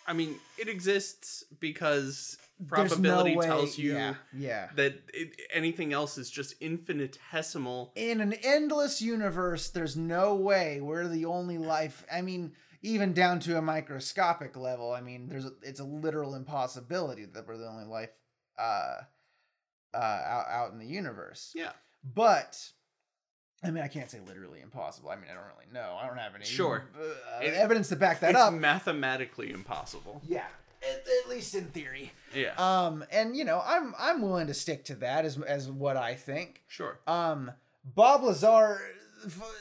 I 0.07 0.13
mean, 0.13 0.37
it 0.59 0.69
exists 0.69 1.45
because 1.61 2.37
probability 2.67 3.35
no 3.35 3.43
tells 3.43 3.79
you 3.79 3.95
yeah, 3.95 4.15
yeah. 4.37 4.69
that 4.77 5.01
it, 5.15 5.41
anything 5.53 5.93
else 5.93 6.19
is 6.19 6.31
just 6.31 6.55
infinitesimal. 6.61 7.93
in 7.95 8.21
an 8.21 8.35
endless 8.43 9.01
universe, 9.01 9.71
there's 9.71 9.97
no 9.97 10.35
way 10.35 10.81
we're 10.81 11.09
the 11.09 11.25
only 11.25 11.59
life. 11.59 12.05
I 12.13 12.23
mean, 12.23 12.53
even 12.83 13.13
down 13.13 13.41
to 13.41 13.57
a 13.57 13.63
microscopic 13.63 14.57
level, 14.57 14.93
I 14.93 15.01
mean, 15.01 15.29
there's 15.29 15.45
a, 15.45 15.53
it's 15.63 15.81
a 15.81 15.85
literal 15.85 16.35
impossibility 16.35 17.25
that 17.27 17.47
we're 17.47 17.59
the 17.59 17.69
only 17.69 17.85
life 17.85 18.11
uh, 18.59 18.99
uh, 19.95 19.97
out 19.97 20.47
out 20.51 20.73
in 20.73 20.79
the 20.79 20.87
universe. 20.87 21.53
Yeah. 21.55 21.73
But 22.03 22.71
I 23.63 23.71
mean, 23.71 23.83
I 23.85 23.89
can't 23.89 24.11
say 24.11 24.19
literally 24.27 24.61
impossible. 24.63 25.11
I 25.11 25.17
mean, 25.17 25.27
I 25.31 25.35
don't 25.35 25.45
really 25.45 25.71
know. 25.73 25.97
I 26.01 26.07
don't 26.07 26.17
have 26.17 26.35
any 26.35 26.45
Sure. 26.47 26.85
uh, 26.99 27.41
It- 27.43 27.55
evidence 27.55 27.89
to 27.91 27.97
back 27.97 28.21
that 28.21 28.31
it's 28.31 28.39
up. 28.39 28.55
mathematically 28.55 29.51
impossible. 29.51 30.23
Yeah, 30.27 30.47
at, 30.83 31.05
at 31.25 31.29
least 31.29 31.55
in 31.55 31.67
theory. 31.67 32.13
Yeah. 32.35 32.55
Um, 32.57 33.05
and 33.13 33.37
you 33.37 33.45
know, 33.45 33.63
I'm 33.65 33.95
I'm 33.99 34.23
willing 34.23 34.47
to 34.47 34.55
stick 34.55 34.85
to 34.87 34.95
that 34.97 35.25
as 35.25 35.39
as 35.43 35.69
what 35.71 35.97
I 35.97 36.15
think. 36.15 36.63
sure. 36.69 36.99
Um, 37.07 37.51
Bob 37.85 38.23
Lazar 38.23 38.81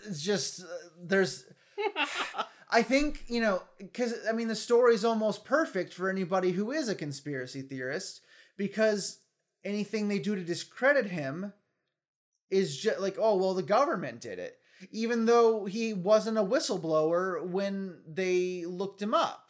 is 0.06 0.22
just 0.22 0.62
uh, 0.64 0.66
there's. 1.02 1.46
I 2.72 2.84
think 2.84 3.24
you 3.28 3.42
know 3.42 3.64
because 3.80 4.14
I 4.30 4.32
mean 4.32 4.48
the 4.48 4.56
story 4.56 4.94
is 4.94 5.04
almost 5.04 5.44
perfect 5.44 5.94
for 5.94 6.10
anybody 6.10 6.52
who 6.52 6.72
is 6.72 6.88
a 6.88 6.94
conspiracy 6.96 7.62
theorist 7.64 8.22
because 8.58 9.18
anything 9.66 10.08
they 10.08 10.20
do 10.20 10.36
to 10.36 10.44
discredit 10.44 11.08
him 11.08 11.54
is 12.50 12.78
just 12.78 13.00
like 13.00 13.18
oh 13.20 13.36
well 13.36 13.54
the 13.54 13.64
government 13.64 14.22
did 14.22 14.40
it 14.40 14.60
even 14.92 15.26
though 15.26 15.66
he 15.66 15.94
wasn't 15.94 16.38
a 16.38 16.44
whistleblower 16.44 17.44
when 17.44 17.98
they 18.08 18.66
looked 18.66 19.02
him 19.02 19.14
up. 19.14 19.50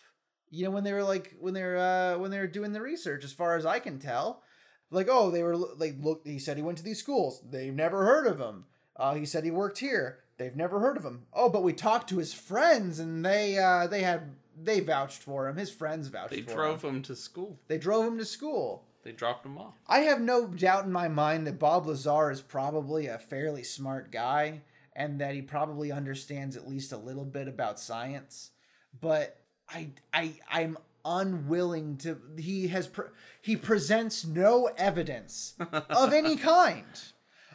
You 0.49 0.65
know 0.65 0.71
when 0.71 0.83
they 0.83 0.93
were 0.93 1.03
like 1.03 1.35
when 1.39 1.53
they're 1.53 1.77
uh 1.77 2.17
when 2.17 2.31
they 2.31 2.39
were 2.39 2.47
doing 2.47 2.73
the 2.73 2.81
research 2.81 3.23
as 3.23 3.33
far 3.33 3.55
as 3.55 3.65
i 3.65 3.79
can 3.79 3.99
tell. 3.99 4.41
Like 4.89 5.07
oh 5.09 5.29
they 5.29 5.43
were 5.43 5.55
like 5.55 5.95
look 5.99 6.21
he 6.25 6.39
said 6.39 6.57
he 6.57 6.63
went 6.63 6.79
to 6.79 6.83
these 6.83 6.99
schools. 6.99 7.43
They've 7.47 7.73
never 7.73 8.05
heard 8.05 8.25
of 8.25 8.39
him. 8.39 8.65
Uh 8.95 9.13
he 9.13 9.25
said 9.25 9.43
he 9.43 9.51
worked 9.51 9.77
here. 9.77 10.19
They've 10.37 10.55
never 10.55 10.79
heard 10.79 10.97
of 10.97 11.05
him. 11.05 11.27
Oh 11.33 11.49
but 11.49 11.63
we 11.63 11.73
talked 11.73 12.09
to 12.09 12.17
his 12.17 12.33
friends 12.33 12.99
and 12.99 13.23
they 13.23 13.59
uh 13.59 13.85
they 13.85 14.01
had 14.01 14.35
they 14.61 14.79
vouched 14.79 15.21
for 15.21 15.47
him. 15.47 15.57
His 15.57 15.69
friends 15.69 16.07
vouched 16.07 16.29
for 16.29 16.35
him. 16.39 16.45
They 16.47 16.53
drove 16.53 16.83
him. 16.83 16.95
him 16.95 17.01
to 17.03 17.15
school. 17.15 17.59
they 17.67 17.77
drove 17.77 18.07
him 18.07 18.17
to 18.17 18.25
school 18.25 18.85
They 19.03 19.11
dropped 19.13 19.45
him 19.45 19.57
off. 19.57 19.75
I 19.87 19.99
have 20.01 20.19
no 20.21 20.47
doubt 20.47 20.85
in 20.85 20.91
my 20.91 21.07
mind 21.07 21.47
that 21.47 21.57
Bob 21.59 21.87
Lazar 21.87 22.31
is 22.31 22.41
probably 22.41 23.07
a 23.07 23.17
fairly 23.17 23.63
smart 23.63 24.11
guy 24.11 24.61
and 24.95 25.21
that 25.21 25.33
he 25.33 25.41
probably 25.41 25.91
understands 25.91 26.57
at 26.57 26.67
least 26.67 26.91
a 26.91 26.97
little 26.97 27.23
bit 27.25 27.47
about 27.47 27.79
science. 27.79 28.51
But 28.99 29.37
I 29.69 29.91
I 30.13 30.33
I'm 30.51 30.77
unwilling 31.05 31.95
to 31.97 32.17
he 32.37 32.67
has 32.67 32.87
pre- 32.87 33.05
he 33.41 33.55
presents 33.55 34.25
no 34.25 34.69
evidence 34.77 35.55
of 35.71 36.11
any 36.13 36.35
kind. 36.35 36.83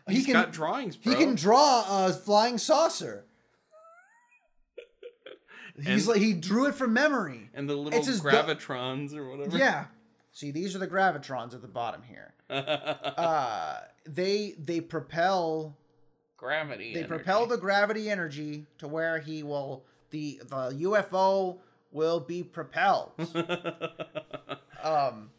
He's 0.08 0.18
he 0.18 0.24
can 0.24 0.32
got 0.32 0.52
drawings, 0.52 0.96
bro. 0.96 1.12
he 1.12 1.18
can 1.18 1.34
draw 1.34 2.06
a 2.06 2.12
flying 2.12 2.56
saucer. 2.58 3.24
He's 5.76 5.86
And- 5.86 6.06
like 6.06 6.20
he 6.22 6.32
drew 6.34 6.66
it 6.66 6.74
from 6.74 6.92
memory. 6.92 7.50
and 7.54 7.68
the 7.68 7.74
little 7.76 7.98
It's 7.98 8.06
his 8.08 8.20
do- 8.20 8.28
gravitrons 8.28 9.14
or 9.14 9.28
whatever. 9.28 9.56
Yeah. 9.58 9.86
See, 10.34 10.50
these 10.50 10.74
are 10.76 10.78
the 10.78 10.86
gravitrons 10.88 11.54
at 11.54 11.62
the 11.62 11.68
bottom 11.68 12.02
here. 12.02 12.34
Uh 12.50 13.78
they 14.06 14.54
they 14.58 14.80
propel 14.82 15.76
Gravity. 16.36 16.92
they 16.92 17.00
energy. 17.00 17.08
propel 17.08 17.46
the 17.46 17.56
gravity 17.56 18.10
energy 18.10 18.66
to 18.78 18.86
where 18.86 19.18
he 19.18 19.42
will 19.42 19.84
the 20.10 20.40
the 20.46 20.70
UFO 20.82 21.58
will 21.90 22.20
be 22.20 22.42
propelled. 22.42 23.12
um 24.82 25.30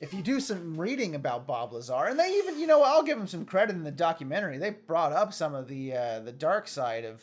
if 0.00 0.12
you 0.12 0.20
do 0.20 0.40
some 0.40 0.76
reading 0.80 1.14
about 1.14 1.46
Bob 1.46 1.72
Lazar, 1.72 2.06
and 2.06 2.18
they 2.18 2.30
even, 2.38 2.58
you 2.58 2.66
know, 2.66 2.82
I'll 2.82 3.04
give 3.04 3.16
him 3.16 3.28
some 3.28 3.44
credit 3.44 3.76
in 3.76 3.84
the 3.84 3.92
documentary. 3.92 4.58
They 4.58 4.70
brought 4.70 5.12
up 5.12 5.32
some 5.32 5.54
of 5.54 5.68
the 5.68 5.92
uh, 5.96 6.18
the 6.20 6.32
dark 6.32 6.66
side 6.66 7.04
of 7.04 7.22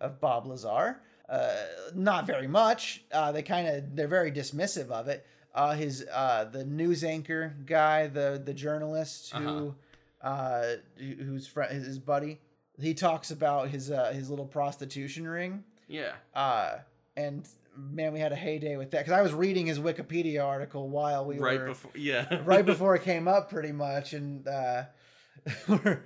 of 0.00 0.20
Bob 0.20 0.44
Lazar. 0.46 1.00
Uh, 1.28 1.54
not 1.94 2.26
very 2.26 2.48
much. 2.48 3.04
Uh, 3.12 3.30
they 3.30 3.42
kind 3.42 3.68
of 3.68 3.94
they're 3.94 4.08
very 4.08 4.32
dismissive 4.32 4.90
of 4.90 5.06
it. 5.06 5.24
Uh, 5.56 5.74
his 5.74 6.04
uh, 6.12 6.44
the 6.44 6.64
news 6.64 7.02
anchor 7.02 7.54
guy, 7.64 8.06
the 8.08 8.40
the 8.44 8.52
journalist 8.54 9.32
who 9.32 9.74
uh, 10.22 10.64
who- 10.98 11.24
who's 11.24 11.46
fr- 11.46 11.62
his 11.62 11.98
buddy, 11.98 12.40
he 12.78 12.92
talks 12.94 13.30
about 13.30 13.68
his 13.70 13.90
uh, 13.90 14.12
his 14.12 14.28
little 14.30 14.44
prostitution 14.46 15.26
ring. 15.26 15.64
yeah. 15.88 16.12
Uh, 16.34 16.76
and 17.16 17.48
man, 17.74 18.12
we 18.12 18.20
had 18.20 18.32
a 18.32 18.36
heyday 18.36 18.76
with 18.76 18.90
that 18.90 18.98
because 19.06 19.18
I 19.18 19.22
was 19.22 19.32
reading 19.32 19.66
his 19.66 19.78
Wikipedia 19.78 20.44
article 20.44 20.88
while 20.90 21.24
we 21.24 21.38
right 21.38 21.58
were 21.58 21.66
before. 21.68 21.90
Yeah. 21.94 22.42
right 22.44 22.64
before 22.74 22.94
it 22.94 23.02
came 23.02 23.26
up, 23.26 23.48
pretty 23.48 23.72
much, 23.72 24.12
and 24.12 24.46
uh, 24.46 24.82
we're- 25.68 26.00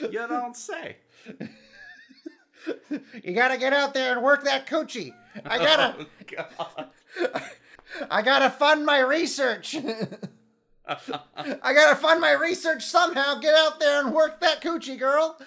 you 0.00 0.26
don't 0.28 0.56
say. 0.56 0.96
you 3.22 3.34
gotta 3.34 3.56
get 3.56 3.72
out 3.72 3.94
there 3.94 4.12
and 4.14 4.22
work 4.22 4.42
that 4.44 4.66
coochie. 4.66 5.12
I 5.44 5.58
gotta, 5.58 5.96
Oh, 6.00 6.06
God. 6.58 6.90
I 8.10 8.22
gotta 8.22 8.50
fund 8.50 8.86
my 8.86 9.00
research. 9.00 9.76
I 10.86 11.72
gotta 11.74 11.96
fund 11.96 12.20
my 12.20 12.32
research 12.32 12.84
somehow. 12.84 13.38
Get 13.40 13.54
out 13.54 13.80
there 13.80 14.00
and 14.04 14.14
work 14.14 14.40
that 14.40 14.62
coochie, 14.62 14.98
girl. 14.98 15.38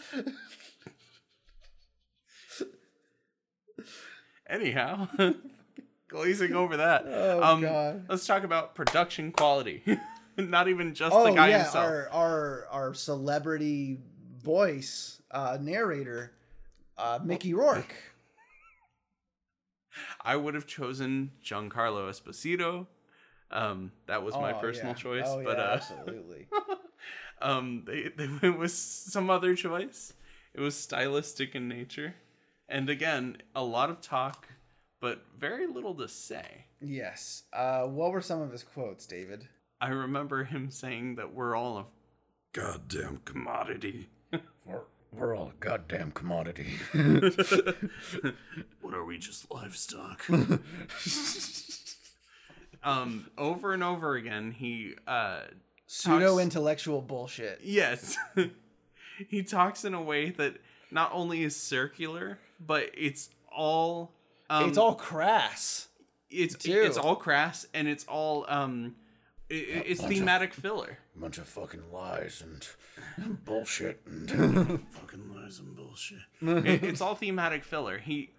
Anyhow, 4.49 5.07
glazing 6.07 6.53
over 6.53 6.77
that. 6.77 7.03
Oh, 7.05 7.43
um, 7.43 7.61
God. 7.61 8.05
Let's 8.09 8.25
talk 8.25 8.43
about 8.43 8.73
production 8.73 9.31
quality. 9.31 9.83
Not 10.37 10.67
even 10.67 10.93
just 10.93 11.13
oh 11.13 11.25
the 11.25 11.31
guy 11.31 11.49
yeah, 11.49 11.63
himself. 11.63 11.85
our 11.85 12.09
our 12.09 12.67
our 12.71 12.93
celebrity 12.93 13.99
voice 14.41 15.21
uh, 15.31 15.57
narrator, 15.61 16.33
uh, 16.97 17.19
Mickey 17.23 17.53
Rourke. 17.53 17.93
I 20.29 20.35
would 20.35 20.53
have 20.53 20.67
chosen 20.67 21.31
Giancarlo 21.43 22.07
Esposito. 22.07 22.85
Um, 23.49 23.91
that 24.05 24.21
was 24.23 24.35
my 24.35 24.53
Oh, 24.53 24.59
personal 24.59 24.93
yeah. 24.93 24.99
choice, 24.99 25.27
Oh, 25.27 25.43
but 25.43 25.57
yeah, 25.57 25.63
uh, 25.63 25.73
absolutely. 25.73 26.47
um, 27.41 27.83
they 27.87 28.09
they 28.15 28.27
went 28.41 28.59
with 28.59 28.71
some 28.71 29.31
other 29.31 29.55
choice. 29.55 30.13
It 30.53 30.61
was 30.61 30.75
stylistic 30.75 31.55
in 31.55 31.67
nature, 31.67 32.13
and 32.67 32.91
again, 32.91 33.37
a 33.55 33.63
lot 33.63 33.89
of 33.89 34.01
talk, 34.01 34.47
but 34.99 35.25
very 35.35 35.65
little 35.65 35.95
to 35.95 36.07
say. 36.07 36.65
yes. 36.79 37.43
Uh, 37.51 37.85
what 37.85 38.11
were 38.11 38.21
some 38.21 38.39
of 38.41 38.51
his 38.51 38.61
quotes, 38.63 39.07
David? 39.07 39.47
I 39.81 39.89
remember 39.89 40.43
him 40.43 40.69
saying 40.69 41.15
that 41.15 41.33
we're 41.33 41.55
all 41.55 41.77
a 41.79 41.85
goddamn 42.53 43.21
commodity. 43.25 44.09
We're, 45.19 45.27
we're 45.27 45.35
all 45.35 45.49
a 45.49 45.53
goddamn 45.59 46.11
commodity. 46.11 46.79
what 48.81 48.93
are 48.93 49.05
we 49.05 49.17
just 49.17 49.51
livestock? 49.51 50.25
um, 52.83 53.29
over 53.37 53.73
and 53.73 53.83
over 53.83 54.15
again, 54.15 54.51
he 54.51 54.95
uh, 55.07 55.41
Pseudo 55.87 56.39
intellectual 56.39 57.01
bullshit. 57.01 57.59
yes, 57.63 58.17
he 59.27 59.43
talks 59.43 59.85
in 59.85 59.93
a 59.93 60.01
way 60.01 60.31
that 60.31 60.57
not 60.91 61.11
only 61.13 61.43
is 61.43 61.55
circular, 61.55 62.39
but 62.59 62.89
it's 62.95 63.29
all 63.55 64.11
um, 64.49 64.69
it's 64.69 64.77
all 64.77 64.95
crass. 64.95 65.87
it's 66.29 66.55
too. 66.55 66.81
it's 66.85 66.97
all 66.97 67.15
crass 67.15 67.67
and 67.73 67.87
it's 67.87 68.05
all 68.05 68.45
um 68.47 68.95
it, 69.49 69.83
it's 69.87 70.01
bunch 70.01 70.13
of- 70.13 70.19
thematic 70.19 70.53
filler. 70.53 70.97
A 71.15 71.19
bunch 71.19 71.37
of 71.37 71.47
fucking 71.47 71.91
lies 71.91 72.41
and 72.45 73.37
bullshit. 73.45 74.01
And 74.05 74.29
fucking 74.91 75.33
lies 75.35 75.59
and 75.59 75.75
bullshit. 75.75 76.19
it, 76.41 76.83
it's 76.83 77.01
all 77.01 77.15
thematic 77.15 77.63
filler. 77.63 77.97
He 77.97 78.31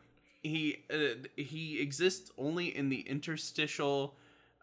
he 0.42 0.84
uh, 0.92 1.26
he 1.36 1.80
exists 1.80 2.30
only 2.38 2.74
in 2.76 2.88
the 2.88 3.00
interstitial 3.00 4.14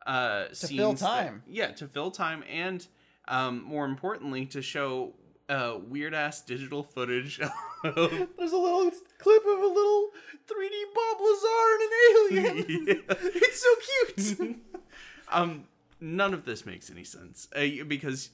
uh 0.05 0.45
fill 0.47 0.55
scenes 0.55 0.99
that- 1.01 1.05
time. 1.07 1.43
yeah, 1.47 1.67
to 1.73 1.87
fill 1.87 2.11
time 2.11 2.43
and 2.49 2.85
Um, 3.29 3.61
more 3.63 3.83
importantly, 3.85 4.45
to 4.47 4.61
show 4.61 5.13
uh, 5.49 5.77
weird 5.89 6.13
ass 6.13 6.41
digital 6.41 6.81
footage 6.83 7.39
of 7.83 7.91
There's 7.93 8.51
a 8.53 8.57
little 8.57 8.89
clip 9.19 9.43
of 9.45 9.59
a 9.59 9.67
little 9.67 10.09
3D 10.47 10.77
Bob 10.95 11.17
Lazar 11.25 11.67
and 11.73 11.81
an 11.83 11.91
alien. 12.09 12.85
Yeah. 12.87 13.15
it's 13.35 13.61
so 13.61 13.71
cute. 13.85 14.57
um 15.29 15.65
none 15.99 16.33
of 16.33 16.45
this 16.45 16.65
makes 16.65 16.89
any 16.89 17.03
sense 17.03 17.47
uh, 17.55 17.83
because 17.87 18.29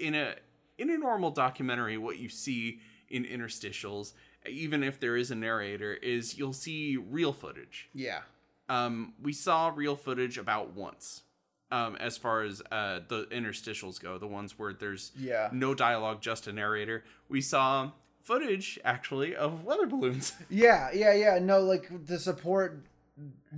in 0.00 0.14
a 0.14 0.34
in 0.78 0.90
a 0.90 0.96
normal 0.98 1.30
documentary 1.30 1.96
what 1.98 2.18
you 2.18 2.28
see 2.28 2.80
in 3.08 3.24
interstitials 3.24 4.12
even 4.48 4.82
if 4.82 5.00
there 5.00 5.16
is 5.16 5.30
a 5.30 5.34
narrator 5.34 5.94
is 5.94 6.36
you'll 6.38 6.52
see 6.52 6.96
real 6.96 7.32
footage 7.32 7.88
yeah. 7.94 8.20
um 8.68 9.14
we 9.22 9.32
saw 9.32 9.72
real 9.74 9.96
footage 9.96 10.38
about 10.38 10.74
once 10.74 11.22
um 11.72 11.96
as 11.96 12.16
far 12.16 12.42
as 12.42 12.62
uh 12.70 13.00
the 13.08 13.24
interstitials 13.32 14.00
go 14.00 14.18
the 14.18 14.26
ones 14.26 14.58
where 14.58 14.72
there's 14.72 15.12
Yeah. 15.18 15.48
no 15.52 15.74
dialogue 15.74 16.20
just 16.20 16.46
a 16.46 16.52
narrator 16.52 17.04
we 17.28 17.40
saw 17.40 17.90
footage 18.22 18.78
actually 18.84 19.34
of 19.36 19.64
weather 19.64 19.86
balloons 19.86 20.32
Yeah, 20.50 20.90
yeah, 20.92 21.12
yeah. 21.14 21.38
No, 21.38 21.60
like 21.60 22.06
to 22.06 22.18
support 22.18 22.84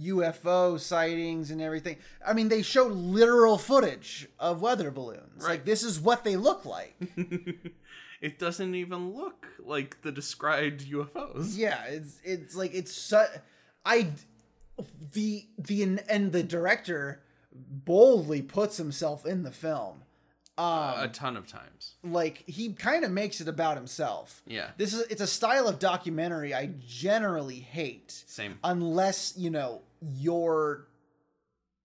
UFO 0.00 0.78
sightings 0.78 1.50
and 1.50 1.61
everything. 1.61 1.96
I 2.24 2.32
mean, 2.32 2.48
they 2.48 2.62
show 2.62 2.86
literal 2.86 3.59
footage 3.59 4.28
of 4.38 4.62
weather 4.62 4.90
balloons. 4.90 5.42
Like 5.42 5.64
this 5.64 5.82
is 5.82 6.00
what 6.00 6.24
they 6.24 6.36
look 6.36 6.64
like. 6.64 6.94
it 8.20 8.38
doesn't 8.38 8.74
even 8.74 9.14
look 9.14 9.46
like 9.64 10.02
the 10.02 10.12
described 10.12 10.88
ufos 10.90 11.56
yeah, 11.56 11.84
it's 11.84 12.20
it's 12.24 12.54
like 12.54 12.74
it's 12.74 12.92
su- 12.92 13.40
I 13.84 14.11
the 15.12 15.46
the 15.59 15.98
and 16.09 16.32
the 16.32 16.42
director 16.42 17.22
boldly 17.52 18.42
puts 18.42 18.76
himself 18.76 19.26
in 19.26 19.42
the 19.42 19.50
film. 19.50 20.02
Um, 20.59 20.98
a 21.04 21.09
ton 21.09 21.36
of 21.36 21.46
times 21.46 21.94
like 22.02 22.42
he 22.48 22.72
kind 22.72 23.04
of 23.04 23.12
makes 23.12 23.40
it 23.40 23.46
about 23.46 23.76
himself. 23.76 24.42
Yeah. 24.46 24.70
This 24.76 24.92
is 24.92 25.02
it's 25.02 25.20
a 25.20 25.26
style 25.26 25.68
of 25.68 25.78
documentary 25.78 26.52
I 26.52 26.70
generally 26.86 27.61
hate. 27.61 28.24
Same. 28.26 28.59
Unless, 28.64 29.34
you 29.36 29.50
know, 29.50 29.82
you're 30.02 30.88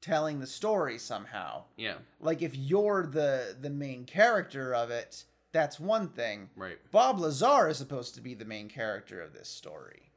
telling 0.01 0.39
the 0.39 0.47
story 0.47 0.97
somehow. 0.97 1.63
Yeah. 1.78 1.95
Like 2.19 2.41
if 2.41 2.55
you're 2.55 3.05
the 3.05 3.55
the 3.61 3.69
main 3.69 4.05
character 4.05 4.74
of 4.74 4.89
it, 4.89 5.24
that's 5.51 5.80
one 5.80 6.07
thing. 6.07 6.49
Right. 6.55 6.80
Bob 6.91 7.19
Lazar 7.19 7.69
is 7.69 7.78
supposed 7.78 8.15
to 8.15 8.21
be 8.21 8.34
the 8.34 8.45
main 8.45 8.69
character 8.69 9.21
of 9.21 9.34
this 9.34 9.49
story. 9.49 10.09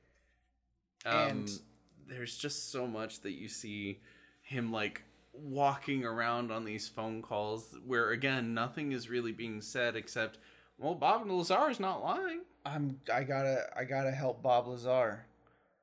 Um, 1.05 1.15
And- 1.29 1.61
there's 2.09 2.37
just 2.39 2.71
so 2.71 2.87
much 2.87 3.21
that 3.23 3.33
you 3.33 3.49
see 3.49 4.01
him 4.43 4.71
like 4.71 5.03
walking 5.39 6.05
around 6.05 6.51
on 6.51 6.65
these 6.65 6.89
phone 6.89 7.23
calls 7.23 7.75
where 7.87 8.11
again 8.11 8.55
nothing 8.55 8.93
is 8.93 9.09
really 9.11 9.33
being 9.33 9.61
said 9.61 9.97
except 9.97 10.39
well 10.79 10.95
Bob 10.95 11.29
Lazar 11.31 11.71
is 11.71 11.81
not 11.81 12.03
lying. 12.03 12.41
I'm 12.65 12.99
I 13.13 13.23
gotta 13.25 13.65
I 13.77 13.85
gotta 13.85 14.11
help 14.11 14.43
Bob 14.43 14.67
Lazar. 14.67 15.27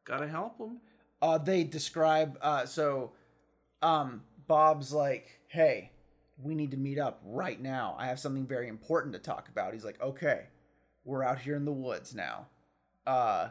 Gotta 0.05 0.27
help 0.27 0.57
him. 0.59 0.79
uh 1.21 1.37
they 1.37 1.63
describe 1.63 2.37
uh 2.41 2.65
so 2.65 3.11
um 3.81 4.23
bob's 4.47 4.91
like 4.91 5.39
hey 5.47 5.91
we 6.41 6.55
need 6.55 6.71
to 6.71 6.77
meet 6.77 6.99
up 6.99 7.21
right 7.23 7.61
now 7.61 7.95
i 7.97 8.05
have 8.07 8.19
something 8.19 8.45
very 8.45 8.67
important 8.67 9.13
to 9.13 9.19
talk 9.19 9.47
about 9.49 9.73
he's 9.73 9.85
like 9.85 10.01
okay 10.01 10.47
we're 11.05 11.23
out 11.23 11.39
here 11.39 11.55
in 11.55 11.63
the 11.63 11.71
woods 11.71 12.13
now 12.13 12.47
uh 13.07 13.47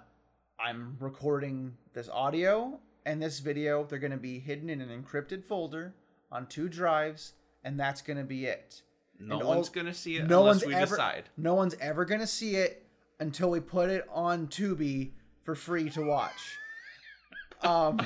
i'm 0.61 0.96
recording 1.00 1.74
this 1.94 2.09
audio 2.11 2.78
and 3.05 3.22
this 3.22 3.38
video 3.40 3.84
they're 3.84 3.98
going 3.98 4.11
to 4.12 4.16
be 4.16 4.38
hidden 4.38 4.68
in 4.70 4.80
an 4.80 4.88
encrypted 5.03 5.44
folder 5.44 5.94
on 6.30 6.46
two 6.46 6.68
drives 6.68 7.32
and 7.64 7.78
that's 7.78 8.03
going 8.03 8.16
to 8.18 8.24
be 8.24 8.46
it 8.46 8.82
No 9.18 9.38
And 9.38 9.46
one's 9.48 9.68
all- 9.68 9.74
gonna 9.74 9.94
see 9.94 10.16
it 10.16 10.26
no 10.26 10.40
unless 10.40 10.57
one's 10.62 10.66
we 10.66 10.74
ever 10.74 10.96
decide. 10.96 11.24
no 11.36 11.55
one's 11.55 11.74
ever 11.80 12.05
going 12.05 12.20
to 12.20 12.26
see 12.26 12.57
it 12.57 12.86
until 13.20 13.50
we 13.50 13.61
put 13.61 13.88
it 13.90 14.05
on 14.12 14.46
tubi 14.48 15.11
for 15.44 15.55
free 15.55 15.88
to 15.90 16.03
watch 16.05 16.57
um 17.62 18.00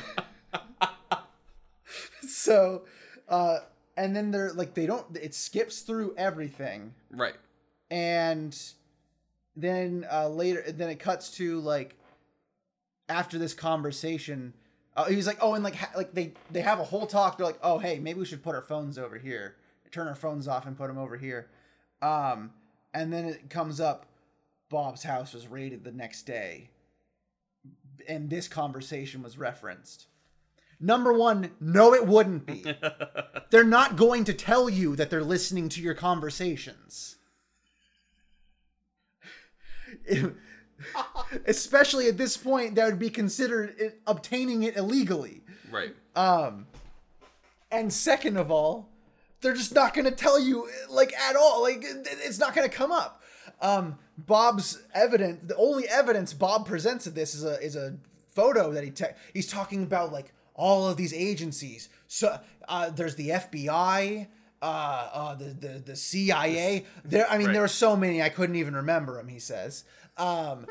so 2.29 2.83
uh 3.29 3.59
and 3.97 4.15
then 4.15 4.31
they're 4.31 4.53
like 4.53 4.75
they 4.75 4.87
don't 4.87 5.17
it 5.17 5.35
skips 5.35 5.81
through 5.81 6.15
everything 6.17 6.93
Right. 7.11 7.35
and 7.91 8.57
then 9.57 10.07
uh 10.11 10.29
later 10.29 10.65
then 10.71 10.91
it 10.91 10.99
cuts 10.99 11.31
to 11.37 11.61
like 11.61 11.95
after 13.09 13.39
this 13.39 13.55
conversation 13.55 14.53
uh, 14.97 15.05
he 15.05 15.17
was 15.17 15.27
like 15.27 15.39
oh 15.41 15.55
and 15.55 15.63
like 15.63 15.77
ha- 15.77 15.93
like 15.95 16.15
they 16.15 16.33
they 16.51 16.63
have 16.63 16.81
a 16.81 16.85
whole 16.85 17.07
talk. 17.07 17.37
They're 17.37 17.47
like 17.47 17.59
oh 17.63 17.79
hey 17.79 17.99
maybe 17.99 18.19
we 18.19 18.27
should 18.27 18.43
put 18.43 18.55
our 18.55 18.63
phones 18.63 18.99
over 18.99 19.19
here. 19.19 19.57
Turn 19.91 20.09
our 20.09 20.15
phones 20.15 20.49
off 20.49 20.67
and 20.67 20.77
put 20.77 20.89
them 20.89 20.99
over 20.99 21.17
here. 21.17 21.49
Um 22.03 22.53
and 22.95 23.13
then 23.13 23.27
it 23.27 23.51
comes 23.51 23.81
up 23.81 24.07
bob's 24.69 25.03
house 25.05 25.35
was 25.35 25.47
raided 25.47 25.85
the 25.85 25.93
next 25.93 26.23
day. 26.23 26.71
And 28.09 28.31
this 28.31 28.49
conversation 28.49 29.23
was 29.23 29.39
referenced. 29.39 30.07
Number 30.81 31.13
one 31.13 31.53
no 31.61 31.93
it 31.93 32.07
wouldn't 32.07 32.47
be. 32.47 32.65
They're 33.51 33.65
not 33.65 33.97
going 33.97 34.25
to 34.25 34.35
tell 34.35 34.69
you 34.69 34.97
that 34.97 35.11
they're 35.11 35.23
listening 35.23 35.69
to 35.71 35.81
your 35.81 35.95
conversations. 35.95 37.17
Especially 41.47 42.09
at 42.09 42.17
this 42.17 42.37
point, 42.37 42.75
that 42.75 42.87
would 42.87 42.99
be 42.99 43.11
considered 43.11 43.75
it, 43.79 44.01
obtaining 44.07 44.63
it 44.63 44.77
illegally. 44.77 45.43
right. 45.71 45.95
Um, 46.15 46.67
and 47.71 47.93
second 47.93 48.37
of 48.37 48.51
all, 48.51 48.89
they're 49.41 49.55
just 49.55 49.75
not 49.75 49.93
going 49.93 50.05
to 50.07 50.11
tell 50.11 50.39
you 50.41 50.69
like 50.89 51.13
at 51.15 51.37
all. 51.37 51.63
Like 51.63 51.83
it's 51.83 52.39
not 52.39 52.55
going 52.55 52.69
to 52.69 52.75
come 52.75 52.91
up. 52.93 53.23
Um, 53.61 53.99
Bob's 54.19 54.83
evidence, 54.95 55.47
the 55.47 55.57
only 55.57 55.87
evidence 55.89 56.33
Bob 56.33 56.67
presents 56.67 57.07
of 57.07 57.15
this 57.15 57.35
is 57.35 57.45
a 57.45 57.61
is 57.61 57.77
a 57.77 57.97
photo 58.29 58.73
that 58.73 58.85
he 58.85 58.91
te- 58.91 59.15
he's 59.35 59.47
talking 59.51 59.83
about 59.83 60.13
like 60.13 60.33
all 60.55 60.89
of 60.89 60.97
these 60.97 61.13
agencies. 61.13 61.89
So 62.07 62.39
uh, 62.69 62.91
there's 62.91 63.17
the 63.17 63.31
FBI, 63.31 64.27
uh, 64.63 64.65
uh, 64.65 65.35
the 65.35 65.45
the 65.47 65.69
the 65.85 65.97
CIA. 65.97 66.87
There, 67.05 67.29
I 67.29 67.37
mean, 67.37 67.49
Right. 67.49 67.53
there 67.55 67.65
are 67.65 67.69
so 67.69 67.95
many 67.97 68.23
I 68.23 68.29
couldn't 68.31 68.57
even 68.57 68.75
remember 68.75 69.17
them. 69.17 69.29
He 69.29 69.39
says. 69.41 69.85
Um, 70.19 70.67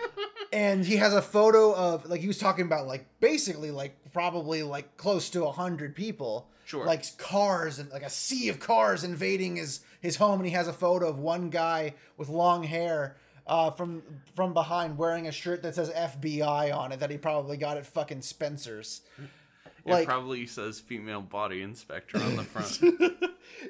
and 0.51 0.83
he 0.85 0.95
has 0.97 1.13
a 1.13 1.21
photo 1.21 1.73
of 1.75 2.09
like 2.09 2.21
he 2.21 2.27
was 2.27 2.37
talking 2.39 2.65
about 2.65 2.87
like 2.87 3.05
basically 3.19 3.71
like 3.71 3.95
probably 4.13 4.63
like 4.63 4.97
close 4.97 5.29
to 5.31 5.45
a 5.45 5.51
hundred 5.51 5.95
people 5.95 6.49
Sure. 6.65 6.83
like 6.83 7.05
cars 7.19 7.77
and 7.77 7.91
like 7.91 8.01
a 8.01 8.09
sea 8.09 8.49
of 8.49 8.59
cars 8.59 9.03
invading 9.03 9.57
his 9.57 9.81
his 10.01 10.15
home 10.15 10.39
and 10.39 10.47
he 10.47 10.53
has 10.55 10.67
a 10.67 10.73
photo 10.73 11.07
of 11.07 11.19
one 11.19 11.51
guy 11.51 11.93
with 12.17 12.27
long 12.27 12.63
hair 12.63 13.17
uh, 13.45 13.69
from 13.69 14.01
from 14.35 14.53
behind 14.55 14.97
wearing 14.97 15.27
a 15.27 15.31
shirt 15.31 15.61
that 15.61 15.75
says 15.75 15.91
FBI 15.91 16.75
on 16.75 16.91
it 16.91 16.99
that 17.01 17.11
he 17.11 17.17
probably 17.19 17.55
got 17.57 17.77
at 17.77 17.85
fucking 17.85 18.23
Spencer's. 18.23 19.01
it 19.19 19.91
Like 19.91 20.07
probably 20.07 20.47
says 20.47 20.79
female 20.79 21.21
body 21.21 21.61
inspector 21.61 22.17
on 22.17 22.35
the 22.35 22.43
front. 22.51 22.79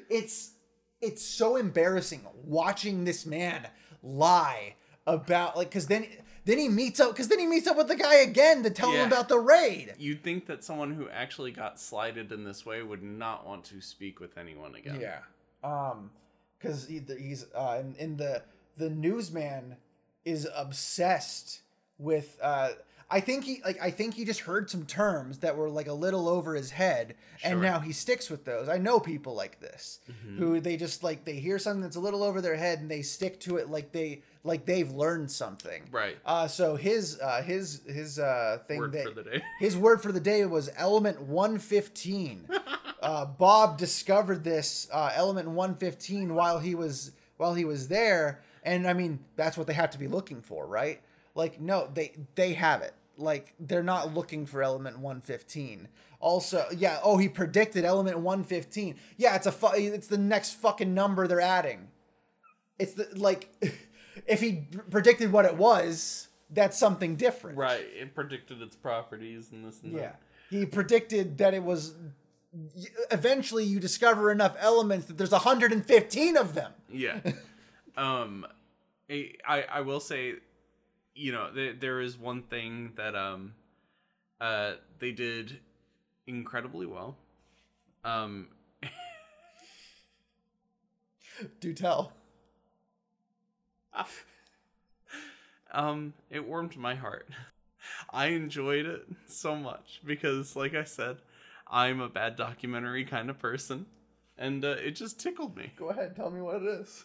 it's 0.08 0.52
it's 1.02 1.22
so 1.22 1.56
embarrassing 1.56 2.22
watching 2.44 3.04
this 3.04 3.26
man 3.26 3.66
lie 4.02 4.74
about 5.06 5.56
like 5.56 5.68
because 5.68 5.86
then 5.86 6.06
then 6.44 6.58
he 6.58 6.68
meets 6.68 7.00
up 7.00 7.10
because 7.12 7.28
then 7.28 7.38
he 7.38 7.46
meets 7.46 7.66
up 7.66 7.76
with 7.76 7.88
the 7.88 7.96
guy 7.96 8.16
again 8.16 8.62
to 8.62 8.70
tell 8.70 8.92
Yeah. 8.92 9.02
him 9.02 9.08
about 9.08 9.28
the 9.28 9.38
raid. 9.38 9.94
You'd 9.98 10.22
think 10.22 10.46
that 10.46 10.62
someone 10.64 10.92
who 10.94 11.08
actually 11.08 11.50
got 11.52 11.78
slighted 11.80 12.32
in 12.32 12.44
this 12.44 12.64
way 12.66 12.82
would 12.82 13.02
not 13.02 13.46
want 13.46 13.64
to 13.66 13.80
speak 13.80 14.20
with 14.20 14.36
anyone 14.38 14.74
again. 14.74 15.00
Yeah. 15.00 15.18
Um, 15.64 16.10
because 16.58 16.86
he, 16.86 17.02
he's 17.18 17.46
uh, 17.54 17.78
in, 17.80 17.94
in 17.96 18.16
the 18.16 18.42
the 18.76 18.90
newsman 18.90 19.76
is 20.24 20.48
obsessed 20.54 21.60
with 21.98 22.38
uh. 22.42 22.70
I 23.08 23.20
think 23.20 23.44
he 23.44 23.60
like 23.64 23.80
I 23.80 23.90
think 23.90 24.14
he 24.14 24.24
just 24.24 24.40
heard 24.40 24.68
some 24.68 24.84
terms 24.84 25.38
that 25.38 25.56
were 25.56 25.70
like 25.70 25.86
a 25.86 25.92
little 25.92 26.28
over 26.28 26.54
his 26.56 26.72
head, 26.72 27.14
and 27.44 27.60
now 27.62 27.78
he 27.78 27.92
sticks 27.92 28.28
with 28.28 28.44
those. 28.44 28.68
I 28.68 28.78
know 28.78 28.98
people 28.98 29.34
like 29.34 29.60
this 29.60 30.00
who 30.38 30.60
they 30.60 30.76
just 30.76 31.04
like 31.04 31.24
they 31.24 31.34
hear 31.34 31.58
something 31.58 31.82
that's 31.82 31.96
a 31.96 32.00
little 32.00 32.24
over 32.24 32.40
their 32.40 32.56
head 32.56 32.80
and 32.80 32.90
they 32.90 33.02
stick 33.02 33.38
to 33.40 33.58
it 33.58 33.70
like 33.70 33.92
they 33.92 34.22
like 34.42 34.66
they've 34.66 34.90
learned 34.90 35.30
something. 35.30 35.84
Right. 35.92 36.16
Uh, 36.24 36.48
so 36.48 36.74
his 36.74 37.20
uh 37.20 37.42
his 37.42 37.82
his 37.86 38.18
uh 38.18 38.58
thing 38.66 38.80
Word 38.80 38.92
that 38.92 39.04
for 39.04 39.14
the 39.14 39.22
day. 39.22 39.42
his 39.60 39.76
word 39.76 40.02
for 40.02 40.10
the 40.10 40.20
day 40.20 40.44
was 40.44 40.68
element 40.76 41.20
115. 41.20 42.48
uh, 43.02 43.24
Bob 43.24 43.78
discovered 43.78 44.42
this 44.42 44.88
uh, 44.92 45.12
element 45.14 45.48
115 45.48 46.34
while 46.34 46.58
he 46.58 46.74
was 46.74 47.12
while 47.36 47.54
he 47.54 47.64
was 47.64 47.86
there, 47.86 48.42
and 48.64 48.88
I 48.88 48.94
mean 48.94 49.20
that's 49.36 49.56
what 49.56 49.68
they 49.68 49.74
have 49.74 49.90
to 49.90 49.98
be 49.98 50.08
looking 50.08 50.40
for, 50.42 50.66
right? 50.66 51.00
Like 51.36 51.60
no, 51.60 51.88
they 51.92 52.16
they 52.34 52.54
have 52.54 52.82
it. 52.82 52.94
Like 53.18 53.54
they're 53.60 53.82
not 53.82 54.12
looking 54.14 54.46
for 54.46 54.62
element 54.62 54.98
115. 54.98 55.88
Also, 56.18 56.64
yeah. 56.76 56.98
Oh, 57.02 57.18
he 57.18 57.28
predicted 57.28 57.84
element 57.84 58.18
115. 58.18 58.96
Yeah, 59.18 59.36
it's 59.36 59.46
a 59.46 59.52
fu- 59.52 59.74
it's 59.74 60.08
the 60.08 60.18
next 60.18 60.54
fucking 60.54 60.92
number 60.94 61.28
they're 61.28 61.40
adding. 61.40 61.88
It's 62.78 62.94
the 62.94 63.08
like 63.14 63.50
if 64.26 64.40
he 64.40 64.66
predicted 64.90 65.30
what 65.30 65.44
it 65.44 65.56
was, 65.56 66.28
that's 66.50 66.78
something 66.78 67.16
different. 67.16 67.58
Right. 67.58 67.86
It 67.94 68.14
predicted 68.14 68.62
its 68.62 68.74
properties 68.76 69.52
and 69.52 69.64
this 69.64 69.82
and 69.82 69.92
Yeah. 69.92 70.00
that. 70.00 70.20
He 70.50 70.64
predicted 70.64 71.38
that 71.38 71.54
it 71.54 71.62
was 71.62 71.94
eventually 73.10 73.64
you 73.64 73.80
discover 73.80 74.30
enough 74.30 74.56
elements 74.58 75.06
that 75.06 75.18
there's 75.18 75.32
115 75.32 76.36
of 76.36 76.54
them. 76.54 76.72
Yeah. 76.90 77.18
um, 77.96 78.46
I 79.10 79.64
I 79.70 79.80
will 79.82 80.00
say, 80.00 80.34
you 81.16 81.32
know, 81.32 81.50
there 81.52 81.72
there 81.72 82.00
is 82.00 82.18
one 82.18 82.42
thing 82.42 82.92
that 82.96 83.16
um, 83.16 83.54
uh, 84.40 84.74
they 84.98 85.12
did 85.12 85.58
incredibly 86.26 86.86
well. 86.86 87.16
Um, 88.04 88.48
Do 91.60 91.72
tell. 91.72 92.12
um, 95.72 96.12
it 96.30 96.46
warmed 96.46 96.76
my 96.76 96.94
heart. 96.94 97.28
I 98.10 98.26
enjoyed 98.28 98.86
it 98.86 99.06
so 99.26 99.56
much 99.56 100.00
because, 100.04 100.56
like 100.56 100.74
I 100.74 100.84
said, 100.84 101.18
I'm 101.68 102.00
a 102.00 102.08
bad 102.08 102.36
documentary 102.36 103.04
kind 103.04 103.30
of 103.30 103.38
person, 103.38 103.86
and 104.38 104.64
uh, 104.64 104.76
it 104.82 104.92
just 104.92 105.20
tickled 105.20 105.56
me. 105.56 105.72
Go 105.76 105.90
ahead, 105.90 106.16
tell 106.16 106.30
me 106.30 106.40
what 106.40 106.62
it 106.62 106.66
is. 106.66 107.04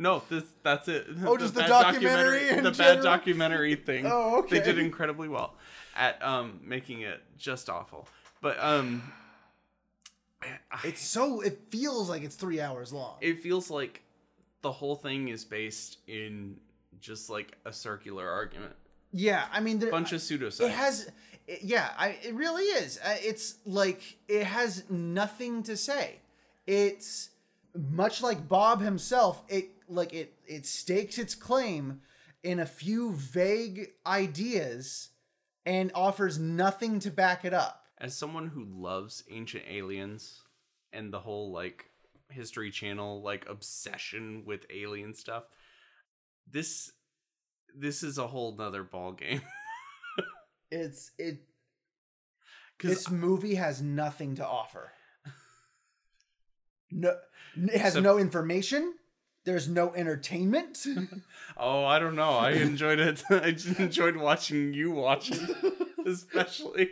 No, 0.00 0.22
this 0.30 0.44
that's 0.62 0.88
it. 0.88 1.06
Oh, 1.26 1.36
just 1.44 1.54
the 1.54 1.62
documentary 1.62 2.48
in 2.48 2.64
the 2.64 2.70
bad 2.72 3.02
documentary 3.02 3.74
thing. 3.88 4.06
Oh, 4.06 4.38
okay. 4.38 4.58
They 4.58 4.64
did 4.64 4.78
incredibly 4.78 5.28
well 5.28 5.54
at 5.94 6.22
um 6.24 6.60
making 6.64 7.02
it 7.02 7.20
just 7.36 7.68
awful. 7.68 8.08
But 8.40 8.58
um 8.60 9.02
I- 10.42 10.80
It's 10.84 11.02
so 11.02 11.40
it 11.42 11.58
feels 11.70 12.08
like 12.08 12.22
it's 12.22 12.36
three 12.36 12.60
hours 12.60 12.92
long. 12.92 13.16
it 13.20 13.42
feels 13.42 13.70
like 13.70 14.02
the 14.62 14.72
whole 14.72 14.96
thing 14.96 15.28
is 15.28 15.44
based 15.44 15.98
in 16.06 16.56
just 17.00 17.28
like 17.30 17.56
a 17.64 17.72
circular 17.72 18.28
argument. 18.28 18.74
yeah, 19.12 19.44
I 19.52 19.60
mean, 19.60 19.78
there, 19.78 19.90
Bunch 19.90 20.12
of 20.12 20.20
pseudoscience. 20.20 20.60
it 20.66 20.70
has, 20.72 21.10
it- 21.46 21.62
yeah, 21.62 21.90
I 21.98 22.16
it 22.22 22.34
really 22.34 22.64
is. 22.64 22.98
Uh, 23.04 23.16
It's 23.20 23.56
like 23.66 24.00
it 24.28 24.44
has 24.44 24.84
nothing 24.88 25.62
to 25.64 25.76
say. 25.76 26.20
It's 26.66 27.30
much 27.74 28.22
like 28.22 28.48
Bob 28.48 28.80
himself. 28.82 29.42
It 29.48 29.70
like 29.90 30.12
it 30.12 30.34
it 30.46 30.66
stakes 30.66 31.18
its 31.18 31.34
claim 31.34 32.00
in 32.42 32.58
a 32.60 32.66
few 32.66 33.12
vague 33.12 33.88
ideas 34.06 35.10
and 35.66 35.90
offers 35.94 36.38
nothing 36.38 36.98
to 37.00 37.10
back 37.10 37.44
it 37.44 37.52
up. 37.52 37.84
As 37.98 38.16
someone 38.16 38.48
who 38.48 38.64
loves 38.64 39.24
ancient 39.30 39.64
aliens 39.68 40.40
and 40.92 41.12
the 41.12 41.20
whole 41.20 41.52
like 41.52 41.86
history 42.30 42.70
channel 42.70 43.22
like 43.22 43.48
obsession 43.48 44.44
with 44.46 44.64
alien 44.70 45.12
stuff, 45.14 45.44
this 46.50 46.90
this 47.76 48.02
is 48.02 48.18
a 48.18 48.26
whole 48.26 48.56
nother 48.56 48.82
ball 48.84 49.12
game. 49.12 49.42
It's 50.72 51.10
it. 51.18 51.40
This 52.80 53.10
movie 53.10 53.56
has 53.56 53.82
nothing 53.82 54.36
to 54.36 54.46
offer. 54.46 54.92
No, 56.92 57.16
it 57.56 57.80
has 57.80 57.92
So- 57.94 58.00
no 58.00 58.18
information. 58.18 58.94
There's 59.44 59.68
no 59.68 59.94
entertainment. 59.94 60.84
oh, 61.56 61.84
I 61.84 61.98
don't 61.98 62.16
know. 62.16 62.32
I 62.32 62.52
enjoyed 62.52 63.00
it. 63.00 63.22
I 63.30 63.52
just 63.52 63.80
enjoyed 63.80 64.16
watching 64.16 64.74
you 64.74 64.90
watch 64.90 65.30
it, 65.30 65.50
especially. 66.06 66.90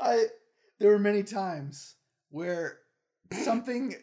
I 0.00 0.26
there 0.78 0.90
were 0.90 0.98
many 0.98 1.22
times 1.22 1.96
where 2.30 2.78
something 3.32 3.94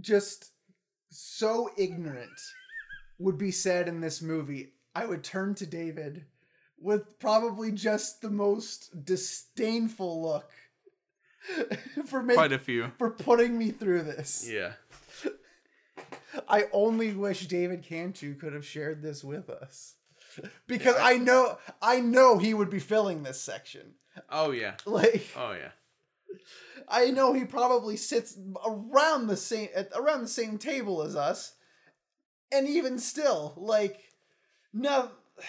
just 0.00 0.52
so 1.10 1.70
ignorant 1.76 2.30
would 3.18 3.38
be 3.38 3.50
said 3.50 3.88
in 3.88 4.00
this 4.00 4.22
movie. 4.22 4.74
I 4.94 5.06
would 5.06 5.24
turn 5.24 5.54
to 5.56 5.66
David 5.66 6.26
with 6.78 7.18
probably 7.18 7.72
just 7.72 8.20
the 8.20 8.30
most 8.30 9.04
disdainful 9.04 10.22
look 10.22 10.50
for 12.06 12.22
making 12.22 12.38
Quite 12.38 12.52
a 12.52 12.58
few. 12.58 12.90
for 12.98 13.10
putting 13.10 13.58
me 13.58 13.70
through 13.70 14.02
this. 14.02 14.48
Yeah. 14.50 14.72
I 16.48 16.64
only 16.72 17.12
wish 17.12 17.46
David 17.46 17.82
Cantu 17.82 18.34
could 18.36 18.52
have 18.52 18.66
shared 18.66 19.02
this 19.02 19.22
with 19.24 19.48
us. 19.48 19.94
Because 20.66 20.96
I 20.98 21.16
know 21.16 21.58
I 21.80 22.00
know 22.00 22.38
he 22.38 22.54
would 22.54 22.70
be 22.70 22.80
filling 22.80 23.22
this 23.22 23.40
section. 23.40 23.94
Oh 24.30 24.50
yeah. 24.50 24.74
Like 24.86 25.26
Oh 25.36 25.52
yeah. 25.52 25.70
I 26.88 27.10
know 27.10 27.32
he 27.32 27.44
probably 27.44 27.96
sits 27.96 28.36
around 28.66 29.28
the 29.28 29.36
same 29.36 29.68
at 29.74 29.90
around 29.94 30.22
the 30.22 30.28
same 30.28 30.58
table 30.58 31.02
as 31.02 31.14
us. 31.14 31.54
And 32.52 32.68
even 32.68 32.98
still, 32.98 33.54
like 33.56 34.00
no 34.72 35.10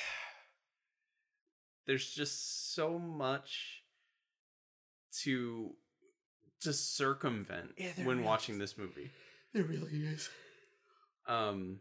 There's 1.88 2.10
just 2.12 2.74
so 2.76 2.98
much 3.00 3.84
to 5.24 5.72
to 6.62 6.74
circumvent 6.74 7.72
Yeah, 7.78 7.90
when 7.98 8.18
really 8.18 8.24
watching 8.24 8.56
is. 8.56 8.60
this 8.60 8.78
movie. 8.78 9.12
it 9.54 9.68
really 9.68 9.92
is. 10.06 10.30
Um 11.28 11.80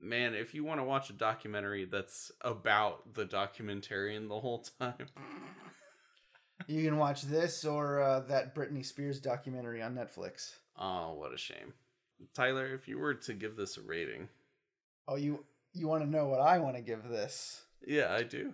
man, 0.00 0.34
if 0.34 0.54
you 0.54 0.64
want 0.64 0.80
to 0.80 0.84
watch 0.84 1.10
a 1.10 1.14
documentary 1.14 1.84
that's 1.84 2.32
about 2.40 3.14
the 3.14 3.24
documentarian 3.24 4.28
the 4.28 4.40
whole 4.40 4.64
time. 4.78 5.06
You 6.68 6.84
can 6.84 6.96
watch 6.96 7.22
this 7.22 7.64
or 7.64 8.00
uh, 8.00 8.20
that 8.28 8.54
Britney 8.54 8.84
Spears 8.84 9.20
documentary 9.20 9.82
on 9.82 9.96
Netflix. 9.96 10.52
Oh, 10.78 11.14
what 11.14 11.34
a 11.34 11.36
shame. 11.36 11.72
Tyler, 12.34 12.72
if 12.72 12.86
you 12.86 12.98
were 12.98 13.14
to 13.14 13.32
give 13.32 13.56
this 13.56 13.76
a 13.76 13.82
rating. 13.82 14.28
Oh, 15.08 15.16
you 15.16 15.44
you 15.72 15.88
want 15.88 16.04
to 16.04 16.08
know 16.08 16.28
what 16.28 16.40
I 16.40 16.58
want 16.58 16.76
to 16.76 16.82
give 16.82 17.08
this? 17.08 17.62
Yeah, 17.84 18.14
I 18.14 18.22
do. 18.22 18.52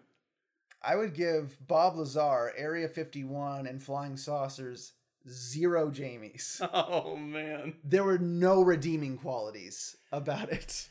I 0.82 0.96
would 0.96 1.12
give 1.12 1.59
Bob 1.66 1.96
Lazar, 1.96 2.53
Area 2.57 2.88
51, 2.88 3.66
and 3.66 3.82
Flying 3.82 4.16
Saucers 4.16 4.92
zero 5.29 5.91
Jamies. 5.91 6.61
Oh 6.73 7.16
man. 7.16 7.75
There 7.85 8.05
were 8.05 8.19
no 8.19 8.62
redeeming 8.62 9.16
qualities 9.19 9.97
about 10.12 10.51
it. 10.53 10.89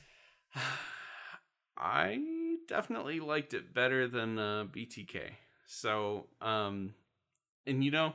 I 1.78 2.58
definitely 2.68 3.20
liked 3.20 3.54
it 3.54 3.74
better 3.74 4.08
than 4.08 4.40
uh, 4.40 4.66
BTK. 4.66 5.20
So, 5.68 6.26
um, 6.42 6.94
and 7.68 7.84
you 7.84 7.92
know, 7.92 8.14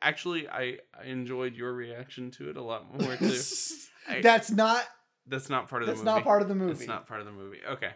actually, 0.00 0.48
I 0.48 0.78
I 0.98 1.04
enjoyed 1.06 1.54
your 1.54 1.72
reaction 1.72 2.30
to 2.32 2.48
it 2.50 2.56
a 2.56 2.62
lot 2.62 2.86
more 3.00 3.16
too. 3.16 3.40
I- 4.08 4.20
that's 4.22 4.50
not 4.50 4.84
That's 5.26 5.48
not 5.50 5.68
part 5.68 5.82
of 5.82 5.86
the 5.86 5.92
that's 5.92 6.04
movie. 6.04 6.16
not 6.16 6.24
part 6.24 6.42
of 6.42 6.48
the 6.48 6.54
movie. 6.54 6.72
That's 6.74 6.86
not 6.88 7.06
part 7.06 7.20
of 7.20 7.26
the 7.26 7.32
movie. 7.32 7.60
Okay. 7.72 7.90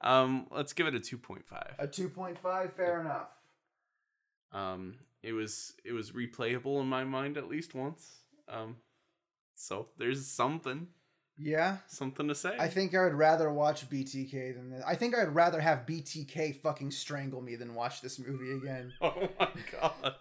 Um, 0.00 0.46
let's 0.50 0.72
give 0.72 0.86
it 0.86 0.94
a 0.94 1.00
two 1.00 1.18
point 1.18 1.46
five. 1.46 1.74
A 1.78 1.86
2.5, 1.86 2.72
fair 2.72 3.00
enough. 3.00 3.28
Um, 4.52 4.96
it 5.22 5.32
was 5.32 5.74
it 5.84 5.92
was 5.92 6.10
replayable 6.12 6.80
in 6.80 6.86
my 6.86 7.04
mind 7.04 7.36
at 7.36 7.48
least 7.48 7.74
once. 7.74 8.20
Um, 8.48 8.76
so 9.54 9.88
there's 9.98 10.26
something 10.26 10.88
Yeah. 11.38 11.78
something 11.86 12.28
to 12.28 12.34
say. 12.34 12.56
I 12.58 12.68
think 12.68 12.94
I 12.94 13.04
would 13.04 13.14
rather 13.14 13.52
watch 13.52 13.88
BTK 13.88 14.54
than 14.54 14.70
this. 14.70 14.82
I 14.86 14.96
think 14.96 15.16
I'd 15.16 15.34
rather 15.34 15.60
have 15.60 15.86
BTK 15.86 16.60
fucking 16.62 16.90
strangle 16.90 17.40
me 17.40 17.56
than 17.56 17.74
watch 17.74 18.00
this 18.00 18.18
movie 18.18 18.52
again. 18.52 18.92
Oh 19.02 19.28
my 19.38 19.48
god. 19.80 20.14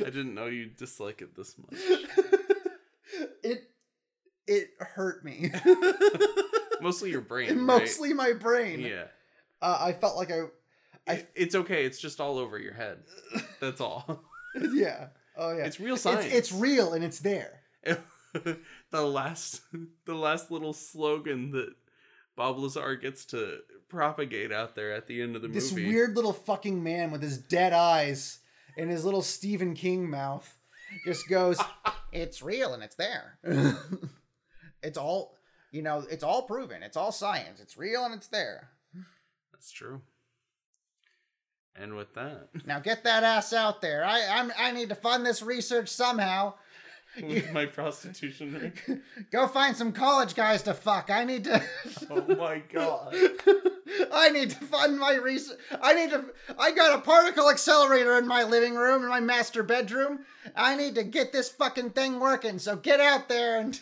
I 0.00 0.04
didn't 0.04 0.34
know 0.34 0.46
you 0.46 0.66
dislike 0.66 1.22
it 1.22 1.34
this 1.36 1.56
much. 1.58 1.80
it 3.42 3.70
it 4.46 4.68
hurt 4.78 5.24
me. 5.24 5.50
Mostly 6.80 7.10
your 7.10 7.20
brain. 7.22 7.60
Mostly 7.60 8.12
my 8.12 8.32
brain. 8.32 8.80
Yeah. 8.80 9.04
Uh, 9.62 9.78
I 9.80 9.92
felt 9.92 10.16
like 10.16 10.30
I 10.30 10.42
I- 11.06 11.26
it's 11.34 11.54
okay. 11.54 11.84
It's 11.84 12.00
just 12.00 12.20
all 12.20 12.38
over 12.38 12.58
your 12.58 12.74
head. 12.74 12.98
That's 13.60 13.80
all. 13.80 14.24
yeah. 14.72 15.08
Oh 15.36 15.56
yeah. 15.56 15.64
It's 15.64 15.80
real 15.80 15.96
science. 15.96 16.26
It's, 16.26 16.34
it's 16.34 16.52
real 16.52 16.92
and 16.94 17.04
it's 17.04 17.20
there. 17.20 17.60
the 18.90 19.02
last 19.02 19.60
the 20.04 20.14
last 20.14 20.50
little 20.50 20.72
slogan 20.72 21.52
that 21.52 21.74
Bob 22.36 22.58
Lazar 22.58 22.96
gets 22.96 23.24
to 23.26 23.58
propagate 23.88 24.52
out 24.52 24.74
there 24.74 24.92
at 24.92 25.06
the 25.06 25.22
end 25.22 25.36
of 25.36 25.42
the 25.42 25.48
This 25.48 25.70
movie. 25.70 25.84
This 25.84 25.92
weird 25.92 26.16
little 26.16 26.32
fucking 26.32 26.82
man 26.82 27.10
with 27.10 27.22
his 27.22 27.38
dead 27.38 27.72
eyes 27.72 28.40
and 28.76 28.90
his 28.90 29.04
little 29.04 29.22
Stephen 29.22 29.74
King 29.74 30.10
mouth 30.10 30.56
just 31.06 31.28
goes, 31.28 31.58
"It's 32.12 32.42
real 32.42 32.74
and 32.74 32.82
it's 32.82 32.96
there. 32.96 33.38
it's 34.82 34.98
all, 34.98 35.36
you 35.70 35.82
know, 35.82 36.04
it's 36.10 36.22
all 36.22 36.42
proven. 36.42 36.82
It's 36.82 36.96
all 36.96 37.12
science. 37.12 37.60
It's 37.60 37.76
real 37.78 38.04
and 38.04 38.14
it's 38.14 38.28
there. 38.28 38.70
That's 39.52 39.70
true. 39.70 40.02
And 41.78 41.94
with 41.94 42.14
that, 42.14 42.48
Now 42.64 42.78
get 42.78 43.04
that 43.04 43.22
ass 43.22 43.52
out 43.52 43.80
there. 43.82 44.04
I 44.04 44.26
I'm 44.30 44.52
I 44.58 44.72
need 44.72 44.88
to 44.88 44.94
fund 44.94 45.26
this 45.26 45.42
research 45.42 45.88
somehow. 45.88 46.54
with 47.22 47.50
my 47.52 47.64
prostitution 47.66 48.52
ring. 48.86 49.00
Go 49.32 49.46
find 49.48 49.74
some 49.76 49.92
college 49.92 50.34
guys 50.34 50.62
to 50.64 50.74
fuck. 50.74 51.10
I 51.10 51.24
need 51.24 51.44
to. 51.44 51.62
Oh 52.10 52.34
my 52.36 52.58
god. 52.72 53.14
I 54.12 54.28
need 54.30 54.50
to 54.50 54.56
fund 54.56 54.98
my 54.98 55.14
research. 55.14 55.58
I 55.80 55.94
need 55.94 56.10
to. 56.10 56.26
I 56.58 56.72
got 56.72 56.98
a 56.98 57.00
particle 57.00 57.50
accelerator 57.50 58.18
in 58.18 58.26
my 58.26 58.42
living 58.44 58.74
room, 58.74 59.02
in 59.02 59.08
my 59.08 59.20
master 59.20 59.62
bedroom. 59.62 60.20
I 60.54 60.76
need 60.76 60.94
to 60.96 61.04
get 61.04 61.32
this 61.32 61.48
fucking 61.48 61.90
thing 61.90 62.20
working. 62.20 62.58
So 62.58 62.76
get 62.76 63.00
out 63.00 63.28
there 63.28 63.60
and. 63.60 63.80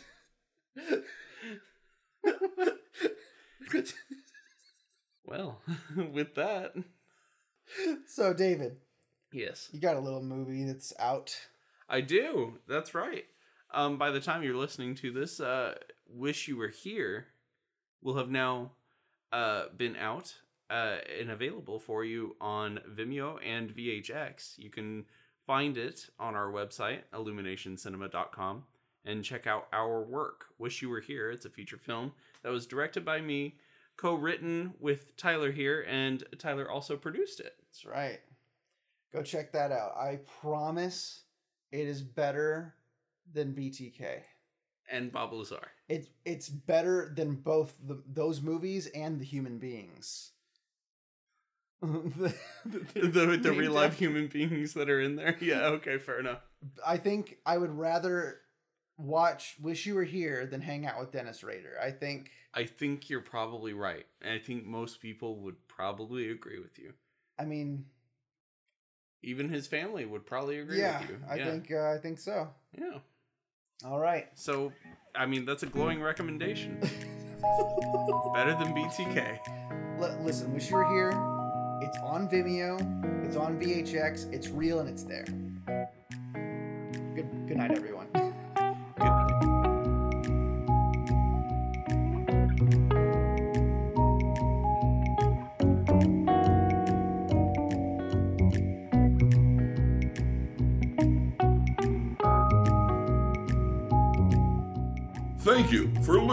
Well, 5.25 5.61
with 6.13 6.35
that, 6.35 6.75
so 8.07 8.33
David, 8.33 8.77
Yes. 9.35 9.69
You 9.73 9.81
got 9.81 9.97
a 9.97 10.01
little 10.01 10.23
movie 10.23 10.65
that's 10.65 10.93
out. 10.99 11.37
I 11.89 12.01
do. 12.01 12.59
That's 12.69 12.95
right. 12.95 13.25
Um, 13.73 13.99
by 13.99 14.13
the 14.13 14.21
time 14.21 14.45
you're 14.45 14.57
listening 14.57 14.95
to 14.97 15.11
this, 15.11 15.41
uh, 15.41 15.75
"Wish 16.09 16.47
You 16.47 16.57
Were 16.57 16.69
Here" 16.69 17.27
will 18.01 18.17
have 18.17 18.31
now 18.31 18.71
uh, 19.33 19.65
been 19.77 19.97
out 19.97 20.37
uh, 20.71 20.99
and 21.21 21.31
available 21.31 21.81
for 21.81 22.05
you 22.05 22.37
on 22.41 22.79
Vimeo 22.89 23.39
and 23.45 23.75
VHX. 23.75 24.57
You 24.57 24.71
can 24.71 25.05
find 25.45 25.77
it 25.77 26.09
on 26.21 26.37
our 26.37 26.53
website, 26.53 27.01
illuminationcinema.com, 27.13 28.65
and 29.05 29.25
check 29.25 29.49
out 29.49 29.67
our 29.73 30.01
work. 30.01 30.47
"Wish 30.59 30.81
You 30.81 30.91
Were 30.91 31.01
Here." 31.01 31.33
It's 31.33 31.45
a 31.45 31.51
feature 31.51 31.77
film 31.79 32.13
that 32.45 32.53
was 32.53 32.67
directed 32.67 33.05
by 33.05 33.21
me, 33.21 33.57
co-written 33.97 34.75
with 34.81 35.17
Tyler 35.17 35.53
here, 35.53 35.85
and 35.89 36.23
Tyler 36.39 36.71
also 36.71 36.97
produced 36.97 37.41
it. 37.41 37.55
That's 37.61 37.85
right. 37.85 38.21
Go 39.13 39.23
check 39.23 39.53
that 39.53 39.71
out. 39.71 39.97
I 39.97 40.21
promise 40.41 41.23
it 41.71 41.87
is 41.87 42.03
better 42.03 42.75
than 43.33 43.55
BTK. 43.55 44.23
And 44.91 45.11
Bob 45.11 45.33
Lazar. 45.33 45.69
It's 45.89 46.09
it's 46.25 46.49
better 46.49 47.13
than 47.15 47.37
both 47.37 47.75
the, 47.83 48.03
those 48.07 48.43
movies 48.43 48.87
and 48.95 49.19
the 49.19 49.25
human 49.25 49.59
beings. 49.59 50.33
the, 51.83 52.35
the 52.95 53.39
the 53.41 53.53
real 53.53 53.73
life 53.73 53.99
human 53.99 54.27
beings 54.27 54.75
that 54.75 54.91
are 54.91 55.01
in 55.01 55.17
there. 55.17 55.37
Yeah, 55.41 55.67
okay, 55.67 55.99
fair 55.99 56.21
enough. 56.21 56.41
I 56.87 56.97
think 56.97 57.39
I 57.45 57.59
would 57.59 57.77
rather 57.77 58.41
watch 58.97 59.57
Wish 59.61 59.87
You 59.87 59.95
Were 59.97 60.05
Here 60.05 60.47
than 60.47 60.61
hang 60.61 60.87
out 60.87 60.99
with 61.01 61.13
Dennis 61.13 61.43
Rader. 61.43 61.77
I 61.83 61.91
think 61.91 62.31
I 62.55 62.65
think 62.65 63.11
you're 63.11 63.21
probably 63.21 63.73
right. 63.73 64.07
And 64.23 64.33
I 64.33 64.39
think 64.39 64.65
most 64.67 65.01
people 65.01 65.37
would 65.41 65.57
probably 65.69 66.31
agree 66.31 66.59
with 66.61 66.79
you. 66.79 66.93
I 67.39 67.45
mean 67.45 67.87
Even 69.23 69.49
his 69.49 69.67
family 69.67 70.05
would 70.05 70.27
probably 70.27 70.59
agree 70.59 70.79
yeah, 70.79 71.01
with 71.01 71.11
you. 71.11 71.19
I 71.29 71.35
yeah. 71.37 71.45
think 71.51 71.71
uh, 71.73 71.91
I 71.93 71.99
think 71.99 72.19
so. 72.19 72.49
Yeah. 72.79 72.99
All 73.85 73.99
right. 73.99 74.29
So, 74.35 74.73
I 75.15 75.27
mean, 75.27 75.45
that's 75.45 75.63
a 75.63 75.67
glowing 75.67 76.01
recommendation. 76.01 76.79
Better 78.35 78.53
than 78.55 78.73
BTK. 78.75 79.39
L- 80.01 80.19
listen, 80.23 80.55
Wish 80.55 80.71
You 80.71 80.77
Were 80.77 80.89
Here. 80.89 81.11
It's 81.83 81.99
on 81.99 82.29
Vimeo. 82.29 82.79
It's 83.27 83.37
on 83.37 83.59
VHX. 83.61 84.33
It's 84.33 84.49
real 84.49 84.79
and 84.81 84.89
it's 84.89 85.03
there. 85.03 85.25
Good 87.15 87.29
good 87.47 87.57
night, 87.59 87.73
everyone. 87.73 88.09